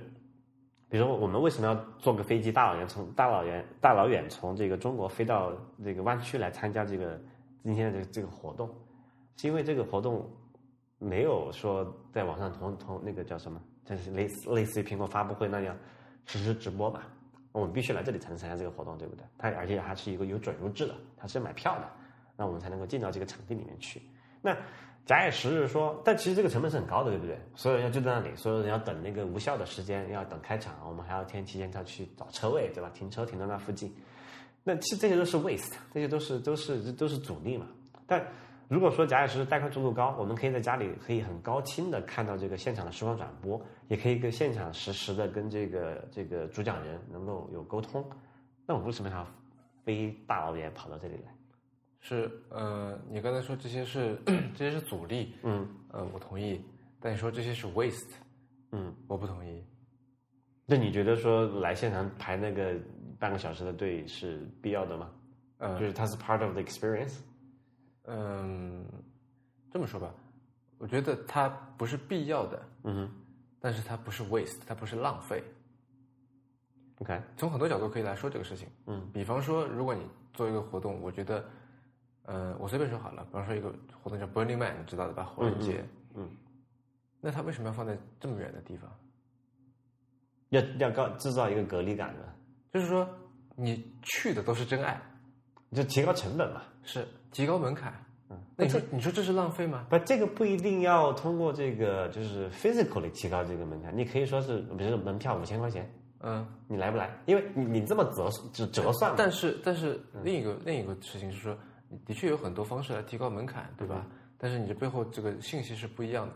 [0.87, 5.51] 比如说我们为什么要坐个飞机大老远从大老远大老远从这个中国飞到
[5.83, 7.19] 这个湾区来参加这个
[7.63, 8.69] 今天的这个这个活动，
[9.41, 10.29] 是因为这个活动
[10.99, 13.59] 没有说在网上同同那个叫什么？
[13.83, 15.75] 就是类似类似于苹果发布会那样
[16.27, 17.07] 实时直播吧，
[17.51, 19.25] 我们必须来这里才能参加这个活动，对不对？
[19.39, 21.89] 它而且还是一个有准入制的，它是买票的，
[22.37, 23.99] 那我们才能够进到这个场地里面去。
[24.43, 24.55] 那
[25.07, 27.35] 假以时日说，但其实这个成本是很高的，对不对？
[27.55, 32.91] 所有人要就在那里，所有人要等那个无效的时间，要等开场，我们还要提提前要去找车位，对吧？
[32.93, 33.91] 停车停到那附近，
[34.63, 37.65] 那其实这些都是 waste，这些都是都是都是阻力嘛。
[38.05, 38.23] 但
[38.71, 48.01] 如果说假以时日带宽速度高，我们可以在家里可以很高清的看到这个现场的实况转播，也可以跟现场实时的跟这个这个主讲人能够有沟通。
[48.65, 49.27] 那我为什么要
[49.83, 51.35] 飞大老远跑到这里来？
[51.99, 54.17] 是呃，你刚才说这些是
[54.55, 56.63] 这些是阻力，嗯呃，我同意，
[57.01, 58.13] 但你说这些是 waste，
[58.71, 59.61] 嗯，我不同意。
[60.65, 62.73] 那你觉得说来现场排那个
[63.19, 65.11] 半个小时的队是必要的吗？
[65.57, 67.19] 呃就是它是 part of the experience。
[68.05, 68.85] 嗯，
[69.71, 70.13] 这么说吧，
[70.77, 71.47] 我觉得它
[71.77, 73.11] 不是必要的，嗯哼
[73.59, 75.43] 但是它不是 waste，它不是浪费。
[76.99, 78.67] ，OK，从很多角度可以来说这个事情。
[78.87, 81.43] 嗯比方说，如果你做一个活动，我觉得，
[82.23, 85.23] 呃，我随便说好了，比方说一个活动叫 Burning Man，你知道的吧？
[85.23, 85.85] 火人节。
[86.15, 86.29] 嗯，
[87.19, 88.91] 那它为什么要放在这么远的地方？
[90.49, 92.23] 要要高制造一个隔离感呢，
[92.73, 93.07] 就是说，
[93.55, 94.99] 你去的都是真爱，
[95.71, 96.61] 就提高成本嘛。
[96.83, 97.93] 是提高门槛。
[98.29, 99.85] 嗯，那你说，你说这是浪费吗？
[99.89, 105.89] 不，这个不一定要通过这个就是 physically 提高这个门槛，你可以说是，比如说门票五千块钱，
[106.21, 107.09] 嗯，你来不来？
[107.25, 111.57] 因为你你这么折折折算，但是但是另一个、另一个事情是说，
[112.05, 114.07] 的确有很多方式来提高门槛，对吧？
[114.37, 116.33] 但是你这背后这个信息是不一样的。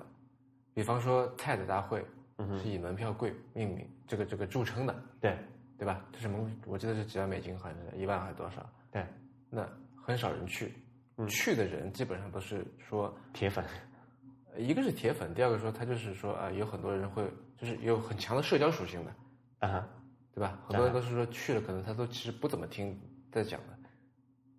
[0.74, 2.04] 比方说 TED 大会
[2.62, 5.38] 是以门票贵命名，这个这个著称的，对
[5.78, 6.02] 对吧？
[6.12, 8.70] 这是门，我记得是几万美金，好像是一万还是多少？
[8.92, 9.06] 对，
[9.56, 9.66] 那
[9.96, 10.74] 很少人去，
[11.30, 13.64] 去的人基本上都是说，铁粉，
[14.54, 17.26] 呃一个是铁粉，第二个说他就是说啊、有很多人会
[17.58, 19.16] 就是有很强的社交属性的，
[19.60, 19.90] 啊哈，
[20.34, 20.60] 对吧？
[20.68, 23.00] 很多人都是说去了，可能他都其实不怎么听
[23.32, 23.80] 在讲的，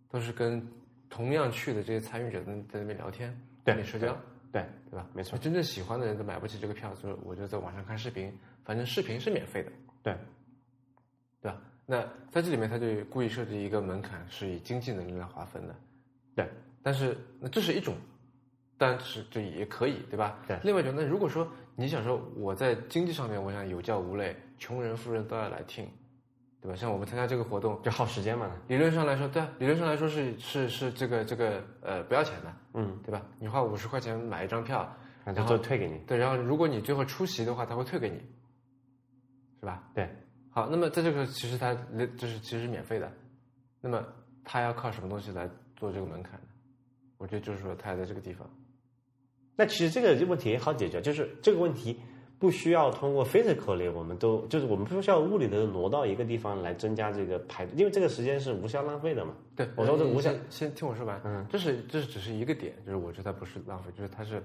[0.09, 0.66] 都是跟
[1.10, 4.16] 同样去的这些参与者在在那边聊天，对社交，
[4.51, 5.06] 对，对吧？
[5.12, 8.32] 没错，真正喜欢的人都买不起这个票，所以我就在网上看视频，
[8.64, 9.70] 反正视频是免费的，
[10.02, 10.16] 对，
[11.43, 11.60] 对吧？
[11.86, 12.02] 那
[12.32, 15.74] 在这里面他就故意设置一个门槛，是以经济能力来划分的，
[16.34, 16.50] 对，
[16.82, 17.94] 但是那这是一种，
[18.76, 20.38] 但是这也可以，对吧？
[20.48, 21.46] 对另外一种，那如果说
[21.76, 25.88] 你想说我在经济上面，我想有教无类，穷人富人都要来听，
[26.60, 26.76] 对对吧？
[26.76, 28.50] 像我们参加这个活动，就耗时间嘛。
[28.66, 33.22] 理论上来说，对啊，理论上来说是是是这个这个呃不要钱的，嗯，对吧？
[33.38, 34.92] 你花五十块钱买一张票，
[35.24, 38.16] 然后退给你，对，然后如果你最后出席的话，他会退给你，
[39.60, 39.88] 是吧？
[39.94, 40.10] 对。
[40.56, 41.74] 好，那么在这个其实它
[42.16, 43.12] 就是其实是免费的，
[43.78, 44.02] 那么
[44.42, 45.46] 它要靠什么东西来
[45.76, 46.46] 做这个门槛呢？
[47.18, 48.48] 我觉得就是说他在这个地方。
[49.54, 52.00] 那其实这个问题也好解决，就是这个问题
[52.38, 59.34] 不需要通过 physically，我们都就是我们不需要物理的挪到一个地方来增加这个排，因为这个时间是无效浪费的嘛。
[59.54, 61.20] 对，我说这无效，先听我说完。
[61.26, 64.42] 嗯，这是这是只是一个点，就是我觉得它不是浪费，就是它是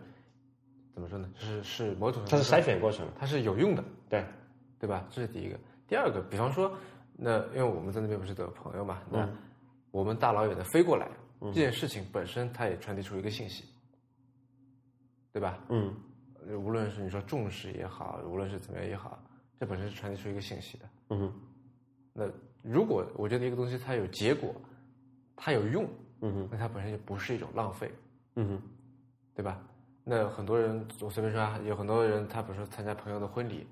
[0.94, 1.32] 怎么说呢？
[1.40, 4.26] 就是是某种它是筛选过程，它是有用的，对
[4.78, 5.08] 对吧？
[5.10, 5.58] 这是第一个。
[5.92, 6.72] 第二个，比方说，
[7.18, 9.28] 那因为我们在那边不是都有朋友嘛，那
[9.92, 11.06] 我们大老远的飞过来，
[11.42, 13.66] 这件事情本身它也传递出一个信息，
[15.34, 15.60] 对吧？
[15.68, 15.94] 嗯，
[16.58, 19.22] 无论是你说重视也好，无论是怎么样也好，
[19.60, 20.90] 这本身是传递出一个信息的。
[21.10, 21.34] 嗯，
[22.14, 22.24] 那
[22.62, 24.56] 如果我觉得一个东西它有结果，
[25.36, 25.84] 它有用，
[26.22, 27.92] 嗯哼，那它本身就不是一种浪费，
[28.38, 28.62] 嗯哼，
[29.36, 29.62] 对吧？
[30.06, 33.68] 那很多人，我随便说啊，有很多人，他比如说参加朋友的婚礼。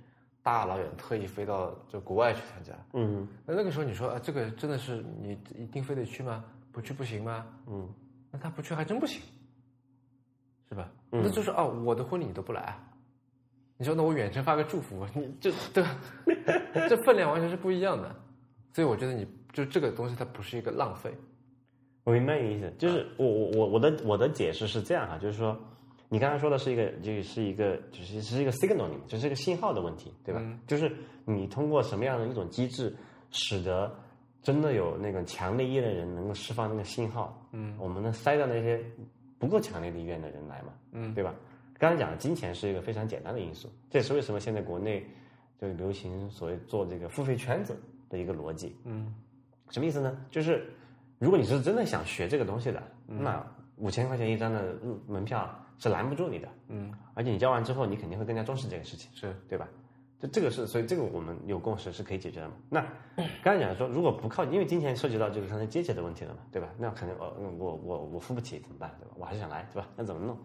[0.51, 6.43] 大老远特意飞到就国外去参加，嗯，那那个时候你说啊，这个真的是你一定非得去吗？
[6.71, 7.45] 不去不行吗？
[7.67, 7.87] 嗯，
[8.31, 9.21] 那他不去还真不行，
[10.67, 10.89] 是吧？
[11.11, 12.75] 那就是哦，我的婚礼你都不来，
[13.77, 15.97] 你说那我远程发个祝福， 你这对吧？
[16.89, 18.15] 这分量完全是不一样的，
[18.73, 21.13] 所以我觉得你就这个东西它不是一个浪费。
[22.03, 25.55] 我明白你意思，就是我我我我的我的解释是这样哈，就是说。
[26.11, 30.41] 你刚才说的是一个，就是一个，就是是一个 signaling，就是一个信号的问题，对吧？
[30.65, 30.91] 就是
[31.23, 32.95] 你通过什么样的一种机制，
[33.29, 33.95] 使得
[34.41, 38.83] 真的有那个强烈意愿的人能够释放那个信号，嗯，我们能塞到那些
[39.37, 41.31] 不够强烈的意愿的人来嘛，嗯，对吧？
[41.77, 45.05] 刚才讲金钱是一个非常简单的因素，这也是为什么现在国内
[45.61, 47.79] 就流行所谓做这个付费圈子
[48.09, 49.13] 的一个逻辑，嗯，
[49.69, 50.17] 什么意思呢？
[50.31, 50.65] 就是
[51.19, 53.45] 如果你是真的想学这个东西的，那
[53.77, 55.47] 五千块钱一张的入门票。
[55.79, 59.67] 是拦不住你的，嗯，而且你交完之后，你肯定会更加重视这个事情，是对吧？
[60.19, 62.53] 就这个是，所以这个我们有共识是可以解决的嘛？
[62.69, 62.85] 那
[63.41, 66.67] 刚才讲说，如果不靠，因为金钱涉及到这个刚才阶级的问题了嘛，对吧？
[66.77, 68.93] 那肯定呃，我我我付不起怎么办？
[68.99, 69.15] 对吧？
[69.17, 69.87] 我还是想来，对吧？
[69.95, 70.37] 那怎么弄？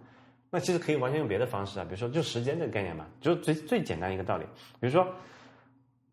[0.51, 4.45] 那其实可以完全用别的方式啊，比如说就时间这个概念嘛，就最最简单一个道理，
[4.79, 5.07] 比如说。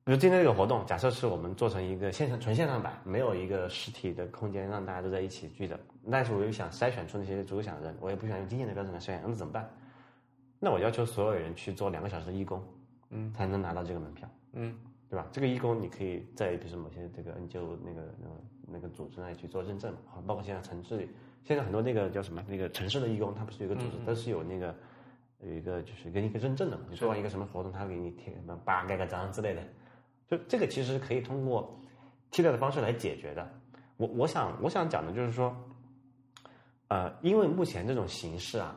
[0.03, 5.79] 比如今天这个活动，假设是我们做成一个线上纯线上版，没有一个实体的空间让大家都在一起聚的，
[6.09, 9.69] 但是我又想筛选出那些足够想的人，我也不想用经验的标准来筛选，那怎么办？
[10.59, 12.63] 那我要求所有人去做两个小时的义工，
[13.09, 14.75] 嗯，才能拿到这个门票，嗯，
[15.09, 15.27] 对吧？
[15.31, 18.41] 这个义工你可以在比如说某些这个 NGO 那个那个
[18.73, 19.93] 那个组织那里去做认证，
[20.25, 21.09] 包括现在城市里，
[21.43, 24.75] 现在很多那个叫什么那个城市的义工，他不是有个组织，都是有那个
[25.39, 29.61] 有一个就是跟一个认证的嘛，你做完一个什么活动，他给你贴什么八盖个章之类的。
[30.27, 31.77] 就这个其实可以通过
[32.29, 33.45] 替代的方式来解决的。
[33.97, 35.55] 我我想我想讲的就是说，
[36.91, 38.75] 呃，因为目前这种形式啊，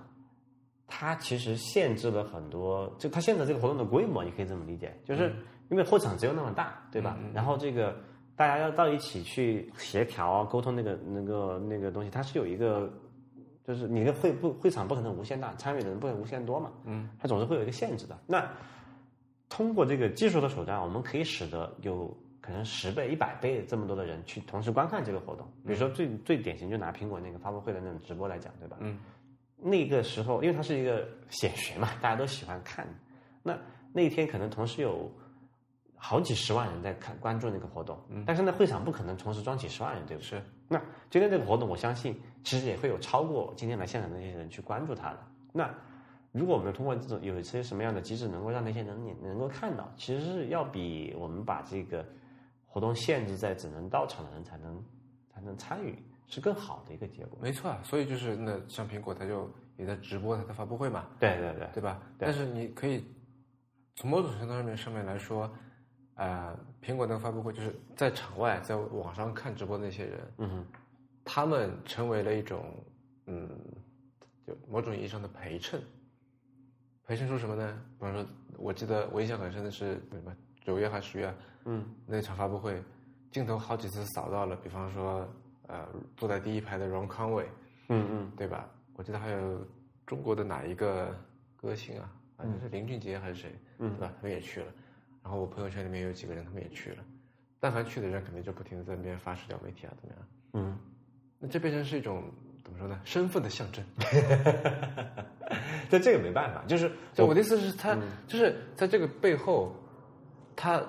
[0.86, 5.34] 它其实限制了很多，就它限制这个活动的规模，你可以这么理解，就是
[5.68, 7.18] 因为会场只有那么大，对吧？
[7.34, 7.96] 然后这个
[8.36, 12.88] 大家要到一起去协调啊、沟通那个那个那个东西，它是有一个，
[13.66, 18.16] 就是你的会不会场不可能无限大，参与的人不可能无限多嘛，嗯，它总是会有一个限制的。
[18.28, 18.48] 那
[19.48, 25.50] 通过这个技术的手段，我们可以使得有可能十倍、一百倍这么多的人去同时观看这个活动。
[25.64, 28.76] 比如说最最典型，就拿苹果那个发布会的那种直播来讲，对吧？
[28.80, 29.00] 嗯。
[29.56, 32.86] 那个时候，因为它是一个显学嘛，大家都喜欢看。
[33.42, 33.58] 那
[33.94, 35.10] 那一天可能同时有
[35.96, 37.98] 好几十万人在看关注那个活动。
[38.10, 38.22] 嗯。
[38.26, 40.26] 但是那会场不可能同时装几十万人，对不对？
[40.26, 40.42] 是。
[40.68, 45.18] 那今天这个活动，我相信其实也会有超过今天来现场的那些人去关注它的。
[45.50, 45.74] 那。
[46.36, 52.04] 如果我们通过这种有一些什么样的机制，能够让那些人你能够看到，其实是要比我们把这个
[52.74, 54.84] 活动限制在只能到场的人才能
[55.32, 55.96] 才能参与，
[56.26, 57.38] 是更好的一个结果。
[57.40, 61.06] 没错啊，所以就是那像苹果，它就也在直播它的发布会嘛。
[61.20, 62.02] 对对对，对吧？
[62.18, 63.04] 但是你可以
[63.94, 65.48] 从某种程度上面上面来说，
[66.16, 70.66] 啊，苹果那个发布会就是在场外在网上看直播的那些人，嗯哼，
[71.24, 72.74] 他们成为了一种
[73.26, 73.48] 嗯，
[74.44, 75.80] 就某种意义上的陪衬。
[77.06, 77.80] 陪衬出什么呢？
[78.00, 78.26] 比方说，
[78.56, 81.34] 我记得我印象很深的是什么九月还是十月？
[81.66, 82.82] 嗯，那场发布会，
[83.30, 85.28] 镜头好几次扫到了，比方说，
[85.66, 85.86] 呃，
[86.16, 87.46] 坐在第一排的 Ron Conway，
[87.88, 88.68] 嗯嗯，对吧？
[88.96, 89.64] 我记得还有
[90.06, 91.14] 中国的哪一个
[91.56, 92.10] 歌星啊？
[92.36, 93.54] 好像是林俊杰还是谁？
[93.78, 94.12] 嗯，对吧？
[94.16, 94.66] 他们也去了。
[95.22, 97.04] 然后我朋友圈里面有几个人，他们也去了。
[97.60, 100.26] 但凡去的人，肯定就不停的在那边发社交媒体啊，怎么样？
[100.54, 100.78] 嗯，
[101.38, 102.24] 那这变成是一种
[102.62, 103.00] 怎么说呢？
[103.04, 103.82] 身份的象征。
[105.88, 107.96] 这这个没办法，就是就我的意思是，他
[108.26, 109.74] 就是在这个背后，
[110.56, 110.82] 他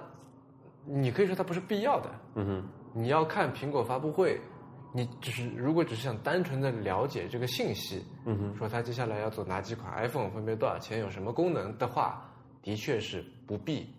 [0.86, 2.10] 你可以说它不是必要的。
[2.36, 4.40] 嗯哼，你要看苹果发布会，
[4.94, 12.30] 你只是如果只是想单纯的了解这个信息，嗯哼，说它接下来要做哪几款 iPhone，分别多少钱，有什么功能的话，
[12.62, 13.94] 的确是不必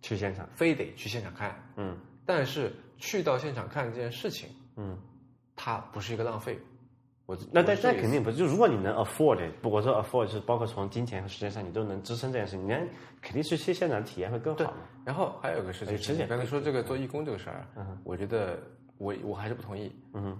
[0.00, 1.54] 去现场，非得去现场看。
[1.76, 4.96] 嗯但是去到现场看这件事情，嗯，
[5.56, 6.58] 它不是一个浪费。
[7.30, 12.72] 我那但但肯定不是，就如果你能 afford，不我说 afford 是包括从金钱和时间上你都能支撑这件事情，你
[13.22, 14.78] 肯定是去现场体验会更好嘛。
[15.04, 18.58] 然后还有个事情其实你刚才说这个做义工这个事儿嗯，我觉得
[18.98, 19.94] 我我还是不同意。
[20.14, 20.36] 嗯，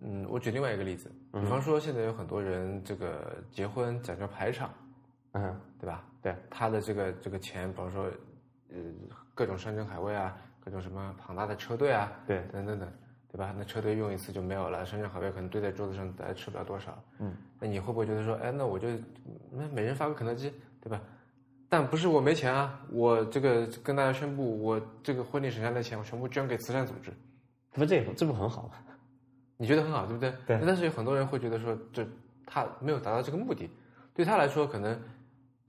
[0.00, 4.70] 嗯，我举另外一个例子，比方说现在有很多人这个结婚讲究排场，
[5.32, 6.04] 嗯，对吧？
[6.22, 8.04] 对，他的这个这个钱，比方说，
[8.70, 8.78] 呃，
[9.34, 12.88] 各种山珍海味啊，各种什么庞大的车队啊，对等等等，
[13.30, 13.54] 对吧？
[13.56, 16.96] 那车队用一次就没有了，山珍海味可能堆在桌子上，大家吃不了多少。
[17.18, 18.88] 嗯，那你会不会觉得说，哎，那我就
[19.50, 21.00] 那每人发个肯德基，对吧？
[21.68, 27.12] 但不是我没钱啊，我这个跟大家宣布，我这个婚礼省下的钱，我全部捐给慈善组织。
[27.72, 28.70] 不这这不很好吗？
[29.58, 30.32] 你觉得很好，对不对？
[30.46, 32.06] 对但是有很多人会觉得说，这
[32.46, 33.68] 他没有达到这个目的，
[34.14, 34.98] 对他来说，可能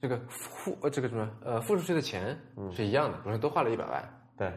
[0.01, 2.37] 这个付呃这个什么呃付出去的钱
[2.71, 4.53] 是一样的，比如说都花了一百万，对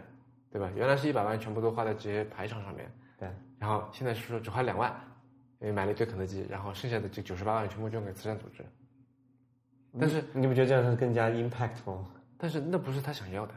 [0.53, 0.71] 对吧？
[0.77, 4.95] 原来是一百万全部都花在这些排场上面，对，然后现在是说只花两万，
[5.61, 8.63] 因为买了一堆肯德基，然后剩下的这九十八万全部捐给慈善组织。
[9.99, 12.11] 但是你不觉得这样是更加 impactful 吗？
[12.37, 13.55] 但是那不是他想要的，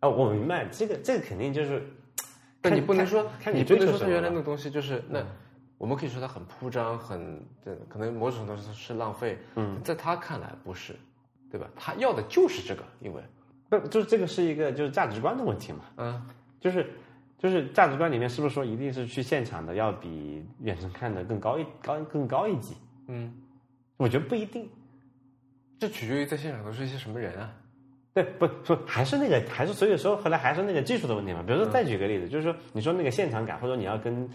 [0.00, 1.82] 啊，我明白，这个这个肯定就是，
[2.60, 5.24] 但你不能说你不能说他原来那个东西就是那，
[5.78, 10.96] 我们可以说他很铺张，很这可能某种程度上是浪费，嗯，在他看来不是，
[11.50, 11.68] 对吧？
[11.76, 13.22] 他要的就是这个，因为
[13.68, 15.80] 不就是这个是一个就是价值观的问题嘛？
[15.96, 16.22] 嗯，
[16.60, 16.86] 就是
[17.38, 22.76] 就是价值观里面是不是说一定是去现场的要比远程看的更高一高更高一级？
[23.08, 23.34] 嗯，
[23.96, 24.68] 我觉得不一定。
[25.78, 27.52] 这取决于在现场都是一些什么人啊。
[28.14, 31.44] 对，不不还是那个，还是所以说后来还是那个技术的问题嘛。
[31.46, 34.26] 比如说，再举个例子，就是说，你说那个现场感，或者你要跟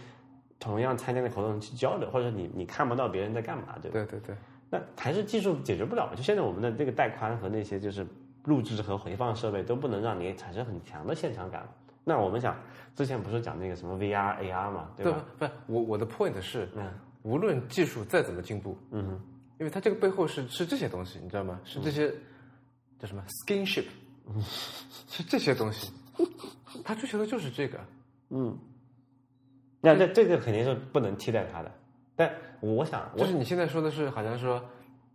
[0.60, 3.94] 同样参加的活动去交流，或者你你看不到别人在干嘛，对吧？
[3.94, 4.36] 对对对，
[4.70, 6.14] 那还是技术解决不了嘛。
[6.16, 8.06] 就现在我们的这个带宽和那些就是
[8.44, 11.68] 录制和回放设备都不能让你产生很强的现场感。
[12.04, 12.56] 那我们想，
[12.96, 15.26] 之前不是讲那个什么 VR、AR 嘛，对对吧？
[15.38, 15.52] 吧？
[15.68, 16.92] 不，我我的 point 是，嗯
[17.24, 19.22] 无论技术再怎么进步，嗯哼，
[19.60, 21.60] 因为它这个背后是是这些东西，你知道吗？
[21.64, 22.12] 是这些
[22.98, 23.86] 叫什么 skinship，
[25.08, 25.92] 是这些东西，
[26.84, 27.80] 他追求的就是这个。
[28.30, 28.58] 嗯，
[29.80, 31.72] 那那这个肯定是不能替代它的。
[32.16, 34.64] 但我想，我就是你现在说的是，好像说，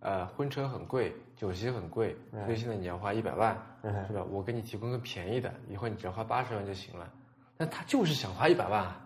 [0.07, 3.61] 呃，婚车很贵，酒席很贵，嗯所以现在你要花一百万，
[4.07, 4.23] 是吧？
[4.31, 7.13] 我给你提供个便宜的，以后你只要花八十万就行了。
[7.57, 9.01] 但他就是想花一百万啊！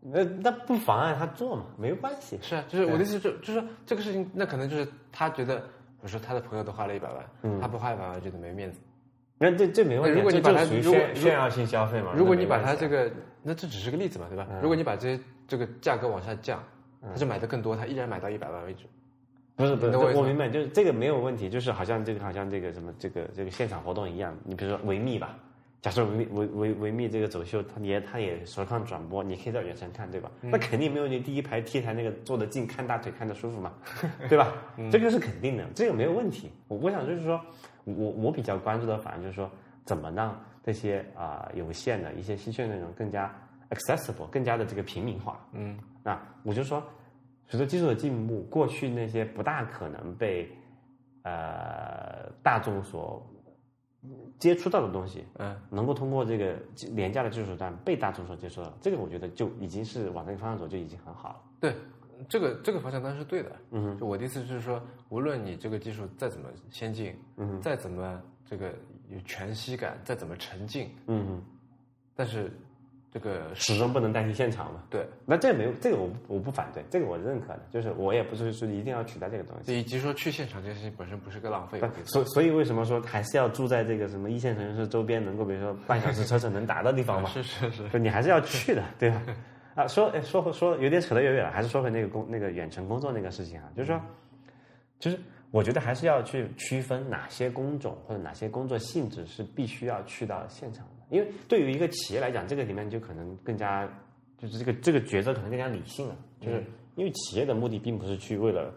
[0.00, 2.38] 那那不妨碍他做嘛，没有关系。
[2.40, 8.78] 是啊，就是我的意思是，就是说这个事情，那可能就是他觉得，比如说他的朋友都花了一百万，他不花一百万觉得没面子。
[9.38, 12.12] 那这这没问题，那如果你把它这属于如果炫炫耀性消费嘛。
[12.14, 13.10] 如果你把它这个，
[13.42, 14.46] 那这只是个例子嘛，对吧？
[14.62, 16.62] 如果你把这些这个价格往下降，
[17.02, 18.84] 他就买的更多，他依然买到一百万为止。
[19.56, 25.36] 不是不是，我明白，就是这个没有问题，就是好像这个好像这个什么这个这个现场活动一样，你比如说维密吧，
[25.80, 30.30] 假设维密维维维密这个走秀，他也他也实况转播，你可以在远程看，对吧？
[30.42, 33.72] 嗯那肯定没有你第一排 T 台那个坐得近，看大腿看得舒服嘛，
[34.28, 34.52] 对吧？
[34.76, 36.50] 嗯这个是肯定的，这个没有问题。
[36.66, 37.40] 我我想就是说，
[37.84, 39.48] 我我比较关注的反而就是说，
[39.84, 43.32] 怎么让这些啊、有限的一些稀缺内容更加
[43.70, 45.38] accessible，更加的这个平民化。
[45.52, 46.82] 嗯，那我就说，
[47.48, 50.50] 随着技术的进步，过去那些不大可能被
[51.22, 53.24] 呃大众所
[54.38, 56.56] 接触到的东西，嗯，能够通过这个
[56.92, 61.36] 廉价的技术手段被大众所接受到，这个我觉得就已经是往这个方向走，就已经很好了。
[61.60, 61.74] 对，
[62.28, 63.52] 这个这个方向当然是对的。
[63.70, 68.74] 嗯就我的意思就是说，无论你这个技术再怎么先进，嗯再怎么这个
[69.08, 71.42] 有全息感，再怎么沉浸，嗯，
[72.14, 72.50] 但是
[73.14, 74.82] 这个始终不能代替现场嘛。
[74.90, 79.78] 对，那这个没有，这个我我不反对，这个我认可的，就是我也不是说一定要取代这个东西。
[79.78, 81.78] 以及说去现场这件事情本身不是个浪费。
[81.78, 87.30] 不所所以为什么说还是要住在这个什么一线城市周边，能够比如说半小时车程能达到地方嘛？
[87.32, 89.22] 是是是，就你还是要去的，对吧？
[89.76, 94.00] 啊，说哎说说有点扯得有远了，还是说回那个工那个远程工作那个事情啊，就是说，
[94.98, 95.18] 就是
[95.50, 103.88] 我觉得还是要去区分哪些工种或者哪些工作性质是必须要去到现场的，因为对于一个企业来讲，这个里面就可能更加
[104.36, 106.64] 就是这个这个抉择可能更加理性了，就是
[106.96, 108.74] 因为企业的目的并不是去为了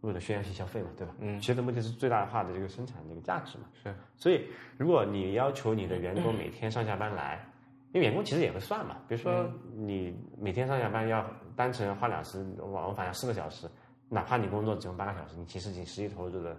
[0.00, 1.14] 为了炫耀性消费嘛，对吧？
[1.20, 3.64] 嗯企业的目的是最大化的这个生产这个价值嘛。
[3.82, 4.46] 是所以，
[4.78, 7.46] 如果你要求你的员工每天上下班来，
[7.92, 9.46] 因为员工其实也会算嘛，比如说
[9.76, 13.68] 你每天上下班要单程花两时，往返要四个小时，
[14.08, 16.56] 哪怕你工作只用八个小时，你其实你实际投入的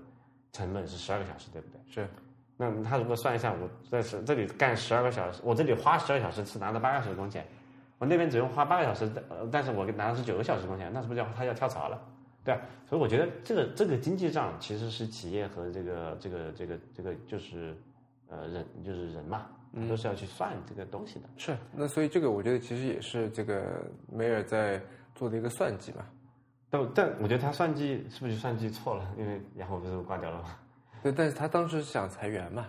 [0.51, 1.79] 成本是十二个小时，对不对？
[1.89, 2.07] 是，
[2.61, 7.43] 那他如果算一下，我在这这里干十二个小时，我这里花十二小时是拿了八个小时工钱，
[7.97, 11.99] 我那边只用花八个小时，呃，但是我拿的是九个小时工钱，那是不是要他要跳槽了？
[12.43, 17.75] 对啊，所以我觉得这个这个经济账其实是企业和这个这个这个这个就是
[18.29, 19.47] 呃人就是人嘛，
[19.89, 21.25] 都是要去算这个东西的。
[21.37, 24.79] 是，那所以这个我觉得其实也是这个梅尔在
[25.15, 26.05] 做的一个算计嘛。
[26.69, 29.03] 但但我觉得他算计是不是算计错了？
[29.17, 30.55] 因为然后不是挂掉了吗？
[31.03, 32.65] 对，但是他当时想裁员嘛，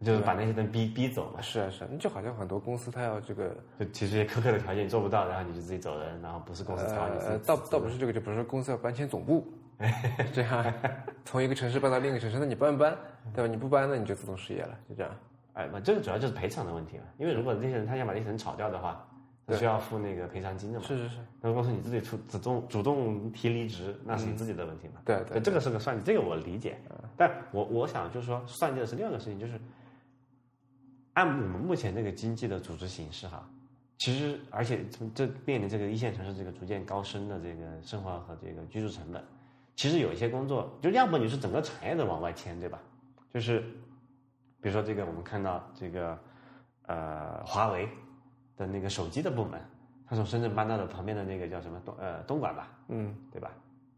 [0.00, 1.40] 就是把那些人逼逼走嘛。
[1.40, 9.46] 是啊是啊，就好像很多公司他要这个，就提出一些苛刻的条件，你做不到，然后你就自己走人，然后不是公司裁你自己呃，倒倒不是这个，就比如说公司要搬迁总部，
[10.32, 10.72] 这样
[11.24, 12.96] 从一个城市搬到另一个城市，那你搬不搬，
[13.34, 13.50] 对吧？
[13.50, 15.10] 你不搬，那你就自动失业了，就这样。
[15.54, 17.04] 哎，不，这个主要就是赔偿的问题嘛。
[17.16, 19.06] 因为如果那些人他想把那些人炒掉的话，
[19.48, 20.86] 是需要付那个赔偿金的嘛。
[20.86, 25.02] 是是是，那如果说你自己出主动主动提离职，那是你自己的问题嘛。
[25.04, 26.78] 对对，这个是个算计，这个我理解。
[27.16, 29.60] 但我我想就是说，算计的是另外一个事情，就是
[31.12, 33.48] 按我们目前这个经济的组织形式哈，
[33.98, 39.22] 其实而且从这面临这个一线城市这个逐渐高升的这个生活和这个居住成本，
[39.76, 42.80] 其实有一些工作，就要么你是整个产业的往外迁，对吧？
[43.32, 43.60] 就是
[44.60, 46.18] 比如说这个我们看到这个
[46.86, 47.88] 呃华为
[48.56, 49.60] 的那个手机的部门，
[50.06, 53.50] 他从深圳搬到了旁边的那个叫什么东呃东莞吧，嗯，对吧？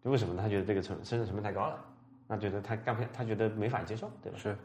[0.02, 1.84] 就为什么他觉得这个成深圳成本太高了？
[2.28, 4.38] 那觉得他干不下，他觉得没法接受，对吧？
[4.38, 4.56] 是。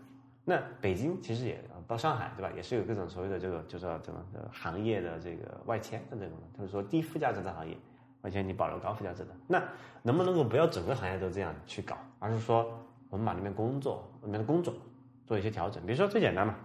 [0.43, 2.51] 那北京其实也到上海，对吧？
[2.55, 7.77] 也是有各种所谓的这个，就是怎么的行业的这个外迁的这种，就是说低附加值的行业
[8.21, 9.29] 外迁，你保留高附加值的。
[9.47, 9.61] 那
[10.01, 12.71] 能不能够不要整个行业都这样去搞，而是说
[13.09, 14.73] 我们把那边工作里面的工种
[15.27, 15.85] 做一些调整？
[15.85, 16.55] 比如说最简单嘛，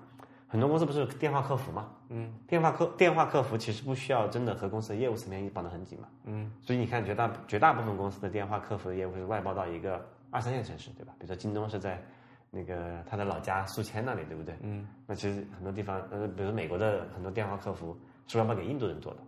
[0.49, 1.89] 很多公司不是有电话客服嘛？
[2.09, 6.09] 嗯，电话客电话客服其实不需要真的和公司的业务层面绑得很紧嘛。
[6.25, 11.13] 嗯，所以你看绝大绝大部分公司的电话客服的业务是外包到一个二三线城市，对吧？
[11.19, 12.03] 比如说京东是在。
[12.49, 14.55] 那个他的老家宿迁那里，对不对？
[14.63, 17.95] 嗯，那其实很多地方，呃，比如美国的很多电话客服
[18.29, 19.19] 是外包给印度人做的，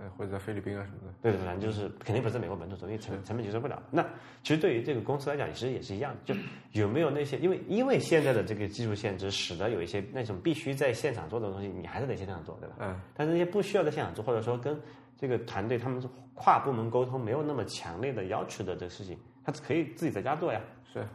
[0.00, 1.14] 呃，或者在菲律宾啊什么的。
[1.20, 3.80] 对对，反正就是肯定不是在美国本土做，因为成成本接受不了。
[3.90, 4.02] 那
[4.42, 6.34] 其实对于这个公司来讲，其实也是一样，就
[6.72, 12.76] 有没有那些，因为因为现在的这个技术限制，使得有一些那种必须在现场做的东西，你还是得现场做，对吧？
[12.80, 13.00] 嗯。
[13.14, 14.80] 但是那些不需要在现场做，或者说跟
[15.18, 16.02] 这个团队他们
[16.34, 20.60] 跨部门沟通没有那么强烈的要求的这个事情，他可以自己在家做呀。
[20.92, 21.06] 是。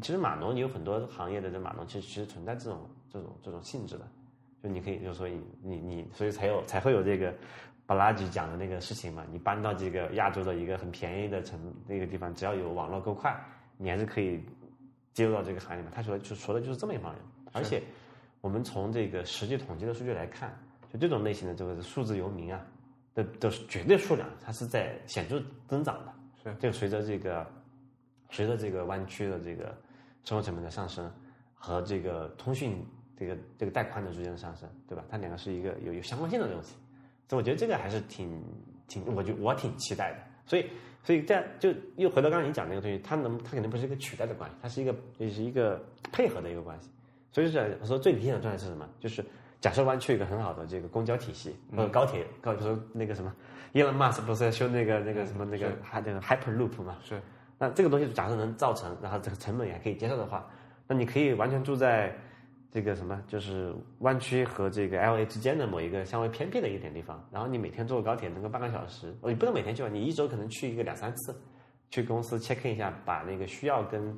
[0.00, 4.08] 其实码农，你有很多行业的这码农，其实其实存在这种这种这种性质的，
[4.62, 7.34] 就你可以，就说你你你，所以才有才会有这个
[7.86, 9.24] 巴拉吉讲的那个事情嘛。
[9.30, 13.34] 你搬到这个亚洲的一个很便宜的城那个地方，只要有网络够快，
[13.76, 14.42] 你还是可以
[15.12, 15.90] 接入到这个行业嘛。
[15.94, 17.22] 他说就说的就是这么一帮人，
[17.52, 17.82] 而且
[18.40, 20.54] 我们从这个实际统计的数据来看，
[20.92, 22.60] 就这种类型的这个数字游民啊
[23.14, 26.12] 的的绝对数量，它是在显著增长的。
[26.42, 27.46] 是，就随着这个。
[28.28, 29.72] 随着这个湾区的这个
[30.24, 31.08] 生活成本的上升
[31.54, 32.84] 和这个通讯
[33.16, 35.04] 这个这个带宽的逐渐的上升，对吧？
[35.08, 36.74] 它两个是一个有有相关性的东西，
[37.28, 38.42] 所以我觉得这个还是挺
[38.88, 40.18] 挺，我就我挺期待的。
[40.46, 40.66] 所以
[41.02, 45.82] 所以这样就又回到刚才你讲那个东西，它能它肯定不是一个取代的关系，它是一个也是一个
[46.12, 46.88] 配合的一个关系。
[47.32, 48.88] 所以说我说最理想的状态是什么？
[49.00, 49.24] 就是
[49.60, 53.34] 假设湾区有一个很好的这个公交体系或者高铁，高比如说那个什么
[53.72, 56.96] ，Elon Musk 不是在修那个那个什么那个还那个 Hyperloop 嘛？
[57.02, 57.20] 是。
[57.58, 60.46] 那这个东西假设能造成，然后这个成本也可以接受的话，
[60.86, 62.14] 那你可以完全住在
[62.70, 71.34] 这个什么，就是湾区和这个 L A 之间的某一个相对偏僻的一点地方，然后你每天坐高铁能够半个小时，哦，你不能每天去吧，你一周可能去一个两三次，
[71.90, 74.16] 去公司 check 一下，把那个需要跟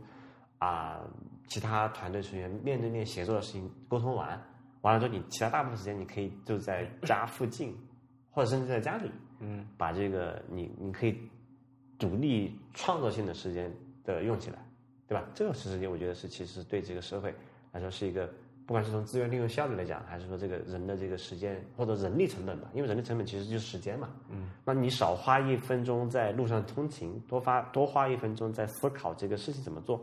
[0.59, 1.01] 啊
[1.47, 4.41] 其他团队成员面对面协作的事情沟通完，
[4.83, 7.77] 完了之后你其他大部分时间你可以就在家附近，
[8.31, 9.11] 或者甚至在家里，
[9.41, 11.19] 嗯，把这个你你可以。
[12.01, 13.69] 独立创造性的时间
[14.05, 14.59] 的用起来，
[15.09, 15.27] 对吧？
[15.35, 17.35] 这个时间我觉得是其实对这个社会
[17.79, 18.29] 来说是一个，
[18.67, 24.09] 不管是从资源利用效率来讲，还是说这个人的这个时间或者人力成本吧，因为人力成本其实就是时间嘛。
[24.31, 24.51] 嗯。
[24.65, 30.03] 那你少花一分钟在路上通勤，多发多花一分钟在思考这个事情怎么做，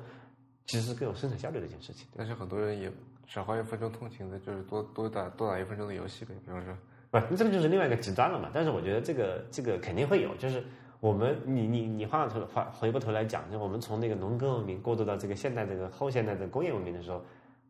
[0.65, 2.07] 其实是更有生产效率的一件事情。
[2.15, 2.89] 但是很多人也
[3.27, 6.73] 少花一分钟通勤的，就是多多打多打一分钟的游戏呗，比方说。
[7.11, 8.49] 不，这个就是另外一个极端了嘛。
[8.53, 10.63] 但是我觉得这个这个肯定会有，就是。
[11.01, 17.23] 我们，你你你换个头，换回过头来讲，就我们从那个农耕文明过渡到这个现代这个后现代的工业文明的时候，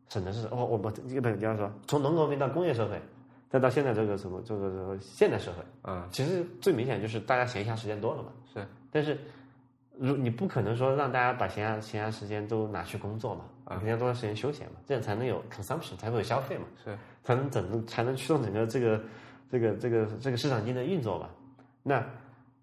[0.08, 3.00] 省的是哦，我们基本比方说，从农耕文明到工业社会，
[3.50, 9.18] 再到现在这个什么这个这个现代社会，嗯，其实最明显就是大家闲暇时间多了嘛，是，但是
[9.98, 19.00] 如你不可能说让大家把闲暇闲暇时间都拿去工作嘛，啊，肯定要多段时间休闲嘛，这样才能有 consumption，才会有消费嘛，是，才能整才能驱动整个这个
[19.50, 21.28] 这个这个这个市场经济的运作嘛，
[21.82, 22.04] 那。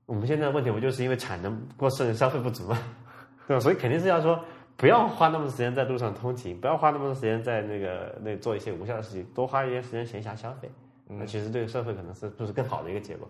[0.06, 2.78] 我们现在的问题不就是因为产能过剩、消费不足嘛，
[3.48, 3.60] 对吧？
[3.61, 4.38] 所以肯定是要说
[4.75, 10.69] 不要花那么多时间在路上通勤，不要花那么多时间在那个那做一些无效的事情，多花一些时间闲暇消费，
[11.07, 13.27] 那其实对社会可能是不是更好的一个结果？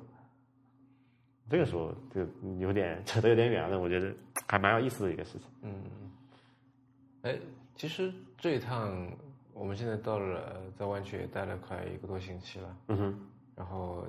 [1.49, 2.25] 这个时候就
[2.57, 4.11] 有点 扯得有点远了，我觉得
[4.47, 5.47] 还蛮有意思的一个事情。
[5.61, 5.83] 嗯，
[7.23, 7.37] 哎，
[7.75, 9.07] 其实这一趟
[9.53, 13.19] 我们现在到了在湾区也待了快一个多星期了，嗯哼，
[13.55, 14.07] 然后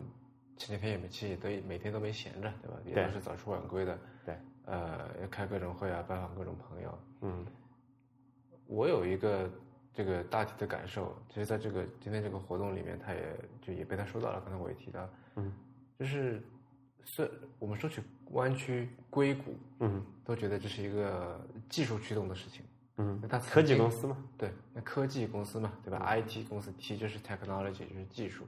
[0.57, 2.77] 前几天也没其实也都每天都没闲着，对吧？
[2.87, 3.05] 也对。
[3.05, 4.01] 都是早出晚归的，对，
[4.67, 6.99] 呃，要开各种会啊，拜访各种朋友。
[7.23, 7.47] 嗯
[8.67, 9.51] 我有一个
[9.93, 14.41] 这个大体的感受，其实在这个今天这个活动里面，他也就也被他说到了。
[14.41, 15.53] 刚才我也提到，嗯，
[15.99, 16.43] 就是
[17.05, 21.39] 是我们说起湾区硅谷，嗯都觉得这是一个
[21.69, 22.65] 技术驱动的事情。
[22.97, 28.47] 嗯那它科技公司嘛，对，那科技公司嘛，对吧？IT 公司 T 就是 technology，就是技术。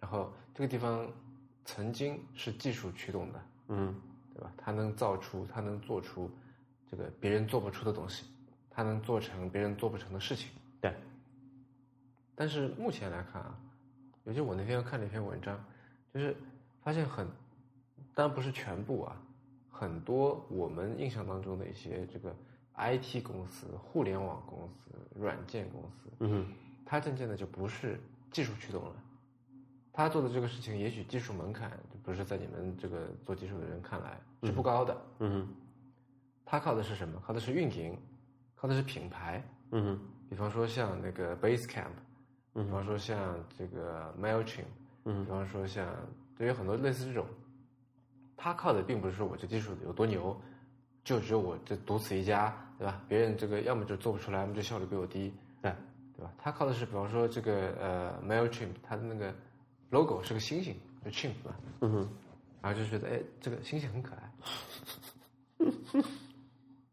[0.00, 1.10] 然后这个地方
[1.64, 3.94] 曾经是技术驱动的，嗯
[4.38, 4.52] 对吧？
[4.56, 6.30] 他能造出，他能做出
[6.88, 8.24] 这个别人做不出的东西，
[8.70, 10.50] 他能做成别人做不成的事情。
[10.80, 10.94] 对，
[12.36, 13.58] 但是目前来看啊，
[14.22, 15.58] 尤其我那天看了一篇文章，
[16.14, 16.36] 就是
[16.84, 17.26] 发现很，
[18.14, 19.20] 当然不是全部啊，
[19.72, 22.32] 很多我们印象当中的一些这个
[22.76, 26.46] IT 公司、互联网公司、软件公司，嗯
[26.86, 28.00] 它渐渐的就不是
[28.30, 28.92] 技术驱动了。
[29.98, 34.96] 他做的这个事情，也许技术门槛就不是在你们这个做技术的人看来是不高的。
[35.18, 35.54] 嗯哼
[36.46, 37.20] 他靠的是什么？
[37.26, 37.98] 靠的是运营，
[38.54, 39.42] 靠的是品牌。
[39.72, 40.00] 嗯哼
[40.30, 41.90] 比方说像那个 Basecamp，
[42.54, 44.70] 嗯比方说像这个 Mailchimp，
[45.04, 45.84] 嗯比方说像
[46.36, 47.26] 对于很多类似这种，
[48.36, 50.40] 他靠的并不是说我这技术有多牛，
[51.02, 53.02] 就只有我这独此一家，对吧？
[53.08, 55.74] 别人这个要么就做不出来，要么就效率比我低，对，
[56.16, 56.32] 对吧？
[56.38, 59.34] 他靠的是比方说这个呃 Mailchimp，他的那个
[59.90, 62.08] logo 是个星星，就 chimp 嘛，嗯哼
[62.60, 64.32] 然后就觉得哎，这个星星很可爱，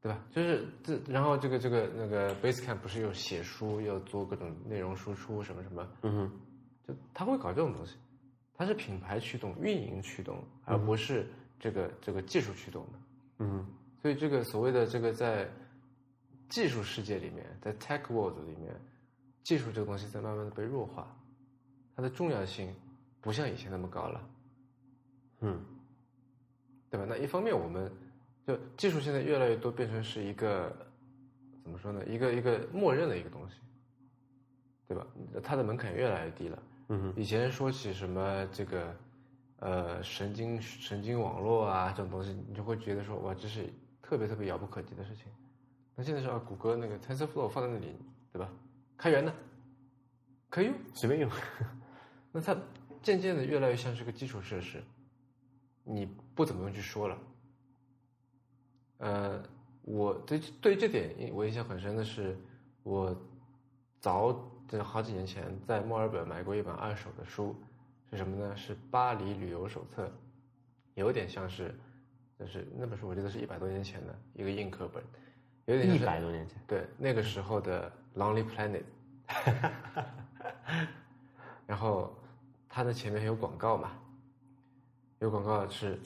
[0.01, 0.23] 对吧？
[0.31, 6.31] 就是这，然后这个这个那个 Basecamp 不是又写书，又做各种内容输出什么什么，嗯哼
[6.87, 7.95] 就他会搞这种东西，
[8.53, 11.27] 它是品牌驱动、运营驱动，而不是
[11.59, 12.99] 这个这个技术驱动的。
[13.39, 13.67] 嗯哼
[14.01, 15.49] 所以这个所谓的这个在
[16.47, 18.79] 技术世界里面，在 tech world 里面，
[19.43, 21.07] 技术这个东西在慢慢的被弱化，
[21.95, 22.71] 它的重要性
[23.25, 24.29] 不像以前那么高了。
[25.41, 25.59] 嗯
[26.91, 27.05] 对吧？
[27.09, 27.91] 那一方面，我们
[28.45, 30.71] 就技术现在越来越多变成是一个
[31.63, 32.05] 怎么说呢？
[32.05, 33.55] 一个一个默认的一个东西，
[34.87, 35.07] 对吧？
[35.43, 36.63] 它的门槛越来越低了。
[36.89, 38.95] 嗯哼以前说起什么这个
[39.57, 43.67] 呃神经神经网络啊这种东西，你就会觉得说哇，这是
[44.03, 45.25] 特别特别遥不可及的事情。
[45.95, 47.97] 那现在是啊，谷歌那个 TensorFlow 放在那里，
[48.31, 48.47] 对吧？
[48.95, 49.33] 开源的，
[50.49, 50.75] 可以用。
[50.93, 51.29] 随便用。
[52.31, 52.55] 那它
[53.05, 54.83] 渐渐的越来越像是个基础设施，
[55.83, 57.17] 你不怎么用去说了。
[58.97, 59.43] 呃，
[59.83, 62.35] 我对对于这点我印象很深的是，
[62.81, 63.15] 我
[63.99, 64.35] 早
[64.67, 67.55] 这好几年前在墨尔本买过一本二手的书，
[68.09, 68.57] 是什么呢？
[68.57, 70.07] 是《巴黎旅游手册》，
[70.95, 71.75] 有点像是，
[72.39, 75.03] 就是那本书我记得是一百多年前的一个硬课本，
[75.65, 76.57] 有点像一是百多年前。
[76.65, 78.83] 对，那个时候的 Lonely Planet，
[81.67, 82.17] 然后
[82.75, 83.93] 它的前面有广告嘛，
[85.19, 85.97] 有广告是，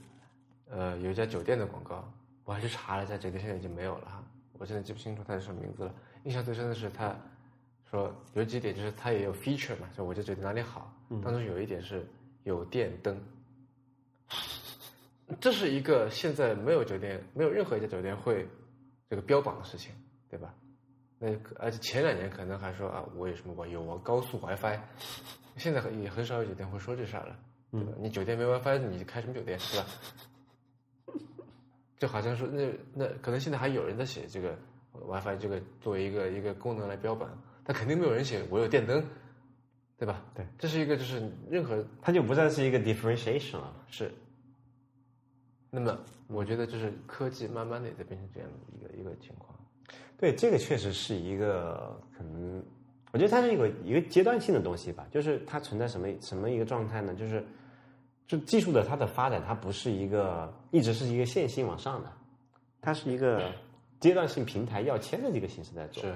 [0.70, 2.08] 呃，有一家酒店的广告，
[2.46, 4.24] 我还去查了一下，酒店现在已经没有了哈，
[4.60, 5.96] 我现在记不清楚它是什么名字了。
[6.26, 7.16] 印象最深的是他
[7.90, 10.94] 说有几点，就是它也有 feature 嘛，就我就觉得哪里好，
[11.24, 12.08] 当中有一点是
[12.44, 13.20] 有电灯。
[15.42, 18.48] 这是一个现在没有酒店，没有任何一家酒店会
[19.10, 19.92] 这个标榜的事情，
[20.30, 20.54] 对吧？
[21.18, 24.80] 那而且前两年可能还说啊，我有什么我有我高速 WiFi，
[25.60, 27.38] 现在也很少有酒店会说这事儿了，
[27.72, 27.92] 对吧？
[28.00, 29.86] 你酒店没 WiFi，你开什么酒店，是吧？
[32.00, 34.58] 就好像说那那可能现在还有人在写这个
[34.94, 37.30] WiFi 这个作为一个一个功能来标榜，
[37.64, 39.06] 但肯定没有人写我有电灯，
[39.98, 40.24] 对吧？
[40.34, 43.76] 对，这是一个就是任何它就不再是一个 differentiation 了。
[43.90, 44.12] 是。
[45.70, 49.54] 那么，我觉得就是科技慢慢的也在变成这样的一个一个情况。
[50.18, 52.64] 对，这个确实是一个可能，
[53.12, 57.14] 我觉得它是一个一个阶段性的东西吧，就是它存在什么什么一个状态呢？
[57.16, 57.44] 就是
[58.28, 62.12] 就技术的它的发展，它不是一个一直是一个线性往上的，
[62.82, 63.52] 它是一个
[64.00, 66.04] 阶段性平台要签的这个形式在做。
[66.04, 66.16] 是，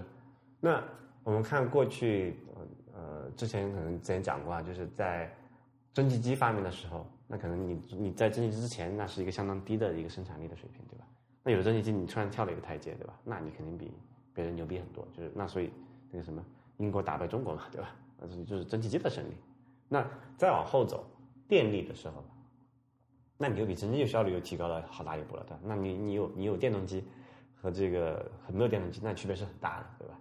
[0.60, 0.84] 那
[1.24, 5.34] 我们看过去，呃呃，之前可能之前讲过啊，就是在
[5.94, 11.06] 蒸汽机发明的时候，那可能你你在蒸汽机之前，那是一个相当低的一个生产力的水平，对吧？
[11.44, 13.14] 那有了蒸汽机，你突然跳了一个台阶，对吧？
[13.24, 13.92] 那你肯定比
[14.34, 15.08] 别人牛逼很多。
[15.18, 15.70] 就是那所以
[16.12, 16.46] 那个什么，
[16.78, 17.96] 英国打败中国嘛，对吧？
[18.20, 19.34] 那 就是蒸汽机的胜利。
[19.90, 20.06] 那
[20.38, 21.06] 再往后走，
[21.48, 22.24] 电力的时候，
[23.38, 25.60] 那你就比蒸汽机效率又提高了好大一步了，对吧？
[25.64, 27.04] 那你你有你有电动机
[27.54, 30.20] 和这个很多电动机那区别是很大的，对吧？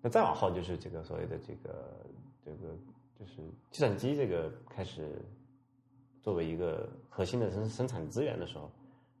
[0.00, 2.06] 那再往后就是这个所谓的这个
[2.44, 2.56] 这个
[3.18, 3.36] 就是
[3.70, 5.20] 计算机这个开始
[6.20, 8.70] 作为一个核心的生生产资源的时候，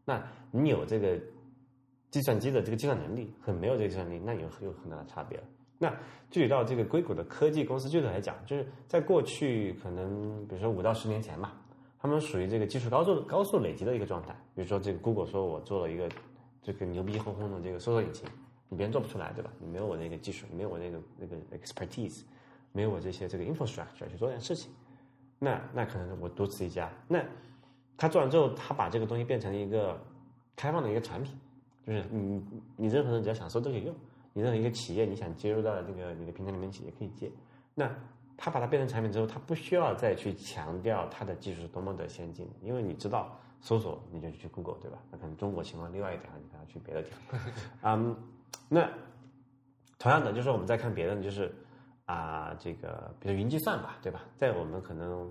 [0.04, 1.18] 那你有这个
[2.10, 5.44] 计算机的这个计算能力和没有这个计算能力，那有有很大的差别了。
[5.82, 5.92] 那
[6.30, 11.52] 具体到这个硅谷的科技公司，具体来讲，就是在过去可能比如说五到十年前吧，
[11.98, 14.32] 他们属于这个技术高速高速累积的一个状态。
[14.54, 16.08] 比如说这个 Google 说我做了一个
[16.62, 18.28] 这个牛逼哄哄的这个搜索引擎。
[18.68, 19.50] 你别人做不出来，对吧？
[19.58, 22.22] 你没有我那个技术，没有我那个那个 expertise，
[22.72, 24.70] 没有我这些这个 infrastructure 去做这件事情，
[25.38, 26.90] 那那可能我独此一家。
[27.06, 27.22] 那
[27.98, 30.00] 他做完之后，他把这个东西变成一个
[30.56, 31.38] 开放的一个产品，
[31.86, 32.42] 就是你
[32.76, 33.94] 你任何人只要想搜都可以用，
[34.32, 37.30] 你任何一个企业你想接入到这个你的平台里面去也可以接。
[37.74, 37.90] 那
[38.36, 44.98] 他把它变成产品之后，他不需要再去强调它的技术是多么的先进，因为你知道搜索你就去 Google，对吧？
[45.10, 47.40] 那可能中国情况另外一点，你可能去别的地方，
[47.82, 48.16] 嗯。
[48.68, 48.88] 那
[49.98, 51.54] 同样的，就是我们再看别的，就是
[52.06, 54.24] 啊，这个比如云计算吧，对吧？
[54.36, 55.30] 在我们可能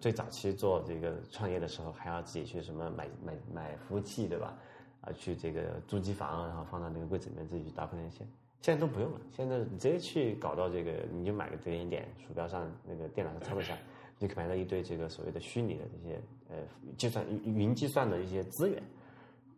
[0.00, 4.56] 最早期做这个创业的时候，还要自己去什么买买买服务器，对吧？
[5.00, 8.26] 啊，去这个租机房，然后放到那个柜子里面自己去搭配连线。
[8.60, 13.76] 现在都不用了，现在你直接去搞到这个，你就买个点点点，鼠标上那个电脑上操作一下，
[14.18, 16.20] 你可以买到一堆这个所谓的虚拟的这些
[16.50, 16.56] 呃
[16.98, 18.82] 计算云云计算的一些资源。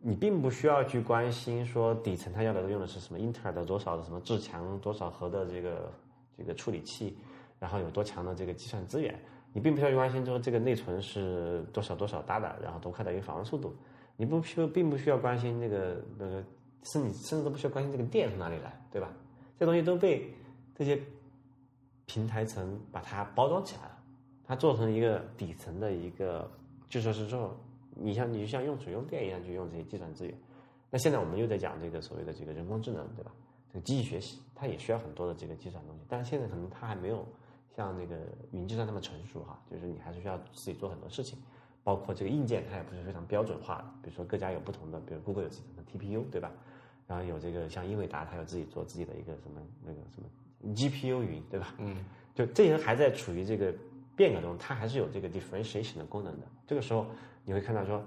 [0.05, 5.91] 你并不需要去关心说底层它要的用的是什么英特尔的多少的什么至强多少核的这个
[6.37, 7.17] 这个处理器，
[7.57, 9.17] 然后有多强的这个计算资源，
[9.53, 13.73] 你并不需要去关心说这个内存是多少多少大的，然后多快的一个访问速度，
[14.17, 16.43] 你不需并不需要关心那个那个，
[16.83, 19.09] 甚至甚至都不需要关心这个电从哪里来，对吧？
[19.59, 20.33] 这东西都被
[20.75, 21.01] 这些
[22.05, 23.97] 平台层把它包装起来了，
[24.43, 26.49] 它做成一个底层的一个
[26.89, 27.55] 就说是说。
[27.95, 30.35] 你像你就像用水用电一样去用这些计算资源，
[30.89, 33.31] 那现在我们又在讲这个所谓的这个人工智能，对吧？
[33.71, 37.23] 这个机器学习它也需要很多的这个计算东西，但是现在可能它还没有
[37.75, 38.17] 像那个
[38.51, 41.37] 云计算那么成熟哈，就是你还是需要自己做很多事情，
[41.83, 46.51] 包括这个硬件它也不是非常标准化的，比如说各家有不同的，比如 Google 有自己的 TPU，对吧？
[47.07, 51.75] 然后有这个像英伟达它有自己做自己的一个什么那个什么 GPU 云，对吧？
[51.79, 51.97] 嗯，
[52.33, 53.73] 就这些还在处于这个
[54.15, 57.05] 变革中，它还是有这个 differentiation 的功能的，这个时候。
[57.45, 58.01] 你会看到说，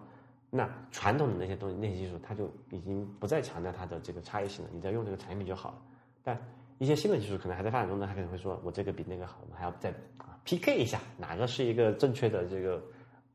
[0.48, 4.70] 那传统的那些东西、那些技术，它就已经不再强调它的这个差异性了。
[4.72, 5.82] 你只要用这个产品就好了。
[6.24, 6.40] 但
[6.78, 12.82] 一些新的技术可能还在发展中呢，它可能会说我这个比那个好，我们还要再啊 PK 一下，哪个是一个正确的这个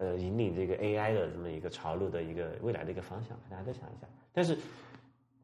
[0.02, 4.08] 呃引领这个 AI 的这么一个潮流的一个未来的一个方向，可能还在想一下。
[4.34, 4.58] 但是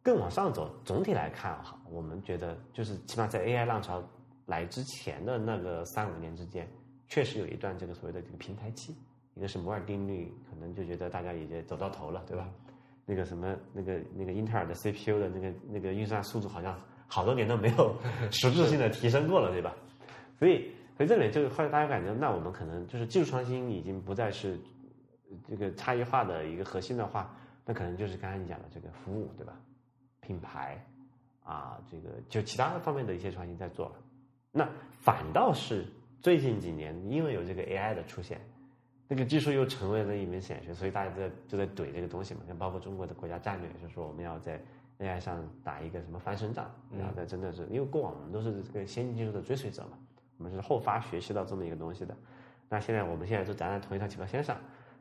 [0.01, 4.03] 更往上走，总体来看哈，我们觉得就是起码在 AI 浪潮
[4.47, 6.67] 来之前的那个三五年之间，
[7.07, 8.95] 确实有一段这个所谓的这个平台期。
[9.35, 12.49] 一个是摩尔定律，可能就觉得大家已经走到头了，对吧？
[13.05, 16.75] 那个什么，那个那个英特尔的 CPU 的那个那个运算速度，好像
[17.07, 17.95] 好多年都没有
[18.31, 19.75] 实质性的提升过了，对吧？
[20.39, 24.59] 所以，所以这里就后来大家感觉，那我们可能就是技术创新已经不再是
[25.47, 27.33] 这个差异化的一个核心的话，
[27.63, 29.53] 那可能就是刚才你讲的这个服务，对吧？
[30.19, 30.83] 品牌
[31.43, 33.95] 啊，这个就其他方面的一些创新在做了。
[34.51, 34.67] 那
[34.99, 35.85] 反倒是
[36.19, 38.41] 最近几年，因为有这个 AI 的出现。
[39.09, 42.41] 那个技术又成为了一门显学，所以大家在就在怼这个东西嘛。
[42.45, 44.61] 像包括中国的国家战略，就是说我们要在
[44.99, 49.97] AI 上打一个什么翻身仗，然后在真的是因为过往我们都是这个先进技术的追随者嘛，
[50.37, 52.15] 我们是后发学习到这么一个东西的。
[52.69, 54.57] 那现在我们现在都站在同一条起跑线上，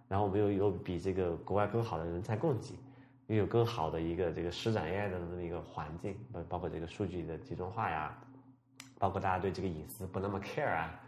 [0.08, 2.78] 然后我们又有比这个国外更好的人才供给，
[3.26, 8.16] 又有更好的一个这个施展 AI 的这么一个环境，包包括这个数据的集中化呀，
[8.98, 11.00] 包括大家对这个隐私不那么 care 啊。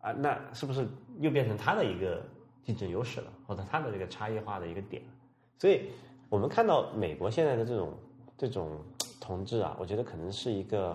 [0.00, 0.86] 啊，那是不是
[1.18, 2.22] 又变成它的一个
[2.62, 5.02] 竞争优势了，或者它的这个差异化的一个点？
[5.58, 5.88] 所以
[6.28, 7.94] 我们看到美国现在的这种
[8.36, 8.78] 这种
[9.18, 10.94] 同志啊，我觉得可能是一个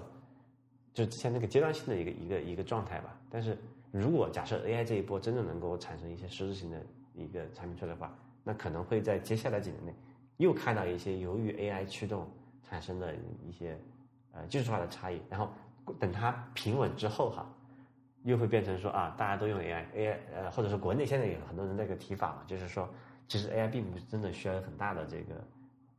[1.00, 3.18] 就之前那个阶段性的一个一个一个状态吧。
[3.30, 3.58] 但是
[3.92, 6.78] 如果假设 AI 这一波真的能够产生一些实质性的
[7.16, 8.14] 一个产品出来的话，
[8.44, 9.94] 那可能会在接下来几年内
[10.38, 12.28] 又看到一些由于 AI 驱动
[12.68, 13.16] 产生的
[13.48, 13.80] 一些
[14.34, 15.50] 呃技术化的差异，然后
[16.00, 17.50] 等它平稳之后哈。
[18.24, 22.88] 又会变成说啊，大家都用 AI，AI 呃，或者说国内现在有很多人那个提法嘛，就是说，
[23.30, 25.36] 其实 AI 并不是真的需要很大的这个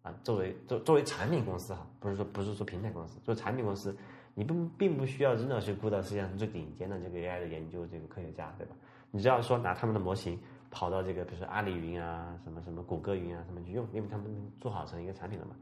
[0.02, 3.96] 啊，作为作作为产品公司哈，不是说不是说平台公司，作为产品公司，
[4.34, 8.74] 你不并不需要真的去雇到世界上最顶尖的这个 AI 的研究这个科学家，对吧？
[9.10, 10.38] 你只要说拿他们的模型
[10.70, 14.26] 跑到这个比如说阿里云啊，什么什么谷歌云啊，他们去用，因为他们
[14.60, 15.54] 做好成一个产品了嘛，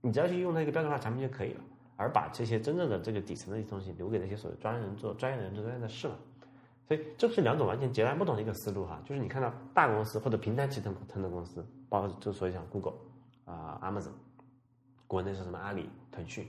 [0.00, 1.60] 你只要去用那个标准化产品就可以了。
[1.96, 6.18] 而把这些真正的这个底层的一些东西留给那些所谓专业人做，专业的人做专业的事了。
[6.88, 8.98] 所以这是两种完全截然不同的一个思路哈。
[9.04, 12.94] 就是你看到大公司或者平台集成成的公司，包括就所以像 Google
[13.44, 14.12] 啊、Amazon，
[15.06, 16.48] 国内是什么阿里、腾讯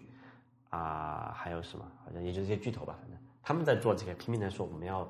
[0.71, 5.07] 啊，还有什么，好像也就这些巨头吧，反正他们在做这个，拼命的说我们要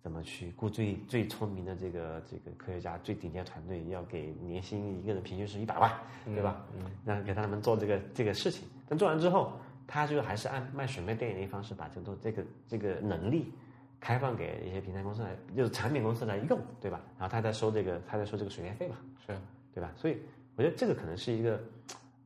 [0.00, 5.92] 怎么去雇最最聪明的这个这个科学家，最顶尖团队，要给年薪一个人平均是一百万，
[6.24, 6.64] 对吧？
[6.78, 9.52] 嗯，那给他们做这个这个事情，但做完之后，
[9.86, 13.52] 他就还是按卖水卖电影的方式把这个这个这个能力。
[14.00, 17.00] 开放给一些平台公司来，就是产品公司来用，对吧？
[17.18, 18.94] 然后他在收这个，他在收这个水电费嘛，
[19.26, 19.36] 是，
[19.74, 19.90] 对吧？
[19.96, 20.18] 所以
[20.54, 21.60] 我觉得这个可能是一个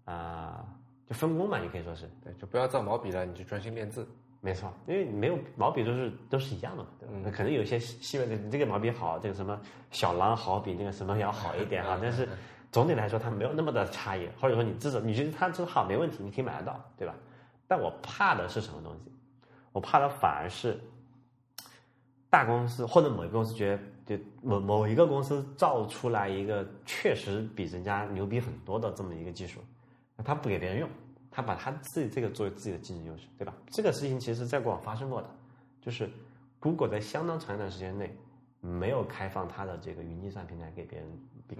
[0.04, 0.66] 啊，
[1.08, 4.06] 就分工嘛，你可以说是，对，就不要造毛笔了，你就专心练字，
[4.40, 7.30] 没错，因为没有毛笔都是都是一样的嘛，对吧？
[7.36, 9.60] 可能有些细微的，你这个毛笔好，这个什么
[9.90, 12.28] 小狼好比那个什么要好一点哈， 但是
[12.70, 17.14] 总体来说它没有那么的差异，或者说你至少你觉得它这好没问题，你可以买得到，对吧？
[17.66, 19.12] 但我怕的是什么东西？
[19.72, 20.78] 我怕的反而是。
[22.30, 29.81] 大公司或者某一个公司觉得，就某某一个公司造出来一个确实比人家牛逼很多的这么一个技术，那
[30.22, 30.88] 他不给别人用，
[31.30, 33.54] 他把他自己这个作为自己的竞争优势，对吧？
[33.70, 35.28] 这个事情其实在过往发生过的，
[35.80, 36.08] 就是
[36.60, 38.14] Google 在相当长一段时间内
[38.60, 41.08] 没有开放它的这个云计算平台给别人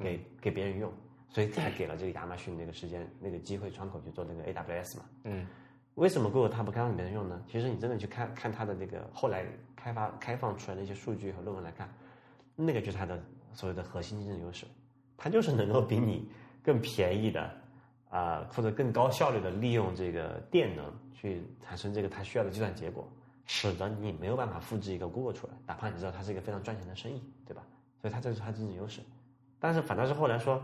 [0.02, 0.92] 给给别人用，
[1.28, 5.04] 所以才给了这个亚马逊那个时间那个机会窗口去做那个 AWS 嘛。
[5.24, 5.46] 嗯。
[5.96, 7.44] 为什么 Google 它不开放别人用呢？
[7.46, 9.44] 其实你真的去看看它的这个后来
[9.76, 11.86] 开发开放出来的一些数据和论文来看，
[12.56, 13.22] 那个就是它的
[13.52, 14.64] 所谓的核心竞争优势，
[15.18, 16.30] 它就是能够比你
[16.62, 17.54] 更便宜的
[18.12, 23.08] 啊或者更高效率的利用这个电能去产生这个它需要的计算结果，
[23.46, 27.62] 使得你没有办法复制一个 Google 出来，哪怕你知道它是一个非常赚钱的生意，对吧？
[28.00, 29.00] 所以它这是它竞争优势。
[29.58, 30.62] 但是反倒是后来说，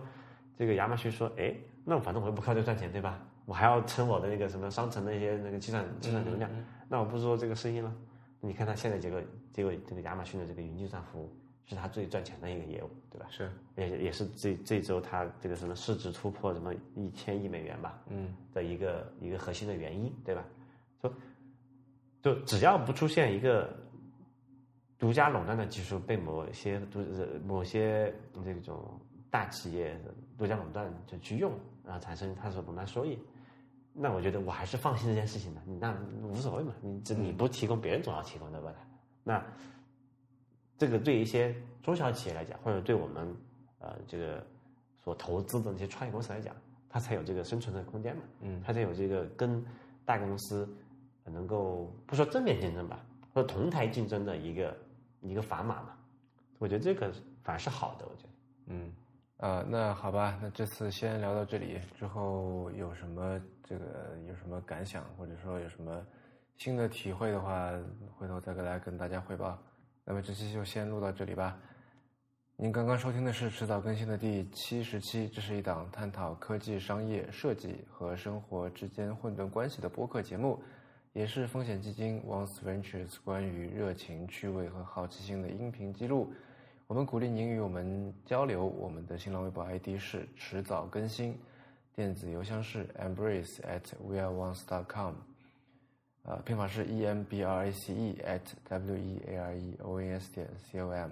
[0.57, 1.55] 这个亚马逊说，哎，
[1.85, 3.19] 那反正我又不靠这个赚钱，对吧？
[3.47, 6.51] 我还要撑我的那个什么商城的一些那个计算计算流量，
[6.87, 7.91] 那我不做这个生意了。
[8.41, 9.23] 你看它现在结果，
[9.53, 11.33] 结果这个亚马逊的这个云计算服务
[11.69, 13.27] 是它最赚钱的一个业务，对吧？
[13.31, 18.03] 是，也也是这这周它这个什么市值突破什么一千亿美元吧？
[18.09, 20.45] 嗯，的一个一个核心的原因，对吧？
[21.01, 21.12] 就
[22.23, 23.69] 就只要不出现一个
[24.99, 27.01] 独家垄断的技术被某些独
[27.47, 28.15] 某些
[28.45, 28.99] 这种
[29.31, 29.95] 大企业
[30.36, 31.53] 独家垄断就去用，
[31.85, 33.19] 然后产生它所垄断收益。
[33.93, 38.73] 那我觉得我还是放心这件事情的，那无所谓嘛，你这你不提供，别人总要提供对吧？
[39.23, 39.45] 那
[40.79, 43.37] 这个对一些中小企业来讲，或者对我们
[43.81, 44.47] 呃这个
[45.03, 46.55] 所投资的那些创业公司来讲，
[46.89, 49.63] 它才有这个生存的空间嘛，嗯，它才有这个跟
[50.07, 50.67] 大公司
[51.25, 54.77] 能够不说正面竞争吧，或者同台竞争的一个
[55.21, 55.97] 一个砝码嘛，
[56.59, 58.29] 我觉得这个反而是好的，我觉得，
[58.69, 58.93] 嗯。
[59.39, 63.85] 啊，那好吧，那这次先聊到这里，之后有什么这个
[64.27, 66.05] 有什么感想，或者说有什么
[66.57, 67.71] 新的体会的话，
[68.17, 69.57] 回头再来跟大家汇报。
[70.10, 71.55] 那么这期就先录到这里吧。
[72.56, 80.62] 您刚刚收听的是迟早更新的第七十期，这是一档探讨科技、商业、设计和生活之间混沌关系的播客节目，
[81.12, 86.32] 也是风险基金 Once Ventures 关于热情、趣味和好奇心的音频记录。
[86.86, 91.39] 我们鼓励您与我们交流，我们的新浪微博 ID 是迟早更新，
[91.94, 95.12] 电子邮箱是 embrace at weareones.com，
[96.29, 100.21] 呃，拼法是 e m b r a c e at w e a r e o n
[100.21, 101.11] s 点 c o m。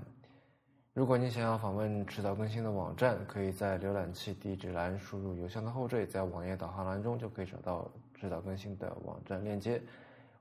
[0.93, 9.81] 如果您想要访问迟早更新的网站，可以在浏览器地址栏输入邮箱的后缀，在网页导航栏中就可以找到迟早更新的网站链接。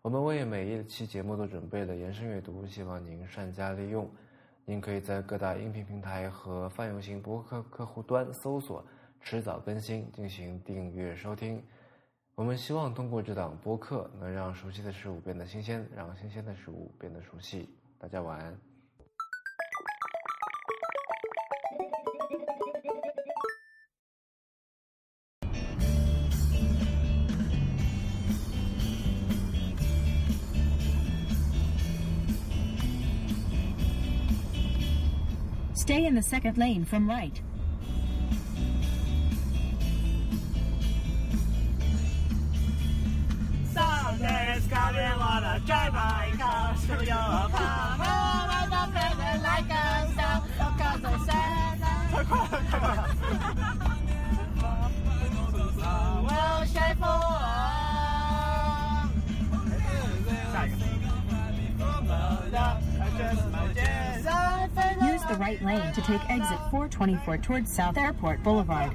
[0.02, 4.06] 我们为每一期节目都准备了延伸阅读，希望您善加利用。
[4.66, 8.86] 您可以在各大音频平台和泛用型博客客户端搜索
[9.24, 11.64] “迟早更新”进行订阅收听。
[12.36, 17.70] 我们希望通过这档播客，能让熟悉的事物变得新鲜，让新鲜的事物变得熟悉。
[17.98, 18.60] 大家晚安。
[35.74, 37.32] Stay in the second lane from right.
[45.60, 46.76] drive my car,
[47.06, 50.44] your I'm not feeling like a star,
[50.76, 51.36] because I'm
[65.02, 68.92] Use the right lane to take exit 424 towards South Airport Boulevard.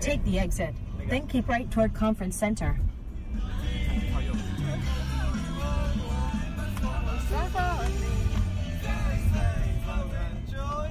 [0.00, 0.74] Take the exit.
[1.08, 2.78] Then keep right toward Conference Center.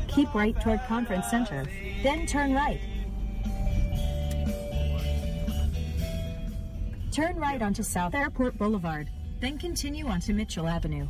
[0.07, 1.67] Keep right toward Conference Center.
[2.01, 2.81] Then turn right.
[7.19, 9.09] Turn right onto South Airport Boulevard.
[9.41, 11.05] Then continue onto Mitchell Avenue.